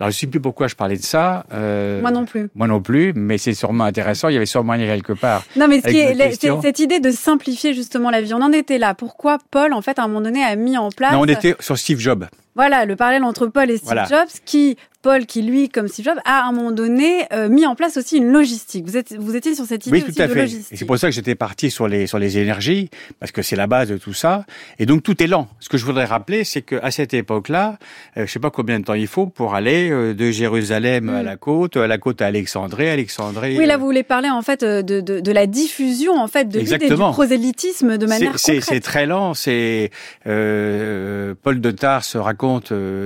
Alors, 0.00 0.10
je 0.10 0.16
ne 0.16 0.20
sais 0.20 0.26
plus 0.26 0.40
pourquoi 0.40 0.66
je 0.66 0.74
parlais 0.74 0.96
de 0.96 1.02
ça. 1.02 1.46
Euh, 1.52 2.00
moi 2.00 2.10
non 2.10 2.24
plus. 2.24 2.48
Moi 2.54 2.66
non 2.66 2.80
plus, 2.80 3.12
mais 3.14 3.38
c'est 3.38 3.54
sûrement 3.54 3.84
intéressant. 3.84 4.28
Il 4.28 4.34
y 4.34 4.36
avait 4.36 4.46
sûrement 4.46 4.76
quelque 4.76 5.12
part. 5.12 5.44
Non, 5.56 5.68
mais 5.68 5.80
ce 5.80 5.88
qui 5.88 5.98
est, 5.98 6.60
cette 6.62 6.78
idée 6.80 7.00
de 7.00 7.10
simplifier 7.10 7.74
justement 7.74 8.10
la 8.10 8.20
vie, 8.20 8.34
on 8.34 8.42
en 8.42 8.52
était 8.52 8.78
là. 8.78 8.94
Pourquoi 8.94 9.38
Paul, 9.50 9.72
en 9.72 9.82
fait, 9.82 9.98
à 9.98 10.04
un 10.04 10.08
moment 10.08 10.22
donné, 10.22 10.42
a 10.42 10.56
mis 10.56 10.76
en 10.76 10.90
place. 10.90 11.12
Non, 11.12 11.20
on 11.20 11.26
était 11.26 11.54
sur 11.60 11.78
Steve 11.78 11.98
Jobs. 11.98 12.26
Voilà, 12.54 12.84
le 12.84 12.96
parallèle 12.96 13.24
entre 13.24 13.46
Paul 13.46 13.70
et 13.70 13.78
Steve 13.78 14.06
Jobs, 14.08 14.28
qui 14.44 14.76
Paul, 15.04 15.26
qui 15.26 15.42
lui, 15.42 15.68
comme 15.68 15.86
Steve 15.86 16.06
Jobs, 16.06 16.18
a 16.24 16.44
à 16.44 16.48
un 16.48 16.52
moment 16.52 16.72
donné 16.72 17.26
euh, 17.30 17.50
mis 17.50 17.66
en 17.66 17.74
place 17.74 17.98
aussi 17.98 18.16
une 18.16 18.32
logistique. 18.32 18.86
Vous, 18.86 18.96
êtes, 18.96 19.14
vous 19.14 19.36
étiez 19.36 19.54
sur 19.54 19.66
cette 19.66 19.86
idée 19.86 19.98
oui, 19.98 20.02
tout 20.02 20.20
à 20.20 20.26
fait. 20.26 20.44
Et 20.44 20.76
c'est 20.76 20.86
pour 20.86 20.96
ça 20.96 21.08
que 21.08 21.14
j'étais 21.14 21.34
parti 21.34 21.70
sur 21.70 21.88
les 21.88 22.06
sur 22.06 22.18
les 22.18 22.38
énergies, 22.38 22.88
parce 23.20 23.30
que 23.30 23.42
c'est 23.42 23.54
la 23.54 23.66
base 23.66 23.90
de 23.90 23.98
tout 23.98 24.14
ça. 24.14 24.46
Et 24.78 24.86
donc 24.86 25.02
tout 25.02 25.22
est 25.22 25.26
lent. 25.26 25.46
Ce 25.60 25.68
que 25.68 25.76
je 25.76 25.84
voudrais 25.84 26.06
rappeler, 26.06 26.44
c'est 26.44 26.62
qu'à 26.62 26.90
cette 26.90 27.12
époque-là, 27.12 27.76
euh, 28.16 28.24
je 28.26 28.32
sais 28.32 28.38
pas 28.38 28.48
combien 28.48 28.80
de 28.80 28.84
temps 28.84 28.94
il 28.94 29.06
faut 29.06 29.26
pour 29.26 29.54
aller 29.54 29.90
euh, 29.90 30.14
de 30.14 30.30
Jérusalem 30.30 31.10
à 31.10 31.22
mm. 31.22 31.26
la 31.26 31.36
côte, 31.36 31.76
à 31.76 31.86
la 31.86 31.98
côte 31.98 32.22
à 32.22 32.26
Alexandrie, 32.26 32.88
Alexandrie. 32.88 33.58
Oui, 33.58 33.66
là 33.66 33.76
vous 33.76 33.84
voulez 33.84 34.04
parler 34.04 34.30
en 34.30 34.40
fait 34.40 34.64
de, 34.64 35.02
de, 35.02 35.20
de 35.20 35.32
la 35.32 35.46
diffusion 35.46 36.14
en 36.14 36.28
fait 36.28 36.48
de 36.48 36.60
l'idée 36.60 36.88
du 36.88 36.96
prosélytisme 36.96 37.98
de 37.98 38.06
manière 38.06 38.32
concrète. 38.32 38.64
C'est 38.64 38.80
très 38.80 39.04
lent. 39.04 39.34
C'est 39.34 39.90
Paul 40.24 41.60
de 41.60 41.70
Tarse 41.72 42.16
raconte 42.16 42.43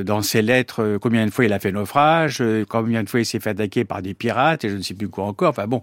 dans 0.04 0.22
ses 0.22 0.42
lettres 0.42 0.98
combien 1.00 1.26
de 1.26 1.30
fois 1.30 1.44
il 1.44 1.52
a 1.52 1.58
fait 1.58 1.72
naufrage 1.72 2.42
combien 2.68 3.02
de 3.02 3.08
fois 3.08 3.20
il 3.20 3.26
s'est 3.26 3.40
fait 3.40 3.50
attaquer 3.50 3.84
par 3.84 4.02
des 4.02 4.14
pirates 4.14 4.64
et 4.64 4.68
je 4.68 4.76
ne 4.76 4.82
sais 4.82 4.94
plus 4.94 5.08
quoi 5.08 5.24
encore. 5.24 5.50
Enfin 5.50 5.66
bon, 5.66 5.82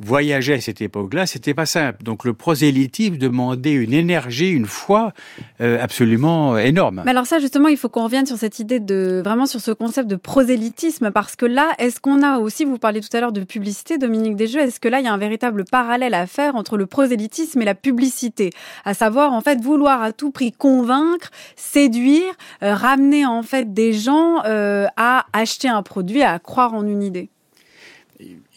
voyager 0.00 0.54
à 0.54 0.60
cette 0.60 0.80
époque-là, 0.80 1.26
c'était 1.26 1.54
pas 1.54 1.66
simple. 1.66 2.02
Donc 2.02 2.24
le 2.24 2.32
prosélytisme 2.32 3.16
demandait 3.16 3.72
une 3.72 3.92
énergie, 3.92 4.50
une 4.50 4.66
foi 4.66 5.12
euh, 5.60 5.82
absolument 5.82 6.56
énorme. 6.56 7.02
Mais 7.04 7.10
alors 7.10 7.26
ça, 7.26 7.38
justement, 7.38 7.68
il 7.68 7.76
faut 7.76 7.88
qu'on 7.88 8.04
revienne 8.04 8.26
sur 8.26 8.36
cette 8.36 8.58
idée 8.58 8.80
de 8.80 9.20
vraiment 9.24 9.46
sur 9.46 9.60
ce 9.60 9.70
concept 9.72 10.08
de 10.08 10.16
prosélytisme 10.16 11.10
parce 11.10 11.36
que 11.36 11.46
là, 11.46 11.72
est-ce 11.78 12.00
qu'on 12.00 12.22
a 12.22 12.38
aussi, 12.38 12.64
vous 12.64 12.78
parliez 12.78 13.00
tout 13.00 13.14
à 13.16 13.20
l'heure 13.20 13.32
de 13.32 13.42
publicité, 13.42 13.98
Dominique 13.98 14.36
Desjeux, 14.36 14.60
est-ce 14.60 14.80
que 14.80 14.88
là, 14.88 15.00
il 15.00 15.04
y 15.04 15.08
a 15.08 15.12
un 15.12 15.18
véritable 15.18 15.64
parallèle 15.64 16.14
à 16.14 16.26
faire 16.26 16.54
entre 16.54 16.76
le 16.76 16.86
prosélytisme 16.86 17.60
et 17.60 17.64
la 17.64 17.74
publicité, 17.74 18.50
à 18.84 18.94
savoir 18.94 19.32
en 19.32 19.40
fait 19.40 19.60
vouloir 19.60 20.02
à 20.02 20.12
tout 20.12 20.30
prix 20.30 20.52
convaincre, 20.52 21.30
séduire, 21.56 22.32
euh, 22.62 22.74
ramener 22.74 23.26
en 23.26 23.42
fait 23.42 23.72
des 23.74 23.92
gens 23.92 24.44
euh, 24.44 24.86
à 24.96 25.26
acheter 25.32 25.68
un 25.68 25.82
produit, 25.82 26.22
à 26.22 26.38
croire 26.38 26.74
en 26.74 26.86
une 26.86 27.02
idée 27.02 27.30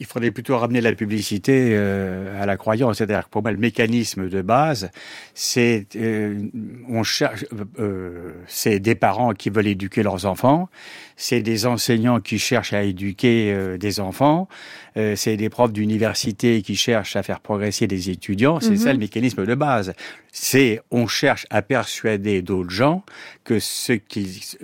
il 0.02 0.08
faudrait 0.08 0.32
plutôt 0.32 0.58
ramener 0.58 0.82
la 0.82 0.94
publicité 0.94 1.70
euh, 1.74 2.42
à 2.42 2.48
la 2.48 2.58
croyance. 2.58 2.98
C'est-à-dire 2.98 3.26
que 3.26 3.30
pour 3.30 3.44
moi, 3.44 3.52
le 3.52 3.60
mécanisme 3.60 4.30
de 4.30 4.42
base, 4.42 4.90
c'est 5.36 5.86
euh, 5.96 6.50
on 6.90 7.04
cherche, 7.04 7.46
euh, 7.78 8.32
c'est 8.48 8.80
des 8.80 8.96
parents 8.96 9.34
qui 9.34 9.52
veulent 9.52 9.68
éduquer 9.68 10.02
leurs 10.02 10.26
enfants, 10.26 10.70
c'est 11.18 11.44
des 11.44 11.68
enseignants 11.68 12.20
qui 12.20 12.40
cherchent 12.40 12.74
à 12.74 12.82
éduquer 12.82 13.78
des 13.78 14.00
enfants, 14.00 14.48
c'est 14.96 15.38
des 15.38 15.50
profs 15.50 15.72
d'université 15.72 16.64
qui 16.64 16.76
cherchent 16.76 17.16
à 17.16 17.22
faire 17.22 17.42
progresser 17.42 17.86
des 17.86 18.10
étudiants. 18.10 18.60
C'est 18.60 18.78
ça 18.78 18.88
mhm. 18.88 18.94
le 18.94 19.00
mécanisme 19.00 19.46
de 19.46 19.54
base. 19.54 19.94
C'est 20.32 20.82
on 20.90 21.06
cherche 21.06 21.46
à 21.52 21.62
persuader 21.62 22.42
d'autres 22.42 22.72
gens 22.72 23.04
que 23.44 23.60
ce 23.60 23.94
qui 23.94 24.58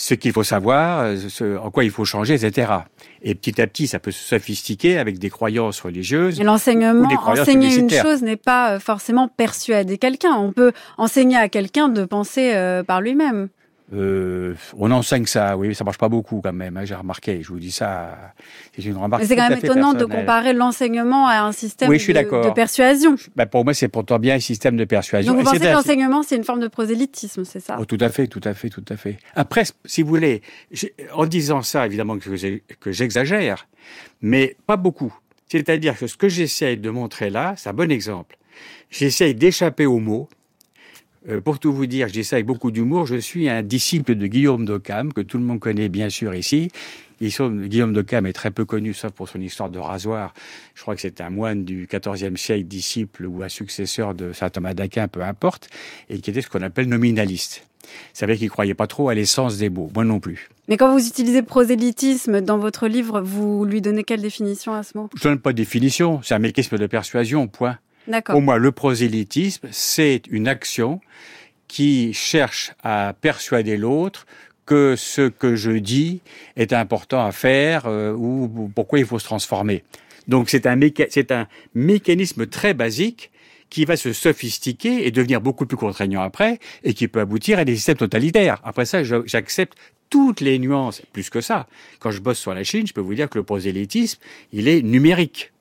ce 0.00 0.14
qu'il 0.14 0.32
faut 0.32 0.44
savoir, 0.44 1.14
ce, 1.28 1.58
en 1.58 1.70
quoi 1.70 1.84
il 1.84 1.90
faut 1.90 2.04
changer, 2.04 2.34
etc. 2.34 2.72
Et 3.22 3.34
petit 3.34 3.60
à 3.60 3.66
petit, 3.66 3.86
ça 3.86 3.98
peut 3.98 4.12
se 4.12 4.24
sophistiquer 4.24 4.59
avec 4.98 5.18
des 5.18 5.30
croyances 5.30 5.80
religieuses. 5.80 6.40
Et 6.40 6.44
l'enseignement, 6.44 7.08
enseigner 7.26 7.74
une 7.76 7.90
chose 7.90 8.22
n'est 8.22 8.36
pas 8.36 8.72
euh, 8.72 8.80
forcément 8.80 9.28
persuader 9.28 9.98
quelqu'un. 9.98 10.34
On 10.34 10.52
peut 10.52 10.72
enseigner 10.98 11.36
à 11.36 11.48
quelqu'un 11.48 11.88
de 11.88 12.04
penser 12.04 12.52
euh, 12.54 12.82
par 12.82 13.00
lui-même. 13.00 13.48
Euh, 13.92 14.54
on 14.76 14.90
enseigne 14.92 15.26
ça, 15.26 15.56
oui, 15.56 15.74
ça 15.74 15.82
marche 15.82 15.98
pas 15.98 16.08
beaucoup 16.08 16.40
quand 16.40 16.52
même. 16.52 16.76
Hein, 16.76 16.84
J'ai 16.84 16.94
remarqué, 16.94 17.42
je 17.42 17.48
vous 17.48 17.58
dis 17.58 17.72
ça, 17.72 18.32
c'est 18.74 18.84
une 18.84 18.96
remarque. 18.96 19.24
C'est 19.24 19.34
quand 19.34 19.48
même 19.48 19.58
étonnant 19.58 19.94
de 19.94 20.04
comparer 20.04 20.52
l'enseignement 20.52 21.26
à 21.26 21.40
un 21.40 21.52
système 21.52 21.90
de, 21.90 22.52
persuasion. 22.52 23.16
Ben 23.34 23.46
pour 23.46 23.64
moi, 23.64 23.74
c'est 23.74 23.88
pourtant 23.88 24.18
bien 24.18 24.36
un 24.36 24.40
système 24.40 24.76
de 24.76 24.84
persuasion. 24.84 25.32
Donc 25.32 25.42
vous 25.42 25.50
pensez 25.50 25.60
que 25.60 25.72
l'enseignement, 25.72 26.22
c'est 26.22 26.36
une 26.36 26.44
forme 26.44 26.60
de 26.60 26.68
prosélytisme, 26.68 27.44
c'est 27.44 27.60
ça? 27.60 27.78
Oh, 27.80 27.84
Tout 27.84 27.98
à 28.00 28.08
fait, 28.10 28.28
tout 28.28 28.40
à 28.44 28.54
fait, 28.54 28.68
tout 28.68 28.84
à 28.88 28.96
fait. 28.96 29.18
Après, 29.34 29.64
si 29.84 30.02
vous 30.02 30.08
voulez, 30.08 30.42
en 31.12 31.26
disant 31.26 31.62
ça, 31.62 31.86
évidemment 31.86 32.16
que 32.18 32.92
j'exagère, 32.92 33.66
mais 34.22 34.56
pas 34.66 34.76
beaucoup. 34.76 35.12
C'est-à-dire 35.50 35.98
que 35.98 36.06
ce 36.06 36.16
que 36.16 36.28
j'essaye 36.28 36.76
de 36.76 36.90
montrer 36.90 37.28
là, 37.28 37.54
c'est 37.56 37.70
un 37.70 37.72
bon 37.72 37.90
exemple. 37.90 38.36
J'essaye 38.90 39.34
d'échapper 39.34 39.86
aux 39.86 39.98
mots, 39.98 40.28
euh, 41.28 41.40
pour 41.40 41.58
tout 41.58 41.72
vous 41.72 41.86
dire, 41.86 42.08
je 42.08 42.12
dis 42.14 42.24
ça 42.24 42.36
avec 42.36 42.46
beaucoup 42.46 42.70
d'humour, 42.70 43.06
je 43.06 43.16
suis 43.16 43.48
un 43.48 43.62
disciple 43.62 44.14
de 44.14 44.26
Guillaume 44.26 44.64
d'Occam, 44.64 45.12
que 45.12 45.20
tout 45.20 45.38
le 45.38 45.44
monde 45.44 45.60
connaît 45.60 45.88
bien 45.88 46.08
sûr 46.08 46.34
ici. 46.34 46.70
Guillaume 47.20 47.92
d'Occam 47.92 48.24
est 48.24 48.32
très 48.32 48.50
peu 48.50 48.64
connu, 48.64 48.94
sauf 48.94 49.12
pour 49.12 49.28
son 49.28 49.40
histoire 49.42 49.68
de 49.68 49.78
rasoir. 49.78 50.32
Je 50.74 50.80
crois 50.80 50.94
que 50.94 51.02
c'est 51.02 51.20
un 51.20 51.28
moine 51.28 51.64
du 51.64 51.86
XIVe 51.86 52.36
siècle, 52.36 52.64
disciple 52.64 53.26
ou 53.26 53.42
un 53.42 53.50
successeur 53.50 54.14
de 54.14 54.32
saint 54.32 54.48
Thomas 54.48 54.72
d'Aquin, 54.72 55.06
peu 55.06 55.22
importe, 55.22 55.68
et 56.08 56.18
qui 56.20 56.30
était 56.30 56.40
ce 56.40 56.48
qu'on 56.48 56.62
appelle 56.62 56.88
nominaliste. 56.88 57.66
Veut 58.18 58.26
dire 58.26 58.36
qu'il 58.38 58.50
croyait 58.50 58.74
pas 58.74 58.86
trop 58.86 59.10
à 59.10 59.14
l'essence 59.14 59.58
des 59.58 59.68
mots, 59.68 59.90
moi 59.94 60.04
non 60.04 60.20
plus. 60.20 60.48
Mais 60.68 60.78
quand 60.78 60.92
vous 60.92 61.06
utilisez 61.06 61.42
prosélytisme 61.42 62.40
dans 62.40 62.56
votre 62.56 62.86
livre, 62.86 63.20
vous 63.20 63.64
lui 63.64 63.82
donnez 63.82 64.04
quelle 64.04 64.22
définition 64.22 64.72
à 64.72 64.82
ce 64.82 64.96
mot? 64.96 65.10
Je 65.14 65.22
donne 65.22 65.40
pas 65.40 65.52
de 65.52 65.58
définition, 65.58 66.20
c'est 66.22 66.34
un 66.34 66.38
mécanisme 66.38 66.78
de 66.78 66.86
persuasion, 66.86 67.48
point. 67.48 67.78
Pour 68.32 68.42
moi, 68.42 68.58
le 68.58 68.72
prosélytisme, 68.72 69.68
c'est 69.70 70.22
une 70.30 70.48
action 70.48 71.00
qui 71.68 72.12
cherche 72.12 72.72
à 72.82 73.14
persuader 73.20 73.76
l'autre 73.76 74.26
que 74.66 74.94
ce 74.96 75.28
que 75.28 75.56
je 75.56 75.72
dis 75.72 76.20
est 76.56 76.72
important 76.72 77.24
à 77.24 77.32
faire 77.32 77.86
euh, 77.86 78.12
ou 78.12 78.70
pourquoi 78.74 78.98
il 78.98 79.04
faut 79.04 79.18
se 79.18 79.24
transformer. 79.24 79.84
Donc 80.28 80.50
c'est 80.50 80.66
un, 80.66 80.78
un 80.80 81.46
mécanisme 81.74 82.46
très 82.46 82.74
basique 82.74 83.30
qui 83.68 83.84
va 83.84 83.96
se 83.96 84.12
sophistiquer 84.12 85.06
et 85.06 85.10
devenir 85.10 85.40
beaucoup 85.40 85.64
plus 85.64 85.76
contraignant 85.76 86.22
après 86.22 86.58
et 86.84 86.92
qui 86.92 87.08
peut 87.08 87.20
aboutir 87.20 87.58
à 87.58 87.64
des 87.64 87.76
systèmes 87.76 87.96
totalitaires. 87.96 88.60
Après 88.64 88.84
ça, 88.84 89.02
j'accepte 89.02 89.78
toutes 90.10 90.40
les 90.40 90.58
nuances, 90.58 91.02
plus 91.12 91.30
que 91.30 91.40
ça. 91.40 91.68
Quand 92.00 92.10
je 92.10 92.20
bosse 92.20 92.38
sur 92.38 92.52
la 92.52 92.64
Chine, 92.64 92.86
je 92.86 92.92
peux 92.92 93.00
vous 93.00 93.14
dire 93.14 93.30
que 93.30 93.38
le 93.38 93.44
prosélytisme, 93.44 94.20
il 94.52 94.68
est 94.68 94.82
numérique. 94.82 95.52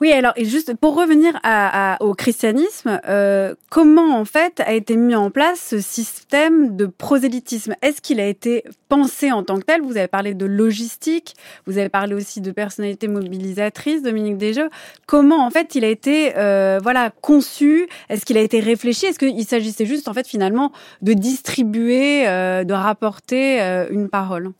Oui, 0.00 0.12
alors 0.12 0.32
et 0.36 0.46
juste 0.46 0.74
pour 0.76 0.94
revenir 0.94 1.38
à, 1.42 1.98
au 2.00 2.14
christianisme, 2.14 3.02
euh, 3.06 3.54
comment 3.68 4.18
en 4.18 4.24
fait 4.24 4.60
a 4.60 4.72
été 4.72 4.96
mis 4.96 5.14
en 5.14 5.30
place 5.30 5.60
ce 5.60 5.80
système 5.80 6.74
de 6.74 6.86
prosélytisme? 6.86 7.74
Est-ce 7.82 8.00
qu'il 8.00 8.18
a 8.18 8.26
été 8.26 8.64
pensé 8.88 9.30
en 9.30 9.42
tant 9.42 9.58
que 9.58 9.64
tel? 9.64 9.82
Vous 9.82 9.98
avez 9.98 10.08
parlé 10.08 10.32
de 10.32 10.46
logistique, 10.46 11.34
vous 11.66 11.76
avez 11.76 11.90
parlé 11.90 12.14
aussi 12.14 12.40
de 12.40 12.50
personnalité 12.50 13.08
mobilisatrice, 13.08 14.02
Dominique 14.02 14.38
Desjeux. 14.38 14.70
Comment 15.06 15.44
en 15.44 15.50
fait 15.50 15.74
il 15.74 15.84
a 15.84 15.88
été 15.88 16.32
euh, 16.38 16.80
voilà 16.82 17.10
conçu? 17.20 17.86
Est-ce 18.08 18.24
qu'il 18.24 18.38
a 18.38 18.42
été 18.42 18.60
réfléchi? 18.60 19.04
Est-ce 19.04 19.18
qu'il 19.18 19.44
s'agissait 19.44 19.84
juste 19.84 20.08
en 20.08 20.14
fait 20.14 20.26
finalement 20.26 20.72
de 21.02 21.12
distribuer, 21.12 22.26
euh, 22.26 22.64
de 22.64 22.72
rapporter 22.72 23.60
euh, 23.60 23.86
une 23.90 24.08
parole? 24.08 24.52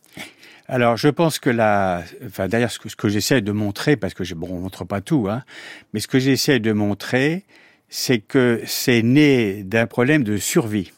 Alors, 0.67 0.97
je 0.97 1.09
pense 1.09 1.39
que 1.39 1.49
la, 1.49 2.03
enfin, 2.25 2.47
d'ailleurs, 2.47 2.71
ce 2.71 2.79
que, 2.79 2.87
que 2.95 3.09
j'essaie 3.09 3.41
de 3.41 3.51
montrer, 3.51 3.97
parce 3.97 4.13
que 4.13 4.23
je, 4.23 4.35
bon, 4.35 4.47
on 4.51 4.59
montre 4.59 4.85
pas 4.85 5.01
tout, 5.01 5.27
hein, 5.29 5.43
mais 5.93 5.99
ce 5.99 6.07
que 6.07 6.19
j'essaie 6.19 6.59
de 6.59 6.71
montrer, 6.71 7.43
c'est 7.89 8.19
que 8.19 8.61
c'est 8.65 9.01
né 9.01 9.63
d'un 9.63 9.85
problème 9.85 10.23
de 10.23 10.37
survie. 10.37 10.91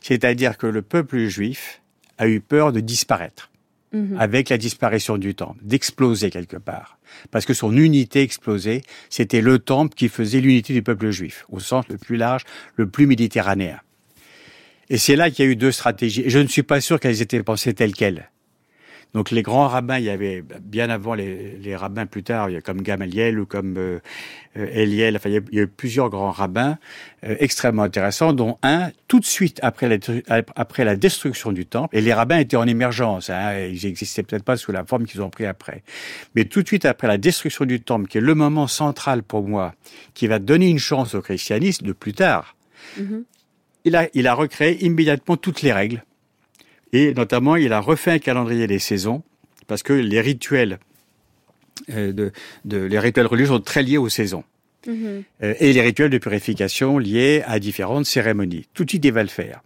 C'est-à-dire 0.00 0.56
que 0.56 0.66
le 0.66 0.82
peuple 0.82 1.26
juif 1.26 1.80
a 2.18 2.28
eu 2.28 2.40
peur 2.40 2.72
de 2.72 2.80
disparaître. 2.80 3.48
Mhm. 3.92 4.16
avec 4.18 4.48
la 4.48 4.56
disparition 4.56 5.18
du 5.18 5.34
temple, 5.34 5.58
d'exploser 5.62 6.30
quelque 6.30 6.56
part. 6.56 6.98
Parce 7.30 7.44
que 7.44 7.52
son 7.52 7.76
unité 7.76 8.22
explosée, 8.22 8.80
c'était 9.10 9.42
le 9.42 9.58
temple 9.58 9.94
qui 9.94 10.08
faisait 10.08 10.40
l'unité 10.40 10.72
du 10.72 10.82
peuple 10.82 11.10
juif, 11.10 11.44
au 11.50 11.60
sens 11.60 11.86
le 11.90 11.98
plus 11.98 12.16
large, 12.16 12.44
le 12.76 12.88
plus 12.88 13.06
méditerranéen. 13.06 13.78
Et 14.88 14.96
c'est 14.96 15.14
là 15.14 15.30
qu'il 15.30 15.44
y 15.44 15.48
a 15.48 15.50
eu 15.50 15.56
deux 15.56 15.72
stratégies. 15.72 16.22
Et 16.22 16.30
je 16.30 16.38
ne 16.38 16.46
suis 16.46 16.62
pas 16.62 16.80
sûr 16.80 16.98
qu'elles 17.00 17.20
étaient 17.20 17.42
pensées 17.42 17.74
telles 17.74 17.92
quelles. 17.92 18.30
Donc 19.14 19.30
les 19.30 19.42
grands 19.42 19.68
rabbins, 19.68 19.98
il 19.98 20.04
y 20.04 20.10
avait 20.10 20.42
bien 20.62 20.88
avant 20.88 21.14
les, 21.14 21.56
les 21.58 21.76
rabbins 21.76 22.06
plus 22.06 22.22
tard, 22.22 22.48
il 22.48 22.54
y 22.54 22.56
a 22.56 22.62
comme 22.62 22.80
Gamaliel 22.80 23.38
ou 23.38 23.46
comme 23.46 23.76
euh, 23.76 24.00
euh 24.56 24.66
Eliel, 24.72 25.16
enfin 25.16 25.28
il 25.28 25.34
y, 25.52 25.58
a, 25.58 25.62
eu 25.62 25.66
plusieurs 25.66 26.08
grands 26.08 26.30
rabbins 26.30 26.78
euh, 27.24 27.36
extrêmement 27.38 27.82
intéressants, 27.82 28.32
dont 28.32 28.58
un 28.62 28.90
tout 29.08 29.20
de 29.20 29.26
suite 29.26 29.58
après 29.62 29.88
la, 29.88 30.42
après 30.56 30.84
la 30.84 30.96
destruction 30.96 31.52
du 31.52 31.66
temple. 31.66 31.96
Et 31.96 32.00
les 32.00 32.14
rabbins 32.14 32.38
étaient 32.38 32.56
en 32.56 32.66
émergence, 32.66 33.28
hein, 33.28 33.58
ils 33.58 33.86
n'existaient 33.86 34.22
peut-être 34.22 34.44
pas 34.44 34.56
sous 34.56 34.72
la 34.72 34.84
forme 34.84 35.04
qu'ils 35.04 35.20
ont 35.20 35.30
pris 35.30 35.46
après, 35.46 35.82
mais 36.34 36.46
tout 36.46 36.62
de 36.62 36.66
suite 36.66 36.86
après 36.86 37.06
la 37.06 37.18
destruction 37.18 37.66
du 37.66 37.80
temple, 37.80 38.08
qui 38.08 38.18
est 38.18 38.22
le 38.22 38.34
moment 38.34 38.66
central 38.66 39.22
pour 39.22 39.46
moi, 39.46 39.74
qui 40.14 40.26
va 40.26 40.38
donner 40.38 40.68
une 40.68 40.78
chance 40.78 41.14
au 41.14 41.20
christianisme 41.20 41.86
de 41.86 41.92
plus 41.92 42.14
tard 42.14 42.56
Mhm. 42.96 43.24
il, 43.84 43.96
a, 43.96 44.08
il 44.14 44.26
a 44.26 44.34
recréé 44.34 44.84
immédiatement 44.84 45.36
toutes 45.36 45.62
les 45.62 45.72
règles. 45.72 46.04
Et 46.92 47.14
notamment, 47.14 47.56
il 47.56 47.72
a 47.72 47.80
refait 47.80 48.12
un 48.12 48.18
calendrier 48.18 48.66
des 48.66 48.78
saisons, 48.78 49.22
parce 49.66 49.82
que 49.82 49.92
les 49.92 50.20
rituels, 50.20 50.78
euh, 51.90 52.12
de, 52.12 52.32
de, 52.64 52.78
les 52.78 52.98
rituels 52.98 53.26
religieux 53.26 53.54
sont 53.54 53.60
très 53.60 53.82
liés 53.82 53.98
aux 53.98 54.08
saisons. 54.08 54.44
Mhm. 54.86 55.22
Euh, 55.42 55.54
et 55.60 55.72
les 55.72 55.80
rituels 55.80 56.10
de 56.10 56.18
purification 56.18 56.98
liés 56.98 57.42
à 57.46 57.58
différentes 57.58 58.06
cérémonies. 58.06 58.66
Tout 58.74 58.94
idée 58.94 59.10
va 59.10 59.22
le 59.22 59.28
faire. 59.28 59.62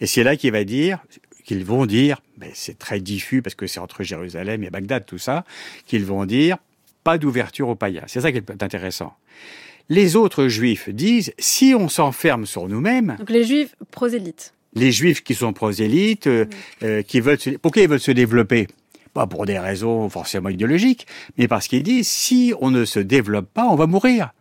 Et 0.00 0.06
c'est 0.06 0.24
là 0.24 0.36
qu'il 0.36 0.52
va 0.52 0.64
dire, 0.64 0.98
qu'ils 1.44 1.64
vont 1.64 1.86
dire, 1.86 2.20
mais 2.38 2.50
c'est 2.54 2.78
très 2.78 3.00
diffus 3.00 3.42
parce 3.42 3.54
que 3.54 3.66
c'est 3.66 3.80
entre 3.80 4.02
Jérusalem 4.02 4.64
et 4.64 4.70
Bagdad, 4.70 5.06
tout 5.06 5.18
ça, 5.18 5.44
qu'ils 5.86 6.04
vont 6.04 6.24
dire, 6.24 6.56
pas 7.04 7.18
d'ouverture 7.18 7.68
aux 7.68 7.74
païens. 7.74 8.04
C'est 8.06 8.22
ça 8.22 8.32
qui 8.32 8.38
est 8.38 8.62
intéressant. 8.62 9.14
Les 9.90 10.16
autres 10.16 10.48
juifs 10.48 10.88
disent, 10.88 11.34
si 11.38 11.74
on 11.78 11.90
s'enferme 11.90 12.46
sur 12.46 12.68
nous-mêmes. 12.68 13.16
Donc 13.18 13.30
les 13.30 13.44
juifs 13.44 13.76
prosélytes. 13.90 14.54
Les 14.74 14.92
juifs 14.92 15.22
qui 15.22 15.34
sont 15.34 15.52
prosélytes, 15.52 16.26
euh, 16.26 16.46
euh, 16.82 17.02
qui 17.02 17.20
veulent 17.20 17.40
se, 17.40 17.50
pourquoi 17.50 17.82
ils 17.82 17.88
veulent 17.88 18.00
se 18.00 18.10
développer? 18.10 18.66
Pas 19.12 19.26
pour 19.26 19.46
des 19.46 19.58
raisons 19.58 20.08
forcément 20.08 20.48
idéologiques, 20.48 21.06
mais 21.38 21.46
parce 21.46 21.68
qu'ils 21.68 21.84
disent, 21.84 22.08
si 22.08 22.52
on 22.60 22.70
ne 22.70 22.84
se 22.84 22.98
développe 22.98 23.48
pas, 23.52 23.66
on 23.66 23.76
va 23.76 23.86
mourir. 23.86 24.32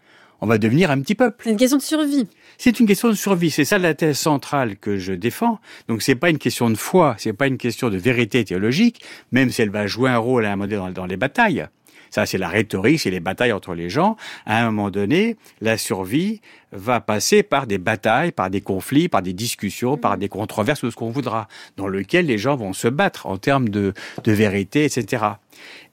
On 0.42 0.48
va 0.48 0.58
devenir 0.58 0.92
un 0.92 1.00
petit 1.00 1.16
peuple. 1.16 1.44
C'est 1.46 1.52
une 1.52 1.58
question 1.58 1.78
de 1.78 1.84
survie. 1.84 2.28
C'est 2.58 2.80
une 2.80 2.86
question 2.86 3.08
de 3.08 3.14
survie. 3.14 3.50
C'est 3.50 3.64
ça 3.64 3.78
la 3.78 3.94
thèse 3.94 4.18
centrale 4.18 4.76
que 4.78 4.98
je 4.98 5.14
défends. 5.14 5.60
Donc 5.88 6.02
c'est 6.02 6.16
pas 6.16 6.30
une 6.30 6.38
question 6.38 6.70
de 6.70 6.76
foi, 6.76 7.16
c'est 7.18 7.32
pas 7.32 7.48
une 7.48 7.58
question 7.58 7.90
de 7.90 7.98
vérité 7.98 8.44
théologique, 8.44 9.02
même 9.32 9.52
si 9.52 9.62
elle 9.62 9.70
va 9.70 9.88
jouer 9.88 10.10
un 10.10 10.18
rôle 10.18 10.46
à 10.46 10.52
un 10.52 10.56
moment 10.56 10.68
donné 10.68 10.94
dans 10.94 11.06
les 11.06 11.16
batailles. 11.16 11.68
Ça, 12.14 12.28
c'est 12.28 12.38
la 12.38 12.48
rhétorique, 12.48 13.00
c'est 13.00 13.10
les 13.10 13.20
batailles 13.20 13.54
entre 13.54 13.74
les 13.74 13.90
gens. 13.90 14.18
À 14.46 14.62
un 14.62 14.66
moment 14.70 14.92
donné, 14.92 15.36
la 15.62 15.80
survie 15.80 16.42
va 16.72 17.02
passer 17.02 17.42
par 17.42 17.66
des 17.66 17.80
batailles, 17.80 18.32
par 18.32 18.52
des 18.52 18.62
conflits, 18.62 19.10
par 19.10 19.24
des 19.24 19.34
discussions, 19.34 19.98
par 19.98 20.20
des 20.20 20.30
controverses 20.30 20.84
ou 20.84 20.92
ce 20.92 20.96
qu'on 20.96 21.10
voudra, 21.10 21.48
dans 21.76 21.88
lequel 21.88 22.28
les 22.28 22.38
gens 22.38 22.56
vont 22.56 22.72
se 22.72 22.88
battre 22.88 23.26
en 23.26 23.38
termes 23.38 23.68
de, 23.68 23.94
de 24.26 24.32
vérité, 24.32 24.86
etc. 24.86 25.24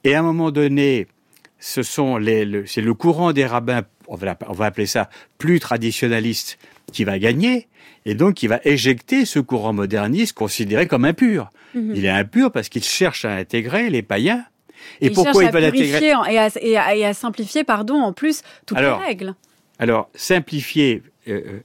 Et 0.03 0.13
à 0.13 0.19
un 0.19 0.21
moment 0.21 0.51
donné, 0.51 1.07
ce 1.57 1.81
sont 1.81 2.17
les, 2.17 2.45
le, 2.45 2.67
c'est 2.67 2.81
le 2.81 2.93
courant 2.93 3.33
des 3.33 3.47
rabbins, 3.47 3.81
on 4.07 4.15
va, 4.15 4.37
on 4.47 4.53
va 4.53 4.65
appeler 4.65 4.85
ça 4.85 5.09
plus 5.39 5.59
traditionnaliste, 5.59 6.59
qui 6.93 7.03
va 7.03 7.17
gagner, 7.17 7.67
et 8.05 8.13
donc 8.13 8.35
qui 8.35 8.45
va 8.45 8.59
éjecter 8.63 9.25
ce 9.25 9.39
courant 9.39 9.73
moderniste 9.73 10.33
considéré 10.33 10.85
comme 10.85 11.05
impur. 11.05 11.49
Mhm. 11.73 11.93
Il 11.95 12.05
est 12.05 12.09
impur 12.09 12.51
parce 12.51 12.69
qu'il 12.69 12.83
cherche 12.83 13.25
à 13.25 13.31
intégrer 13.31 13.89
les 13.89 14.03
païens 14.03 14.45
et 14.99 15.09
pourquoi 15.09 15.43
ils 15.43 15.51
veulent 15.51 15.65
intégrer 15.65 16.07
et 16.07 16.37
à, 16.37 16.49
et, 16.61 16.77
à, 16.77 16.95
et 16.95 17.05
à, 17.05 17.13
simplifier, 17.13 17.63
pardon, 17.63 17.95
en 17.95 18.13
plus 18.13 18.41
toutes 18.65 18.79
les 18.79 18.91
règles. 18.91 19.35
Alors 19.79 20.09
simplifier. 20.15 21.03
Euh, 21.27 21.41
euh, 21.45 21.59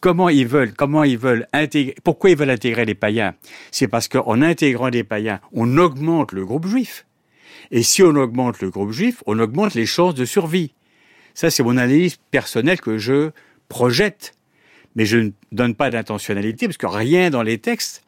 comment 0.00 0.28
ils 0.28 0.46
veulent, 0.46 0.72
comment 0.72 1.04
ils 1.04 1.18
veulent 1.18 1.46
intégrer, 1.52 1.94
pourquoi 2.02 2.30
ils 2.30 2.36
veulent 2.36 2.50
intégrer 2.50 2.84
les 2.84 2.94
païens? 2.94 3.34
C'est 3.70 3.88
parce 3.88 4.08
qu'en 4.08 4.40
intégrant 4.42 4.88
les 4.88 5.04
païens, 5.04 5.40
on 5.52 5.76
augmente 5.76 6.32
le 6.32 6.44
groupe 6.46 6.66
juif. 6.66 7.06
Et 7.70 7.82
si 7.82 8.02
on 8.02 8.14
augmente 8.14 8.60
le 8.60 8.70
groupe 8.70 8.92
juif, 8.92 9.22
on 9.26 9.38
augmente 9.38 9.74
les 9.74 9.86
chances 9.86 10.14
de 10.14 10.24
survie. 10.24 10.72
Ça, 11.34 11.50
c'est 11.50 11.62
mon 11.62 11.76
analyse 11.76 12.16
personnelle 12.30 12.80
que 12.80 12.98
je 12.98 13.30
projette. 13.68 14.32
Mais 14.94 15.04
je 15.04 15.18
ne 15.18 15.30
donne 15.52 15.74
pas 15.74 15.90
d'intentionnalité 15.90 16.66
parce 16.66 16.78
que 16.78 16.86
rien 16.86 17.28
dans 17.28 17.42
les 17.42 17.58
textes 17.58 18.05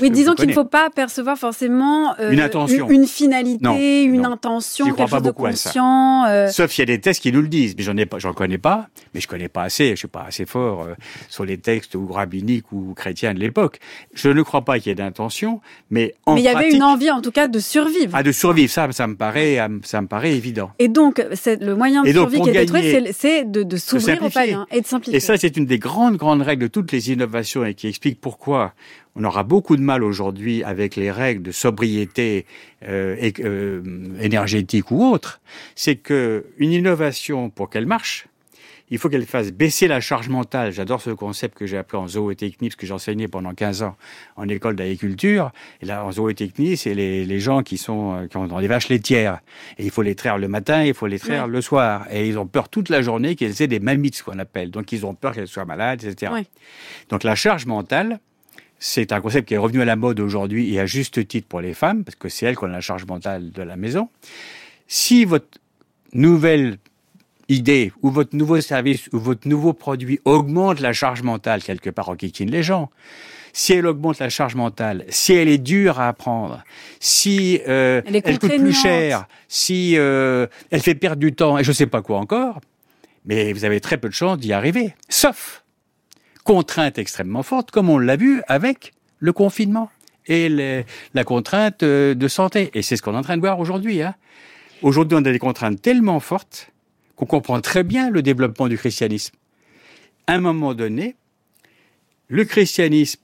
oui, 0.00 0.10
disons 0.10 0.34
qu'il 0.34 0.48
ne 0.48 0.52
faut 0.52 0.64
pas 0.64 0.90
percevoir 0.90 1.36
forcément 1.36 2.14
euh, 2.18 2.30
une, 2.30 2.40
intention. 2.40 2.88
une, 2.90 3.06
finalité, 3.06 4.02
une 4.02 4.24
intention, 4.24 4.92
quelque 4.92 5.10
chose 5.10 5.22
de 5.22 5.30
conscient. 5.30 6.24
Euh... 6.26 6.48
Sauf 6.48 6.76
il 6.76 6.80
y 6.80 6.82
a 6.82 6.86
des 6.86 7.00
textes 7.00 7.22
qui 7.22 7.32
nous 7.32 7.42
le 7.42 7.48
disent, 7.48 7.74
mais 7.76 7.82
j'en 7.82 7.96
ai 7.96 8.06
pas, 8.06 8.18
j'en 8.18 8.32
connais 8.32 8.58
pas, 8.58 8.88
mais 9.14 9.20
je 9.20 9.28
connais 9.28 9.48
pas 9.48 9.62
assez, 9.62 9.90
je 9.90 9.96
suis 9.96 10.08
pas 10.08 10.24
assez 10.28 10.46
fort 10.46 10.82
euh, 10.82 10.94
sur 11.28 11.44
les 11.44 11.58
textes 11.58 11.94
ou 11.94 12.06
rabbiniques 12.06 12.72
ou 12.72 12.94
chrétiens 12.94 13.34
de 13.34 13.40
l'époque. 13.40 13.78
Je 14.14 14.28
ne 14.28 14.42
crois 14.42 14.62
pas 14.62 14.78
qu'il 14.78 14.88
y 14.88 14.92
ait 14.92 14.96
d'intention, 14.96 15.60
mais 15.90 16.14
en 16.26 16.34
Mais 16.34 16.42
il 16.42 16.44
y 16.44 16.48
avait 16.48 16.70
une 16.70 16.82
envie, 16.82 17.10
en 17.10 17.20
tout 17.20 17.32
cas, 17.32 17.48
de 17.48 17.58
survivre. 17.58 18.12
Ah, 18.12 18.22
de 18.22 18.32
survivre, 18.32 18.70
ça, 18.70 18.90
ça 18.92 19.06
me 19.06 19.16
paraît, 19.16 19.58
ça 19.84 20.00
me 20.00 20.06
paraît 20.06 20.32
évident. 20.32 20.70
Et 20.78 20.88
donc, 20.88 21.24
c'est 21.34 21.60
le 21.60 21.74
moyen 21.74 22.02
de 22.02 22.10
survie 22.10 22.40
qui 22.40 22.50
est 22.50 22.66
trouvé, 22.66 23.12
c'est 23.12 23.44
de, 23.44 23.62
de 23.62 23.76
s'ouvrir 23.76 24.22
au 24.22 24.30
païen 24.30 24.66
et 24.70 24.80
de 24.80 24.86
simplifier. 24.86 25.16
Et 25.16 25.20
ça, 25.20 25.36
c'est 25.36 25.56
une 25.56 25.66
des 25.66 25.78
grandes 25.78 26.16
grandes 26.16 26.42
règles 26.42 26.62
de 26.62 26.68
toutes 26.68 26.92
les 26.92 27.10
innovations 27.10 27.64
et 27.64 27.74
qui 27.74 27.88
explique 27.88 28.20
pourquoi 28.20 28.74
on 29.16 29.24
aura 29.24 29.42
beaucoup 29.42 29.76
de 29.76 29.82
mal 29.82 30.02
aujourd'hui 30.02 30.64
avec 30.64 30.96
les 30.96 31.10
règles 31.10 31.42
de 31.42 31.52
sobriété 31.52 32.46
euh, 32.86 33.30
euh, 33.40 33.82
énergétique 34.20 34.90
ou 34.90 35.04
autre, 35.04 35.40
c'est 35.74 35.96
que 35.96 36.46
une 36.58 36.72
innovation, 36.72 37.50
pour 37.50 37.70
qu'elle 37.70 37.86
marche, 37.86 38.26
il 38.90 38.98
faut 38.98 39.08
qu'elle 39.08 39.24
fasse 39.24 39.50
baisser 39.50 39.88
la 39.88 40.00
charge 40.00 40.28
mentale. 40.28 40.70
J'adore 40.70 41.00
ce 41.00 41.10
concept 41.10 41.56
que 41.56 41.66
j'ai 41.66 41.78
appris 41.78 41.96
en 41.96 42.06
zootechnie, 42.06 42.68
parce 42.68 42.76
que 42.76 42.86
j'enseignais 42.86 43.28
pendant 43.28 43.54
15 43.54 43.82
ans 43.82 43.96
en 44.36 44.46
école 44.48 44.76
d'agriculture. 44.76 45.52
Et 45.80 45.86
là, 45.86 46.04
en 46.04 46.12
zootechnie, 46.12 46.76
c'est 46.76 46.92
les, 46.92 47.24
les, 47.24 47.40
gens 47.40 47.62
qui 47.62 47.78
sont 47.78 48.14
euh, 48.14 48.26
qui 48.26 48.36
ont 48.36 48.60
des 48.60 48.68
vaches 48.68 48.88
laitières. 48.88 49.40
Et 49.78 49.84
il 49.84 49.90
faut 49.90 50.02
les 50.02 50.14
traire 50.14 50.36
le 50.36 50.48
matin, 50.48 50.84
il 50.84 50.92
faut 50.92 51.06
les 51.06 51.18
traire 51.18 51.46
le 51.46 51.60
soir. 51.62 52.06
Et 52.10 52.28
ils 52.28 52.38
ont 52.38 52.46
peur 52.46 52.68
toute 52.68 52.90
la 52.90 53.00
journée 53.00 53.36
qu'elles 53.36 53.62
aient 53.62 53.68
des 53.68 53.80
mammites, 53.80 54.16
ce 54.16 54.22
qu'on 54.22 54.38
appelle. 54.38 54.70
Donc, 54.70 54.92
ils 54.92 55.06
ont 55.06 55.14
peur 55.14 55.32
qu'elles 55.32 55.48
soient 55.48 55.64
malades, 55.64 56.04
etc. 56.04 56.32
Donc, 57.08 57.24
la 57.24 57.34
charge 57.34 57.64
mentale, 57.64 58.20
c'est 58.78 59.12
un 59.12 59.20
concept 59.20 59.48
qui 59.48 59.54
est 59.54 59.58
revenu 59.58 59.80
à 59.82 59.84
la 59.84 59.96
mode 59.96 60.20
aujourd'hui 60.20 60.74
et 60.74 60.80
à 60.80 60.86
juste 60.86 61.26
titre 61.26 61.48
pour 61.48 61.60
les 61.60 61.74
femmes, 61.74 62.04
parce 62.04 62.16
que 62.16 62.28
c'est 62.28 62.46
elles 62.46 62.56
qui 62.56 62.64
ont 62.64 62.68
la 62.68 62.80
charge 62.80 63.06
mentale 63.06 63.50
de 63.50 63.62
la 63.62 63.76
maison. 63.76 64.08
Si 64.86 65.24
votre 65.24 65.58
nouvelle 66.12 66.78
idée 67.48 67.92
ou 68.02 68.10
votre 68.10 68.36
nouveau 68.36 68.60
service 68.60 69.08
ou 69.12 69.18
votre 69.18 69.48
nouveau 69.48 69.72
produit 69.72 70.20
augmente 70.24 70.80
la 70.80 70.92
charge 70.92 71.22
mentale 71.22 71.62
quelque 71.62 71.90
part, 71.90 72.08
en 72.08 72.16
kikine 72.16 72.50
les 72.50 72.62
gens. 72.62 72.90
Si 73.52 73.72
elle 73.72 73.86
augmente 73.86 74.18
la 74.18 74.30
charge 74.30 74.56
mentale, 74.56 75.04
si 75.08 75.32
elle 75.32 75.48
est 75.48 75.58
dure 75.58 76.00
à 76.00 76.08
apprendre, 76.08 76.64
si 76.98 77.60
euh, 77.68 78.02
elle, 78.04 78.38
coûte 78.38 78.56
plus 78.56 78.72
cher, 78.72 79.28
si 79.46 79.96
euh, 79.96 80.48
elle 80.72 80.80
fait 80.80 80.96
perdre 80.96 81.20
du 81.20 81.32
temps 81.32 81.56
et 81.56 81.62
je 81.62 81.70
ne 81.70 81.74
sais 81.74 81.86
pas 81.86 82.02
quoi 82.02 82.18
encore, 82.18 82.60
mais 83.24 83.52
vous 83.52 83.64
avez 83.64 83.80
très 83.80 83.96
peu 83.96 84.08
de 84.08 84.14
chances 84.14 84.38
d'y 84.38 84.52
arriver. 84.52 84.94
Sauf 85.08 85.63
contrainte 86.44 86.98
extrêmement 86.98 87.42
forte, 87.42 87.70
comme 87.70 87.90
on 87.90 87.98
l'a 87.98 88.16
vu 88.16 88.42
avec 88.46 88.92
le 89.18 89.32
confinement 89.32 89.90
et 90.26 90.48
la 91.14 91.24
contrainte 91.24 91.82
euh, 91.82 92.14
de 92.14 92.28
santé. 92.28 92.70
Et 92.74 92.82
c'est 92.82 92.96
ce 92.96 93.02
qu'on 93.02 93.14
est 93.14 93.18
en 93.18 93.22
train 93.22 93.36
de 93.36 93.42
voir 93.42 93.58
aujourd'hui. 93.58 94.02
Hein. 94.02 94.14
Aujourd'hui, 94.82 95.18
on 95.20 95.24
a 95.24 95.32
des 95.32 95.38
contraintes 95.38 95.80
tellement 95.80 96.20
fortes 96.20 96.70
qu'on 97.16 97.26
comprend 97.26 97.60
très 97.60 97.82
bien 97.82 98.10
le 98.10 98.22
développement 98.22 98.68
du 98.68 98.78
christianisme. 98.78 99.34
À 100.26 100.34
un 100.34 100.40
moment 100.40 100.74
donné, 100.74 101.16
le 102.28 102.44
christianisme, 102.44 103.20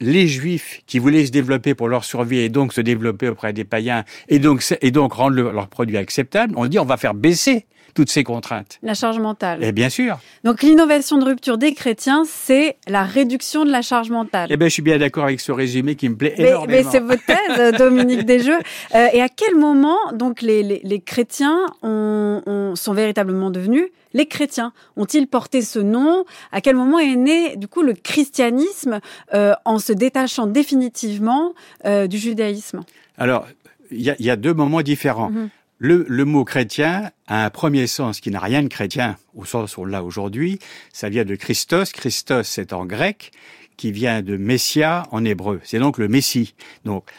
les 0.00 0.26
juifs 0.26 0.82
qui 0.86 0.98
voulaient 0.98 1.26
se 1.26 1.30
développer 1.30 1.74
pour 1.74 1.88
leur 1.88 2.04
survie 2.04 2.38
et 2.38 2.48
donc 2.48 2.72
se 2.72 2.80
développer 2.80 3.28
auprès 3.28 3.52
des 3.52 3.64
païens 3.64 4.04
et 4.28 4.38
donc, 4.38 4.64
et 4.80 4.90
donc 4.90 5.12
rendre 5.12 5.36
leurs 5.36 5.68
produits 5.68 5.98
acceptables, 5.98 6.54
on 6.56 6.66
dit 6.66 6.78
on 6.78 6.86
va 6.86 6.96
faire 6.96 7.14
baisser 7.14 7.66
toutes 7.94 8.10
ces 8.10 8.24
contraintes. 8.24 8.78
La 8.82 8.94
charge 8.94 9.18
mentale. 9.18 9.62
Et 9.62 9.72
bien 9.72 9.88
sûr. 9.88 10.18
Donc 10.44 10.62
l'innovation 10.62 11.18
de 11.18 11.24
rupture 11.24 11.58
des 11.58 11.74
chrétiens, 11.74 12.24
c'est 12.26 12.76
la 12.86 13.04
réduction 13.04 13.64
de 13.64 13.70
la 13.70 13.82
charge 13.82 14.10
mentale. 14.10 14.48
Eh 14.50 14.56
bien, 14.56 14.68
je 14.68 14.72
suis 14.72 14.82
bien 14.82 14.98
d'accord 14.98 15.24
avec 15.24 15.40
ce 15.40 15.52
résumé 15.52 15.94
qui 15.94 16.08
me 16.08 16.16
plaît 16.16 16.34
énormément. 16.36 16.66
Mais 16.66 16.90
c'est 16.90 17.00
votre 17.00 17.24
thèse, 17.24 17.78
Dominique 17.78 18.24
Desjeux. 18.26 18.58
Euh, 18.94 19.06
et 19.12 19.22
à 19.22 19.28
quel 19.28 19.56
moment, 19.56 19.98
donc, 20.12 20.42
les, 20.42 20.62
les, 20.62 20.80
les 20.82 21.00
chrétiens 21.00 21.66
ont, 21.82 22.42
ont, 22.46 22.76
sont 22.76 22.92
véritablement 22.92 23.50
devenus 23.50 23.88
les 24.12 24.26
chrétiens? 24.26 24.72
Ont-ils 24.96 25.26
porté 25.26 25.62
ce 25.62 25.78
nom? 25.78 26.24
À 26.52 26.60
quel 26.60 26.76
moment 26.76 26.98
est 26.98 27.16
né, 27.16 27.56
du 27.56 27.68
coup, 27.68 27.82
le 27.82 27.92
christianisme 27.92 29.00
euh, 29.34 29.54
en 29.64 29.78
se 29.78 29.92
détachant 29.92 30.46
définitivement 30.46 31.54
euh, 31.84 32.06
du 32.06 32.18
judaïsme? 32.18 32.80
Alors, 33.18 33.46
il 33.90 34.00
y, 34.00 34.14
y, 34.18 34.30
a 34.30 34.36
deux 34.36 34.54
moments 34.54 34.82
différents. 34.82 35.30
Mm-hmm. 35.30 35.48
Le, 35.82 36.04
le, 36.06 36.24
mot 36.26 36.44
chrétien 36.44 37.10
a 37.26 37.46
un 37.46 37.48
premier 37.48 37.86
sens 37.86 38.20
qui 38.20 38.30
n'a 38.30 38.38
rien 38.38 38.62
de 38.62 38.68
chrétien 38.68 39.16
au 39.34 39.46
sens 39.46 39.78
où 39.78 39.80
on 39.80 39.84
l'a 39.86 40.04
aujourd'hui. 40.04 40.58
Ça 40.92 41.08
vient 41.08 41.24
de 41.24 41.34
Christos. 41.34 41.92
Christos, 41.92 42.46
c'est 42.46 42.74
en 42.74 42.84
grec, 42.84 43.32
qui 43.78 43.90
vient 43.90 44.20
de 44.20 44.36
Messia 44.36 45.06
en 45.10 45.24
hébreu. 45.24 45.58
C'est 45.64 45.78
donc 45.78 45.96
le 45.96 46.06
Messie. 46.06 46.54
Donc, 46.84 47.10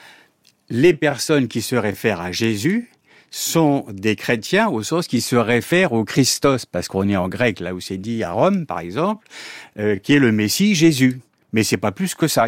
les 0.70 0.94
personnes 0.94 1.48
qui 1.48 1.64
se 1.64 1.76
réfèrent 1.76 2.22
à 2.22 2.32
Jésus 2.32 2.92
sont 3.32 3.84
des 3.92 4.16
chrétiens 4.16 4.70
au 4.70 4.84
sens 4.84 5.08
qui 5.08 5.22
se 5.22 5.36
réfèrent 5.36 5.94
au 5.94 6.06
Christos, 6.06 6.68
parce 6.68 6.88
qu'on 6.88 7.10
est 7.10 7.18
en 7.18 7.30
grec, 7.30 7.62
là 7.62 7.74
où 7.74 7.80
c'est 7.80 7.98
dit 7.98 8.24
à 8.24 8.32
Rome, 8.32 8.68
par 8.68 8.80
exemple, 8.80 9.26
euh, 9.80 9.96
qui 9.96 10.14
est 10.14 10.20
le 10.20 10.32
Messie 10.32 10.76
Jésus. 10.76 11.20
Mais 11.52 11.64
c'est 11.64 11.78
pas 11.78 11.92
plus 11.92 12.14
que 12.14 12.28
ça. 12.28 12.46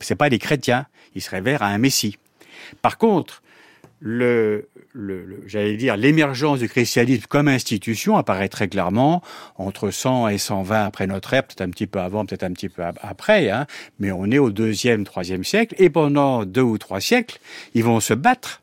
C'est 0.00 0.16
pas 0.16 0.28
des 0.28 0.40
chrétiens. 0.40 0.86
Ils 1.14 1.22
se 1.22 1.30
réfèrent 1.30 1.62
à 1.62 1.68
un 1.68 1.78
Messie. 1.78 2.18
Par 2.80 2.98
contre, 2.98 3.41
le, 4.04 4.68
le, 4.92 5.44
j'allais 5.46 5.76
dire, 5.76 5.96
l'émergence 5.96 6.58
du 6.58 6.68
christianisme 6.68 7.26
comme 7.28 7.46
institution 7.46 8.16
apparaît 8.16 8.48
très 8.48 8.66
clairement 8.66 9.22
entre 9.56 9.90
100 9.90 10.28
et 10.28 10.38
120 10.38 10.84
après 10.84 11.06
notre 11.06 11.32
ère, 11.34 11.44
peut-être 11.44 11.60
un 11.60 11.70
petit 11.70 11.86
peu 11.86 12.00
avant, 12.00 12.26
peut-être 12.26 12.42
un 12.42 12.52
petit 12.52 12.68
peu 12.68 12.82
après, 12.82 13.48
hein, 13.50 13.66
mais 14.00 14.10
on 14.10 14.28
est 14.32 14.38
au 14.38 14.50
deuxième, 14.50 15.04
troisième 15.04 15.44
siècle, 15.44 15.76
et 15.78 15.88
pendant 15.88 16.44
deux 16.44 16.62
ou 16.62 16.78
trois 16.78 17.00
siècles, 17.00 17.38
ils 17.74 17.84
vont 17.84 18.00
se 18.00 18.12
battre 18.12 18.60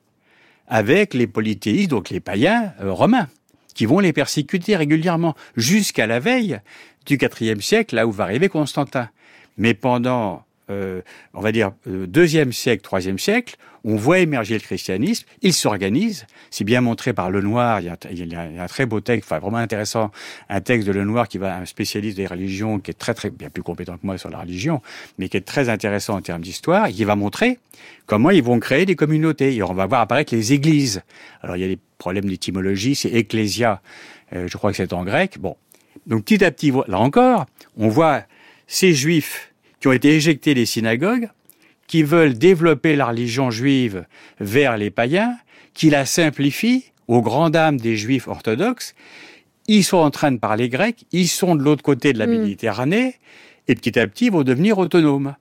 avec 0.67 1.13
les 1.13 1.25
polythéistes, 1.25 1.89
donc 1.89 2.09
les 2.09 2.19
païens 2.19 2.73
euh, 2.81 2.91
romains 2.91 3.29
qui 3.73 3.85
vont 3.85 3.99
les 3.99 4.11
persécuter 4.11 4.75
régulièrement, 4.75 5.35
jusqu'à 5.55 6.05
la 6.05 6.19
veille 6.19 6.59
du 7.05 7.17
IVe 7.17 7.61
siècle, 7.61 7.95
là 7.95 8.07
où 8.07 8.11
va 8.11 8.25
arriver 8.25 8.49
Constantin. 8.49 9.07
Mais 9.57 9.73
pendant 9.73 10.43
euh, 10.69 11.01
on 11.33 11.41
va 11.41 11.51
dire, 11.51 11.71
euh, 11.87 12.05
deuxième 12.05 12.53
siècle, 12.53 12.83
troisième 12.83 13.17
siècle, 13.17 13.57
on 13.83 13.95
voit 13.95 14.19
émerger 14.19 14.55
le 14.55 14.59
christianisme, 14.59 15.25
il 15.41 15.53
s'organise, 15.53 16.25
c'est 16.49 16.63
bien 16.63 16.81
montré 16.81 17.13
par 17.13 17.31
Lenoir, 17.31 17.81
il 17.81 17.85
y, 17.85 18.35
a, 18.35 18.41
un 18.41 18.67
très 18.67 18.85
beau 18.85 18.99
texte, 18.99 19.31
enfin 19.31 19.39
vraiment 19.39 19.57
intéressant, 19.57 20.11
un 20.49 20.61
texte 20.61 20.87
de 20.87 20.91
Lenoir 20.91 21.27
qui 21.27 21.37
va, 21.37 21.57
un 21.57 21.65
spécialiste 21.65 22.17
des 22.17 22.27
religions, 22.27 22.79
qui 22.79 22.91
est 22.91 22.95
très 22.95 23.13
très, 23.13 23.29
bien 23.29 23.49
plus 23.49 23.63
compétent 23.63 23.97
que 23.97 24.05
moi 24.05 24.17
sur 24.17 24.29
la 24.29 24.39
religion, 24.39 24.81
mais 25.17 25.29
qui 25.29 25.37
est 25.37 25.45
très 25.45 25.69
intéressant 25.69 26.15
en 26.15 26.21
termes 26.21 26.41
d'histoire, 26.41 26.87
et 26.87 26.93
qui 26.93 27.03
va 27.03 27.15
montrer 27.15 27.59
comment 28.05 28.29
ils 28.29 28.43
vont 28.43 28.59
créer 28.59 28.85
des 28.85 28.95
communautés, 28.95 29.55
et 29.55 29.63
on 29.63 29.73
va 29.73 29.85
voir 29.85 30.01
apparaître 30.01 30.33
les 30.33 30.53
églises. 30.53 31.01
Alors 31.41 31.55
il 31.55 31.61
y 31.61 31.65
a 31.65 31.67
des 31.67 31.79
problèmes 31.97 32.25
d'étymologie, 32.25 32.95
c'est 32.95 33.09
ecclésia, 33.09 33.81
euh, 34.33 34.47
je 34.47 34.57
crois 34.57 34.71
que 34.71 34.77
c'est 34.77 34.93
en 34.93 35.03
grec, 35.03 35.37
bon. 35.39 35.55
Donc 36.07 36.25
petit 36.25 36.43
à 36.43 36.51
petit, 36.51 36.71
là 36.87 36.99
encore, 36.99 37.45
on 37.77 37.87
voit 37.87 38.23
ces 38.67 38.93
juifs 38.93 39.53
qui 39.79 39.87
ont 39.87 39.91
été 39.91 40.15
éjectés 40.15 40.53
des 40.53 40.65
synagogues, 40.65 41.29
qui 41.89 42.03
veulent 42.03 42.35
développer 42.35 42.95
la 42.95 43.07
religion 43.07 43.49
juive 43.49 44.05
vers 44.39 44.77
les 44.77 44.91
païens, 44.91 45.35
qui 45.73 45.89
la 45.89 46.05
simplifient 46.05 46.85
aux 47.07 47.23
grandes 47.23 47.53
dames 47.53 47.77
des 47.77 47.97
juifs 47.97 48.27
orthodoxes. 48.27 48.93
Ils 49.67 49.83
sont 49.83 49.97
en 49.97 50.11
train 50.11 50.31
de 50.31 50.37
parler 50.37 50.69
grec, 50.69 51.05
ils 51.11 51.27
sont 51.27 51.55
de 51.55 51.63
l'autre 51.63 51.81
côté 51.81 52.13
de 52.13 52.19
la 52.19 52.27
mm. 52.27 52.29
Méditerranée, 52.29 53.15
et 53.67 53.73
petit 53.73 53.97
à 53.97 54.05
petit 54.05 54.29
vont 54.29 54.43
devenir 54.43 54.77
autonomes. 54.77 55.35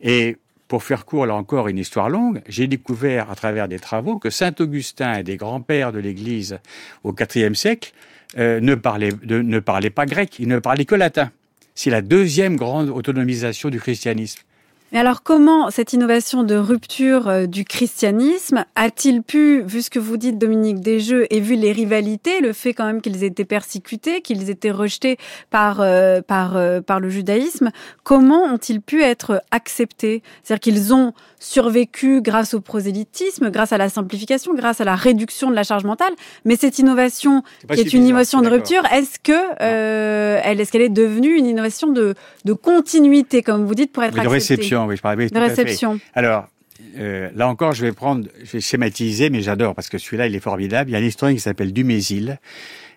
Et 0.00 0.38
pour 0.66 0.82
faire 0.82 1.04
court, 1.04 1.24
là 1.24 1.36
encore, 1.36 1.68
une 1.68 1.78
histoire 1.78 2.10
longue, 2.10 2.42
j'ai 2.48 2.66
découvert 2.66 3.30
à 3.30 3.36
travers 3.36 3.68
des 3.68 3.78
travaux 3.78 4.18
que 4.18 4.28
Saint 4.28 4.54
Augustin 4.58 5.18
et 5.18 5.22
des 5.22 5.36
grands-pères 5.36 5.92
de 5.92 6.00
l'Église 6.00 6.58
au 7.04 7.14
IVe 7.14 7.54
siècle 7.54 7.92
euh, 8.38 8.58
ne, 8.58 8.74
parlaient, 8.74 9.12
ne 9.22 9.60
parlaient 9.60 9.90
pas 9.90 10.04
grec, 10.04 10.40
ils 10.40 10.48
ne 10.48 10.58
parlaient 10.58 10.84
que 10.84 10.96
latin. 10.96 11.30
C'est 11.76 11.90
la 11.90 12.02
deuxième 12.02 12.56
grande 12.56 12.88
autonomisation 12.88 13.68
du 13.68 13.78
christianisme. 13.78 14.42
Mais 14.92 15.00
alors 15.00 15.24
comment 15.24 15.68
cette 15.70 15.92
innovation 15.92 16.44
de 16.44 16.54
rupture 16.54 17.28
euh, 17.28 17.46
du 17.46 17.64
christianisme 17.64 18.64
a-t-il 18.76 19.22
pu, 19.22 19.62
vu 19.62 19.82
ce 19.82 19.90
que 19.90 19.98
vous 19.98 20.16
dites 20.16 20.38
Dominique 20.38 20.80
Desjeux, 20.80 21.26
et 21.30 21.40
vu 21.40 21.56
les 21.56 21.72
rivalités, 21.72 22.40
le 22.40 22.52
fait 22.52 22.72
quand 22.72 22.86
même 22.86 23.00
qu'ils 23.00 23.24
étaient 23.24 23.44
persécutés, 23.44 24.20
qu'ils 24.20 24.48
étaient 24.48 24.70
rejetés 24.70 25.18
par, 25.50 25.80
euh, 25.80 26.22
par, 26.22 26.56
euh, 26.56 26.80
par 26.80 27.00
le 27.00 27.10
judaïsme, 27.10 27.70
comment 28.04 28.44
ont-ils 28.44 28.80
pu 28.80 29.02
être 29.02 29.42
acceptés? 29.50 30.22
C'est-à-dire 30.44 30.60
qu'ils 30.60 30.94
ont 30.94 31.14
survécu 31.38 32.20
grâce 32.22 32.54
au 32.54 32.60
prosélytisme, 32.60 33.50
grâce 33.50 33.72
à 33.72 33.78
la 33.78 33.88
simplification, 33.88 34.54
grâce 34.54 34.80
à 34.80 34.84
la 34.84 34.96
réduction 34.96 35.50
de 35.50 35.54
la 35.54 35.62
charge 35.62 35.84
mentale, 35.84 36.12
mais 36.44 36.56
cette 36.56 36.78
innovation 36.78 37.42
qui 37.72 37.80
est 37.80 37.92
une 37.92 38.04
innovation 38.04 38.40
de 38.40 38.48
rupture, 38.48 38.84
est-ce 38.92 39.18
que 39.18 39.32
elle, 39.60 40.60
est-ce 40.60 40.72
qu'elle 40.72 40.82
est 40.82 40.88
devenue 40.88 41.36
une 41.36 41.46
innovation 41.46 41.88
de, 41.88 42.14
de 42.44 42.52
continuité, 42.52 43.42
comme 43.42 43.64
vous 43.64 43.74
dites, 43.74 43.92
pour 43.92 44.02
être 44.02 44.18
acceptée 44.18 44.76
oui, 44.86 44.96
je 44.96 45.02
parlais. 45.02 45.28
De 45.28 45.38
réception. 45.38 45.98
Alors, 46.14 46.46
euh, 46.98 47.30
là 47.34 47.48
encore, 47.48 47.72
je 47.72 47.84
vais 47.84 47.92
prendre, 47.92 48.26
je 48.42 48.52
vais 48.52 48.60
schématiser, 48.60 49.30
mais 49.30 49.42
j'adore 49.42 49.74
parce 49.74 49.88
que 49.88 49.98
celui-là, 49.98 50.26
il 50.26 50.34
est 50.34 50.40
formidable. 50.40 50.90
Il 50.90 50.92
y 50.92 50.96
a 50.96 50.98
un 50.98 51.02
historien 51.02 51.34
qui 51.34 51.40
s'appelle 51.40 51.72
Dumézil. 51.72 52.38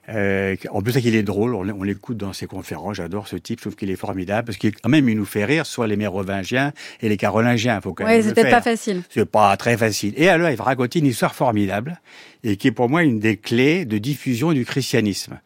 Euh, 0.09 0.55
en 0.71 0.81
plus, 0.81 0.93
qu'il 0.99 1.15
est 1.15 1.23
drôle, 1.23 1.55
on, 1.55 1.83
l'écoute 1.83 2.17
dans 2.17 2.33
ses 2.33 2.47
conférences. 2.47 2.97
J'adore 2.97 3.27
ce 3.27 3.35
type, 3.35 3.59
je 3.59 3.63
trouve 3.63 3.75
qu'il 3.75 3.89
est 3.89 3.95
formidable 3.95 4.45
parce 4.45 4.57
qu'il 4.57 4.75
quand 4.75 4.89
même 4.89 5.07
il 5.07 5.17
nous 5.17 5.25
fait 5.25 5.45
rire, 5.45 5.65
soit 5.65 5.87
les 5.87 5.97
mérovingiens 5.97 6.73
et 7.01 7.09
les 7.09 7.17
carolingiens. 7.17 7.79
Faut 7.81 7.93
quand 7.93 8.05
ouais, 8.05 8.21
c'est 8.21 8.33
peut-être 8.33 8.49
pas 8.49 8.61
facile. 8.61 9.03
C'est 9.09 9.25
pas 9.25 9.55
très 9.57 9.77
facile. 9.77 10.13
Et 10.17 10.29
alors, 10.29 10.49
il 10.49 10.55
va 10.55 10.63
raconter 10.63 10.99
une 10.99 11.05
histoire 11.05 11.35
formidable 11.35 11.99
et 12.43 12.57
qui 12.57 12.67
est 12.67 12.71
pour 12.71 12.89
moi 12.89 13.03
une 13.03 13.19
des 13.19 13.37
clés 13.37 13.85
de 13.85 13.97
diffusion 13.97 14.51
du 14.51 14.65
christianisme. 14.65 15.39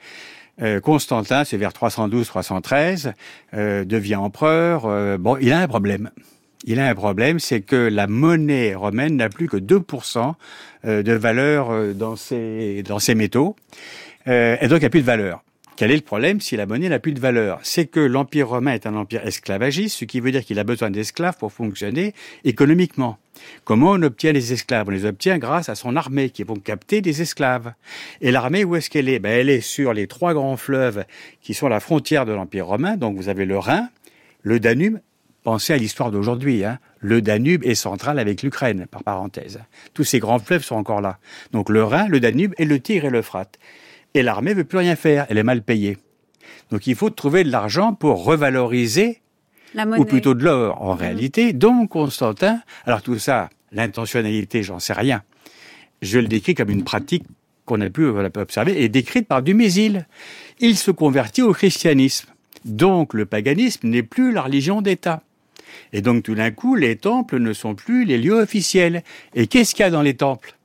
Euh, 0.61 0.80
Constantin, 0.80 1.43
c'est 1.43 1.57
vers 1.57 1.72
312-313, 1.72 3.14
euh, 3.53 3.86
devient 3.86 4.16
empereur. 4.16 4.86
Euh, 4.86 5.18
bon, 5.18 5.38
il 5.38 5.51
a 5.51 5.59
un 5.59 5.68
problème. 5.68 6.11
Il 6.66 6.80
a 6.80 6.88
un 6.88 6.95
problème, 6.95 7.39
c'est 7.39 7.61
que 7.61 7.76
la 7.76 8.07
monnaie 8.07 8.74
romaine 8.74 9.18
n'a 9.18 9.28
plus 9.28 9.49
que 9.49 9.57
2% 9.57 10.34
de 10.86 11.14
valeur 11.14 11.93
dans 11.93 12.16
ses, 12.16 12.84
dans 12.84 12.99
ses 12.99 13.16
métaux, 13.16 13.57
et 14.26 14.67
donc 14.67 14.78
il 14.78 14.82
n'y 14.82 14.86
a 14.86 14.89
plus 14.89 15.01
de 15.01 15.05
valeur. 15.05 15.43
Quel 15.76 15.89
est 15.89 15.95
le 15.95 16.01
problème 16.01 16.39
si 16.39 16.55
la 16.55 16.67
monnaie 16.67 16.88
n'a 16.88 16.99
plus 16.99 17.13
de 17.13 17.19
valeur? 17.19 17.59
C'est 17.63 17.88
que 17.88 17.99
l'Empire 17.99 18.47
romain 18.49 18.74
est 18.74 18.86
un 18.86 18.95
empire 18.95 19.26
esclavagiste, 19.26 19.97
ce 19.97 20.05
qui 20.05 20.19
veut 20.19 20.32
dire 20.32 20.45
qu'il 20.45 20.59
a 20.59 20.63
besoin 20.63 20.91
d'esclaves 20.91 21.36
pour 21.38 21.51
fonctionner 21.51 22.13
économiquement. 22.43 23.17
Comment 23.63 23.91
on 23.91 24.01
obtient 24.03 24.34
les 24.34 24.53
esclaves? 24.53 24.88
On 24.88 24.91
les 24.91 25.05
obtient 25.05 25.39
grâce 25.39 25.69
à 25.69 25.76
son 25.76 25.95
armée 25.95 26.30
qui 26.30 26.43
vont 26.43 26.57
capter 26.57 27.01
des 27.01 27.24
esclaves. 27.24 27.74
Et 28.21 28.30
l'armée, 28.30 28.63
où 28.63 28.76
est-ce 28.76 28.91
qu'elle 28.91 29.09
est, 29.09 29.17
ben, 29.17 29.32
Elle 29.32 29.49
est 29.49 29.61
sur 29.61 29.93
les 29.93 30.05
trois 30.05 30.36
grands 30.36 30.57
fleuves 30.57 31.05
qui 31.41 31.55
sont 31.55 31.67
la 31.67 31.80
frontière 31.80 32.28
de 32.28 32.34
l'Empire 32.34 32.67
romain. 32.67 32.95
Donc 32.95 33.17
vous 33.17 33.28
avez 33.28 33.45
le 33.45 33.57
Rhin, 33.57 33.89
le 34.43 34.59
Danube. 34.59 34.99
Pensez 35.43 35.74
à 35.74 35.78
l'histoire 35.78 36.11
d'aujourd'hui. 36.11 36.63
Hein. 36.63 36.78
Le 36.99 37.21
Danube 37.21 37.65
est 37.65 37.76
central 37.76 38.19
avec 38.19 38.43
l'Ukraine, 38.43 38.86
par 38.89 39.03
parenthèse. 39.03 39.59
Tous 39.95 40.03
ces 40.03 40.19
grands 40.19 40.39
fleuves 40.39 40.63
sont 40.63 40.76
encore 40.76 41.01
là. 41.01 41.17
Donc 41.51 41.69
le 41.69 41.84
Rhin, 41.84 42.07
le 42.07 42.19
Danube 42.19 42.53
et 42.59 42.65
le 42.65 42.80
Tigre 42.80 43.05
et 43.05 43.09
l'Euphrate. 43.09 43.57
Et 44.14 44.24
l'armée 44.24 44.53
veut 44.53 44.64
plus 44.64 44.78
rien 44.78 44.95
faire, 44.95 45.26
elle 45.30 45.38
est 45.38 45.43
mal 45.43 45.64
payée. 45.64 45.97
Donc 46.72 46.88
il 46.88 46.95
faut 46.95 47.09
trouver 47.09 47.43
de 47.43 47.51
l'argent 47.51 47.93
pour 47.93 48.24
revaloriser, 48.24 49.22
ou 49.97 50.05
plutôt 50.05 50.34
de 50.34 50.43
l'or 50.43 50.82
en 50.82 50.93
mhm. 50.93 50.99
réalité. 50.99 51.53
Donc 51.53 51.89
Constantin, 51.89 52.59
alors 52.86 53.01
tout 53.01 53.20
ça, 53.20 53.49
l'intentionnalité, 53.72 54.64
j'en 54.64 54.80
sais 54.80 54.93
rien. 54.93 55.24
Je 56.01 56.20
le 56.20 56.28
décris 56.28 56.53
comme 56.53 56.70
une 56.70 56.84
pratique 56.84 57.24
qu'on 57.66 57.80
a 57.82 57.89
pu, 57.89 58.05
observer 58.05 58.84
et 58.84 58.89
décrite 58.89 59.28
par 59.28 59.41
Dumézil. 59.41 60.05
Il 60.59 60.78
se 60.78 60.91
convertit 60.91 61.41
au 61.41 61.53
christianisme. 61.53 62.28
Donc 62.66 63.14
le 63.14 63.26
paganisme 63.26 63.88
n'est 63.88 64.03
plus 64.03 64.32
la 64.32 64.41
religion 64.41 64.82
d'État. 64.82 65.22
Et 65.91 66.01
donc 66.01 66.24
tout 66.24 66.36
d'un 66.36 66.51
coup, 66.51 66.76
les 66.76 66.97
temples 66.97 67.39
ne 67.39 67.53
sont 67.53 67.76
plus 67.76 68.05
les 68.05 68.18
lieux 68.18 68.34
officiels. 68.34 69.03
Et 69.34 69.47
qu'est-ce 69.47 69.76
qu'il 69.76 69.84
y 69.84 69.88
a 69.88 69.91
dans 69.91 70.01
les 70.01 70.16
temples? 70.16 70.55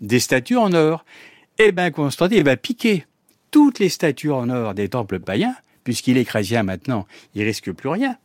Des 0.00 0.20
statues 0.20 0.56
en 0.56 0.72
or. 0.74 1.04
Eh 1.60 1.72
bien, 1.72 1.90
Constantin 1.90 2.40
va 2.44 2.56
piquer 2.56 3.04
toutes 3.50 3.80
les 3.80 3.88
statues 3.88 4.30
en 4.30 4.48
or 4.48 4.74
des 4.74 4.88
temples 4.88 5.18
païens, 5.18 5.56
puisqu'il 5.82 6.16
est 6.16 6.24
chrétien 6.24 6.62
maintenant, 6.62 7.04
il 7.34 7.42
risque 7.42 7.72
plus 7.72 7.88
rien. 7.88 8.16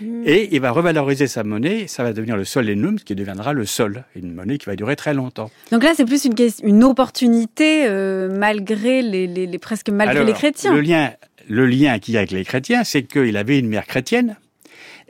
Hmm. 0.00 0.22
Et 0.24 0.48
il 0.52 0.60
va 0.62 0.70
revaloriser 0.70 1.26
sa 1.26 1.44
monnaie, 1.44 1.86
ça 1.86 2.02
va 2.02 2.14
devenir 2.14 2.38
le 2.38 2.46
sol 2.46 2.64
ce 2.64 3.04
qui 3.04 3.14
deviendra 3.14 3.52
le 3.52 3.66
sol, 3.66 4.04
une 4.16 4.32
monnaie 4.32 4.56
qui 4.56 4.64
va 4.64 4.74
durer 4.74 4.96
très 4.96 5.12
longtemps. 5.12 5.50
Donc 5.70 5.82
là, 5.82 5.92
c'est 5.94 6.06
plus 6.06 6.24
une, 6.24 6.34
une 6.62 6.82
opportunité 6.82 7.84
euh, 7.86 8.30
malgré 8.34 9.02
les, 9.02 9.58
presque 9.58 9.90
malgré 9.90 10.24
les 10.24 10.32
chrétiens. 10.32 10.72
Le 10.72 10.80
lien, 10.80 11.12
le 11.46 11.66
lien 11.66 11.98
qu'il 11.98 12.14
y 12.14 12.16
a 12.16 12.20
avec 12.20 12.30
les 12.30 12.44
chrétiens, 12.46 12.84
c'est 12.84 13.02
qu'il 13.02 13.36
avait 13.36 13.58
une 13.58 13.68
mère 13.68 13.86
chrétienne, 13.86 14.38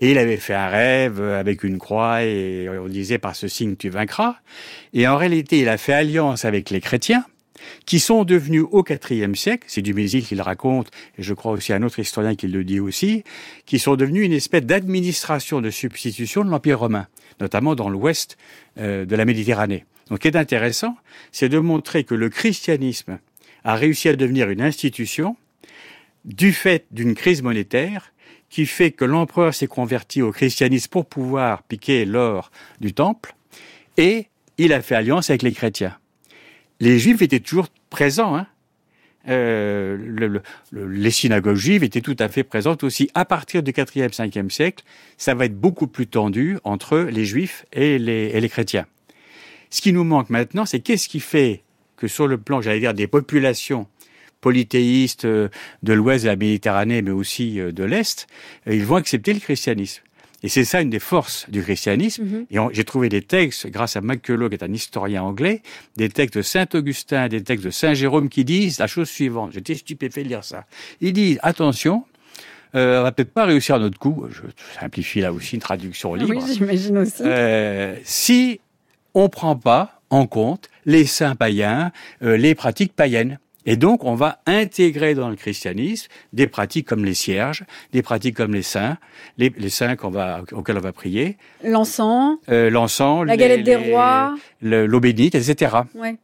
et 0.01 0.11
il 0.11 0.19
avait 0.19 0.37
fait 0.37 0.55
un 0.55 0.69
rêve 0.69 1.21
avec 1.21 1.63
une 1.63 1.79
croix 1.79 2.25
et 2.25 2.69
on 2.69 2.89
disait 2.89 3.19
par 3.19 3.37
ce 3.37 3.47
signe 3.47 3.77
tu 3.77 3.89
vaincras. 3.89 4.35
Et 4.95 5.07
en 5.07 5.17
réalité, 5.17 5.61
il 5.61 5.69
a 5.69 5.77
fait 5.77 5.93
alliance 5.93 6.45
avec 6.45 6.71
les 6.71 6.81
chrétiens 6.81 7.25
qui 7.87 8.01
sont 8.01 8.25
devenus 8.25 8.65
au 8.71 8.85
IVe 8.89 9.35
siècle, 9.35 9.65
c'est 9.67 9.83
du 9.83 9.95
Mésil 9.95 10.25
qui 10.25 10.35
le 10.35 10.43
raconte, 10.43 10.91
et 11.19 11.23
je 11.23 11.35
crois 11.35 11.53
aussi 11.53 11.73
un 11.73 11.83
autre 11.83 11.99
historien 11.99 12.35
qui 12.35 12.49
le 12.49 12.65
dit 12.65 12.81
aussi, 12.81 13.25
qui 13.67 13.79
sont 13.79 13.97
devenus 13.97 14.25
une 14.25 14.33
espèce 14.33 14.65
d'administration 14.65 15.61
de 15.61 15.71
substitution 15.71 16.45
de 16.45 16.51
l'Empire 16.51 16.81
romain, 16.81 17.07
notamment 17.41 17.75
dans 17.75 17.89
l'ouest 17.89 18.37
euh, 18.79 19.05
de 19.05 19.17
la 19.17 19.25
Méditerranée. 19.25 19.85
Donc, 20.09 20.19
ce 20.19 20.23
qui 20.23 20.29
est 20.29 20.37
intéressant, 20.37 20.97
c'est 21.33 21.49
de 21.49 21.59
montrer 21.59 22.05
que 22.05 22.15
le 22.15 22.29
christianisme 22.29 23.19
a 23.65 23.75
réussi 23.75 24.09
à 24.09 24.17
devenir 24.17 24.49
une 24.49 24.63
institution 24.63 25.37
du 26.25 26.53
fait 26.53 26.87
d'une 26.91 27.15
crise 27.15 27.43
monétaire 27.43 28.13
qui 28.51 28.67
fait 28.67 28.93
que 28.93 29.05
l'empereur 29.05 29.55
s'est 29.55 29.67
converti 29.67 30.23
au 30.23 30.33
christianisme 30.33 30.89
pour 30.91 31.07
pouvoir 31.07 31.63
piquer 31.63 32.05
l'or 32.05 32.51
du 32.81 32.95
temple 32.95 33.35
et 33.97 34.29
il 34.57 34.73
a 34.73 34.81
fait 34.81 34.95
alliance 34.95 35.31
avec 35.31 35.43
les 35.43 35.53
chrétiens 35.53 35.97
les 36.81 36.99
Juifs 36.99 37.23
étaient 37.23 37.41
toujours 37.41 37.69
présents. 37.91 38.37
Hein. 38.37 38.47
Euh, 39.29 40.41
les 40.73 41.11
synagogues 41.11 41.57
juives 41.57 41.85
étaient 41.85 42.01
tout 42.01 42.17
à 42.19 42.29
fait 42.29 42.45
présentes 42.45 42.83
aussi. 42.83 43.11
À 43.15 43.25
partir 43.25 43.63
du 43.63 43.73
4e, 43.73 44.15
5e 44.15 44.49
siècle, 44.49 44.85
ça 45.19 45.35
va 45.35 45.45
être 45.45 45.59
beaucoup 45.59 45.87
plus 45.87 46.07
tendu 46.07 46.59
entre 46.65 46.99
les 46.99 47.25
Juifs 47.25 47.67
et 47.73 47.99
les, 47.99 48.31
et 48.33 48.41
les 48.41 48.49
chrétiens. 48.49 48.87
Ce 49.71 49.83
qui 49.83 49.93
nous 49.93 50.05
manque 50.05 50.31
maintenant, 50.31 50.65
c'est 50.65 50.81
qu'est-ce 50.81 51.09
qui 51.09 51.21
fait 51.21 51.63
que 51.97 52.09
sur 52.09 52.27
le 52.27 52.39
plan, 52.39 52.63
j'allais 52.63 52.81
dire, 52.81 52.95
des 52.95 53.07
populations 53.07 53.87
polythéistes 54.41 55.25
euh, 55.25 55.49
de 55.83 55.93
l'ouest 55.93 56.25
de 56.25 56.31
la 56.31 56.37
Méditerranée, 56.37 57.03
mais 57.03 57.11
aussi 57.11 57.61
euh, 57.61 57.73
de 57.73 57.85
l'Est, 57.85 58.29
ils 58.67 58.85
vont 58.85 58.97
accepter 58.97 59.35
le 59.35 59.41
christianisme. 59.41 60.03
Et 60.43 60.49
c'est 60.49 60.65
ça 60.65 60.81
une 60.81 60.91
des 60.91 61.01
forces 61.01 61.51
du 61.51 61.63
christianisme. 61.63 62.25
Mhm. 62.25 62.47
Et 62.51 62.59
j'ai 62.73 62.85
trouvé 62.85 63.09
des 63.09 63.23
textes, 63.23 63.67
grâce 63.69 63.97
à 63.97 64.01
McCullough, 64.01 64.49
qui 64.49 64.55
est 64.55 64.63
un 64.63 64.73
historien 64.73 65.23
anglais, 65.23 65.63
des 65.97 66.09
textes 66.09 66.37
de 66.37 66.43
Saint 66.43 66.67
Augustin, 66.75 67.29
des 67.29 67.43
textes 67.43 67.65
de 67.65 67.71
Saint 67.71 67.95
Jérôme 67.95 68.29
qui 68.29 68.45
disent 68.45 68.79
la 68.79 68.87
chose 68.87 69.09
suivante. 69.09 69.53
J'étais 69.53 69.75
stupéfait 69.75 70.23
de 70.23 70.29
lire 70.29 70.45
ça. 70.45 70.67
Ils 71.01 71.13
disent 71.13 71.41
attention, 71.43 72.05
euh, 72.75 73.01
on 73.01 73.03
va 73.03 73.13
peut-être 73.13 73.33
pas 73.33 73.47
réussir 73.47 73.79
notre 73.81 73.99
coup. 73.99 74.27
Je 74.31 74.43
simplifie 74.79 75.21
là 75.21 75.33
aussi 75.33 75.57
une 75.57 75.61
traduction 75.61 76.15
libre. 76.15 76.31
Oui, 76.31 76.53
j'imagine 76.53 76.99
aussi. 76.99 77.23
Euh, 77.23 77.97
si 78.05 78.61
on 79.15 79.29
prend 79.29 79.57
pas 79.57 80.01
en 80.11 80.27
compte 80.27 80.69
les 80.87 81.05
saints 81.05 81.35
païens, 81.35 81.93
euh, 82.23 82.37
les 82.37 82.55
pratiques 82.55 82.95
païennes. 82.95 83.39
Et 83.71 83.77
donc, 83.77 84.03
on 84.05 84.15
va 84.15 84.39
intégrer 84.47 85.15
dans 85.15 85.29
le 85.29 85.37
christianisme 85.37 86.09
des 86.33 86.47
pratiques 86.47 86.89
comme 86.89 87.05
les 87.05 87.13
cierges, 87.13 87.65
des 87.93 88.01
pratiques 88.01 88.35
comme 88.35 88.55
les 88.55 88.63
saints, 88.63 88.97
les, 89.37 89.53
saints 89.69 89.95
qu'on 89.95 90.09
va, 90.09 90.41
auxquels 90.53 90.79
on 90.79 90.81
va 90.81 90.93
prier. 90.93 91.37
L'encens. 91.63 92.39
Euh, 92.49 92.71
l'encens. 92.71 93.27
La 93.27 93.37
galette 93.37 93.65
des 93.65 93.77
rois. 93.77 94.35
L'eau 94.61 95.01
bénite, 95.01 95.35
etc. 95.35 95.77
Ouais. 95.95 96.17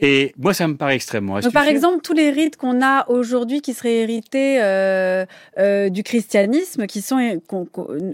Et 0.00 0.34
moi, 0.36 0.52
ça 0.52 0.66
me 0.66 0.76
paraît 0.76 0.96
extrêmement 0.96 1.38
Donc, 1.38 1.52
Par 1.52 1.68
exemple, 1.68 2.00
tous 2.02 2.14
les 2.14 2.30
rites 2.30 2.56
qu'on 2.56 2.82
a 2.82 3.08
aujourd'hui 3.08 3.60
qui 3.60 3.74
seraient 3.74 3.98
hérités 3.98 4.60
euh, 4.60 5.24
euh, 5.58 5.88
du 5.88 6.02
christianisme, 6.02 6.86
qui 6.86 7.00
sont, 7.00 7.40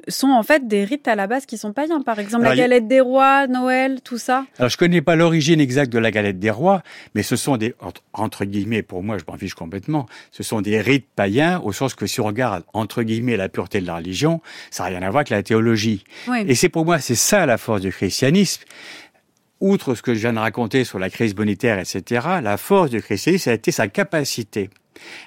sont 0.08 0.28
en 0.28 0.42
fait 0.42 0.68
des 0.68 0.84
rites 0.84 1.08
à 1.08 1.14
la 1.14 1.26
base 1.26 1.46
qui 1.46 1.56
sont 1.56 1.72
païens. 1.72 2.02
Par 2.02 2.18
exemple, 2.18 2.44
la 2.44 2.54
galette 2.54 2.86
des 2.86 3.00
rois, 3.00 3.46
Noël, 3.46 4.02
tout 4.02 4.18
ça. 4.18 4.44
Alors, 4.58 4.68
je 4.68 4.76
connais 4.76 5.00
pas 5.00 5.16
l'origine 5.16 5.58
exacte 5.58 5.90
de 5.90 5.98
la 5.98 6.10
galette 6.10 6.38
des 6.38 6.50
rois, 6.50 6.82
mais 7.14 7.22
ce 7.22 7.36
sont 7.36 7.56
des, 7.56 7.74
entre 8.12 8.44
guillemets, 8.44 8.82
pour 8.82 9.02
moi, 9.02 9.16
je 9.16 9.24
m'en 9.26 9.38
fiche 9.38 9.54
complètement, 9.54 10.06
ce 10.32 10.42
sont 10.42 10.60
des 10.60 10.80
rites 10.82 11.06
païens, 11.16 11.60
au 11.64 11.72
sens 11.72 11.94
que 11.94 12.06
si 12.06 12.20
on 12.20 12.26
regarde, 12.26 12.62
entre 12.74 13.02
guillemets, 13.02 13.38
la 13.38 13.48
pureté 13.48 13.80
de 13.80 13.86
la 13.86 13.96
religion, 13.96 14.42
ça 14.70 14.84
n'a 14.84 14.90
rien 14.90 15.02
à 15.02 15.10
voir 15.10 15.20
avec 15.20 15.30
la 15.30 15.42
théologie. 15.42 16.04
Et 16.46 16.54
c'est 16.54 16.68
pour 16.68 16.84
moi, 16.84 16.98
c'est 16.98 17.14
ça 17.14 17.46
la 17.46 17.56
force 17.56 17.80
du 17.80 17.90
christianisme 17.90 18.62
outre 19.60 19.94
ce 19.94 20.02
que 20.02 20.14
je 20.14 20.20
viens 20.20 20.32
de 20.32 20.38
raconter 20.38 20.84
sur 20.84 20.98
la 20.98 21.10
crise 21.10 21.34
bonitaire, 21.34 21.78
etc., 21.78 22.26
la 22.42 22.56
force 22.56 22.90
du 22.90 23.02
christianisme, 23.02 23.50
a 23.50 23.54
été 23.54 23.70
sa 23.70 23.88
capacité 23.88 24.70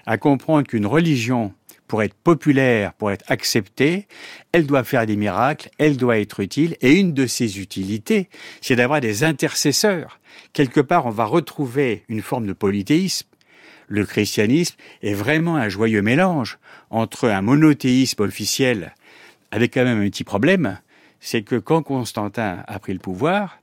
à 0.05 0.17
comprendre 0.17 0.67
qu'une 0.67 0.85
religion, 0.85 1.53
pour 1.87 2.01
être 2.01 2.15
populaire, 2.15 2.93
pour 2.93 3.11
être 3.11 3.25
acceptée, 3.29 4.07
elle 4.51 4.65
doit 4.65 4.83
faire 4.83 5.05
des 5.05 5.15
miracles, 5.15 5.69
elle 5.77 5.97
doit 5.97 6.17
être 6.17 6.39
utile, 6.39 6.75
et 6.81 6.93
une 6.93 7.13
de 7.13 7.27
ses 7.27 7.59
utilités, 7.59 8.29
c'est 8.61 8.75
d'avoir 8.75 9.01
des 9.01 9.23
intercesseurs. 9.23 10.19
Quelque 10.53 10.79
part, 10.79 11.05
on 11.05 11.11
va 11.11 11.25
retrouver 11.25 12.03
une 12.09 12.21
forme 12.21 12.47
de 12.47 12.53
polythéisme. 12.53 13.27
Le 13.87 14.05
christianisme 14.05 14.75
est 15.03 15.13
vraiment 15.13 15.55
un 15.55 15.69
joyeux 15.69 16.01
mélange 16.01 16.57
entre 16.89 17.29
un 17.29 17.41
monothéisme 17.41 18.23
officiel, 18.23 18.95
avec 19.51 19.73
quand 19.73 19.83
même 19.83 20.01
un 20.01 20.09
petit 20.09 20.23
problème, 20.23 20.79
c'est 21.19 21.43
que 21.43 21.55
quand 21.55 21.83
Constantin 21.83 22.63
a 22.67 22.79
pris 22.79 22.93
le 22.93 22.99
pouvoir, 22.99 23.59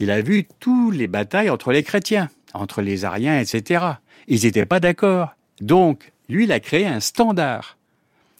il 0.00 0.10
a 0.10 0.22
vu 0.22 0.48
tous 0.58 0.90
les 0.90 1.06
batailles 1.06 1.50
entre 1.50 1.72
les 1.72 1.82
chrétiens, 1.82 2.30
entre 2.54 2.80
les 2.80 3.04
Ariens, 3.04 3.38
etc. 3.38 3.84
Ils 4.26 4.42
n'étaient 4.44 4.66
pas 4.66 4.80
d'accord. 4.80 5.34
Donc, 5.60 6.12
lui, 6.30 6.44
il 6.44 6.52
a 6.52 6.58
créé 6.58 6.86
un 6.86 7.00
standard. 7.00 7.76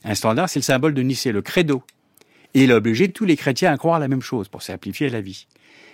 Un 0.03 0.15
standard, 0.15 0.49
c'est 0.49 0.59
le 0.59 0.65
symbole 0.65 0.95
de 0.95 1.03
Nicée, 1.03 1.33
le 1.33 1.43
credo. 1.43 1.83
Et 2.55 2.65
il 2.65 2.73
a 2.73 2.77
obligé 2.77 3.13
tous 3.13 3.27
les 3.27 3.37
chrétiens 3.37 3.73
à 3.73 3.77
croire 3.77 4.01
la 4.01 4.09
même 4.09 4.23
chose 4.23 4.49
pour 4.49 4.63
simplifier 4.63 5.11
la 5.11 5.21
vie. 5.21 5.47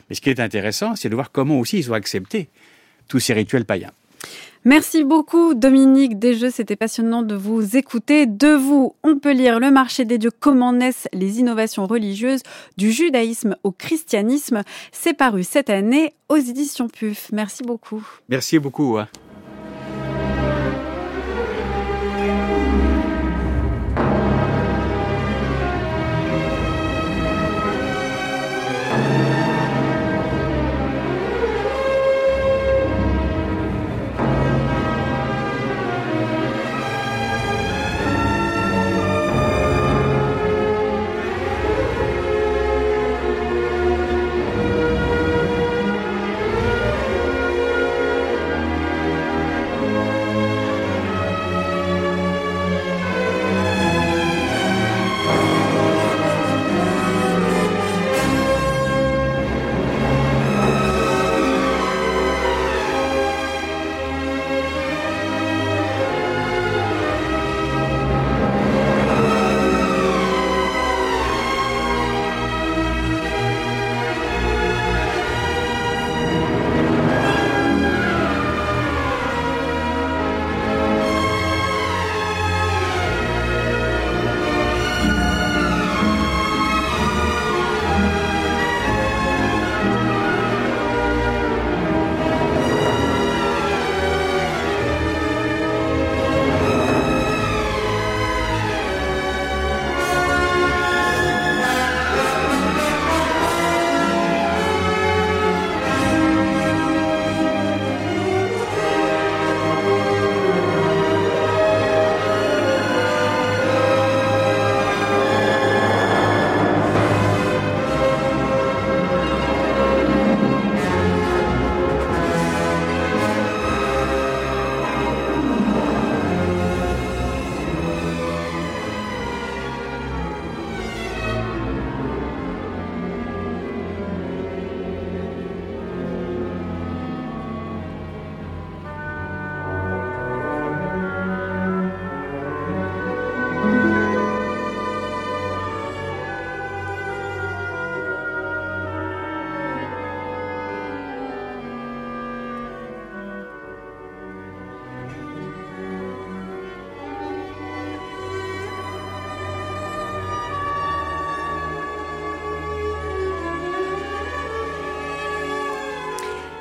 Mais 0.08 0.14
ce 0.14 0.20
qui 0.20 0.30
est 0.30 0.38
intéressant, 0.38 0.94
c'est 0.94 1.08
de 1.08 1.14
voir 1.16 1.32
comment 1.32 1.58
aussi 1.58 1.78
ils 1.78 1.90
ont 1.90 1.94
accepté 1.94 2.48
tous 3.08 3.18
ces 3.18 3.32
rituels 3.34 3.64
païens. 3.64 3.92
Merci 4.66 5.04
beaucoup 5.04 5.54
Dominique 5.54 6.18
Desjeux, 6.18 6.50
c'était 6.50 6.74
passionnant 6.74 7.22
de 7.22 7.36
vous 7.36 7.76
écouter. 7.76 8.26
De 8.26 8.48
vous, 8.48 8.96
on 9.04 9.16
peut 9.16 9.32
lire 9.32 9.60
Le 9.60 9.70
marché 9.70 10.04
des 10.04 10.18
dieux, 10.18 10.32
comment 10.40 10.72
naissent 10.72 11.06
les 11.12 11.38
innovations 11.38 11.86
religieuses 11.86 12.42
du 12.76 12.90
judaïsme 12.90 13.54
au 13.62 13.70
christianisme. 13.70 14.62
C'est 14.90 15.14
paru 15.14 15.44
cette 15.44 15.70
année 15.70 16.14
aux 16.28 16.36
éditions 16.36 16.88
PUF. 16.88 17.28
Merci 17.32 17.62
beaucoup. 17.62 18.04
Merci 18.28 18.58
beaucoup. 18.58 18.98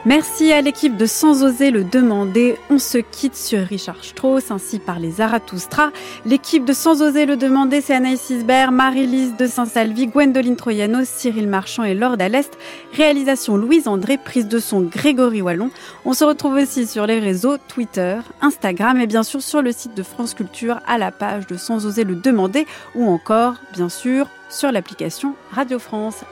Merci 0.08 0.54
à 0.54 0.62
l'équipe 0.62 0.98
de 0.98 1.08
Sans 1.08 1.44
oser 1.44 1.72
le 1.72 1.84
demander. 1.84 2.60
On 2.70 2.78
se 2.78 3.00
quitte 3.00 3.36
sur 3.36 3.66
Richard 3.66 4.04
Strauss 4.04 4.52
ainsi 4.52 4.78
par 4.78 5.00
les 5.00 5.10
Zarathustra. 5.10 5.90
L'équipe 6.28 6.64
de 6.64 6.74
Sans 6.74 7.02
oser 7.02 7.26
le 7.26 7.38
demander, 7.38 7.82
c'est 7.82 7.96
Anaïs 7.96 8.30
Isbert, 8.30 8.72
Marie-Lise 8.72 9.36
de 9.36 9.48
Saint-Salvi, 9.48 10.06
Gwendoline 10.06 10.58
Troyano, 10.58 11.00
Cyril 11.04 11.48
Marchand 11.48 11.84
et 11.86 11.96
Lord 11.96 12.18
Alest. 12.20 12.56
Réalisation 12.94 13.58
Louise 13.58 13.88
André, 13.88 14.20
prise 14.20 14.48
de 14.48 14.60
son 14.60 14.82
Grégory 14.82 15.42
Wallon. 15.42 15.72
On 16.06 16.14
se 16.14 16.24
retrouve 16.24 16.54
aussi 16.54 16.86
sur 16.86 17.08
les 17.08 17.18
réseaux 17.18 17.58
Twitter, 17.58 18.18
Instagram 18.42 19.00
et 19.00 19.08
bien 19.08 19.24
sûr 19.24 19.42
sur 19.42 19.64
le 19.64 19.72
site 19.72 19.96
de 19.96 20.04
France 20.04 20.36
Culture 20.36 20.82
à 20.86 21.00
la 21.00 21.12
page 21.12 21.48
de 21.48 21.58
Sans 21.58 21.88
oser 21.88 22.04
le 22.04 22.14
demander 22.14 22.68
ou 22.94 23.08
encore, 23.08 23.56
bien 23.74 23.90
sûr, 23.90 24.28
sur 24.52 24.72
l'application 24.72 25.34
Radio 25.52 25.80
France. 25.80 26.24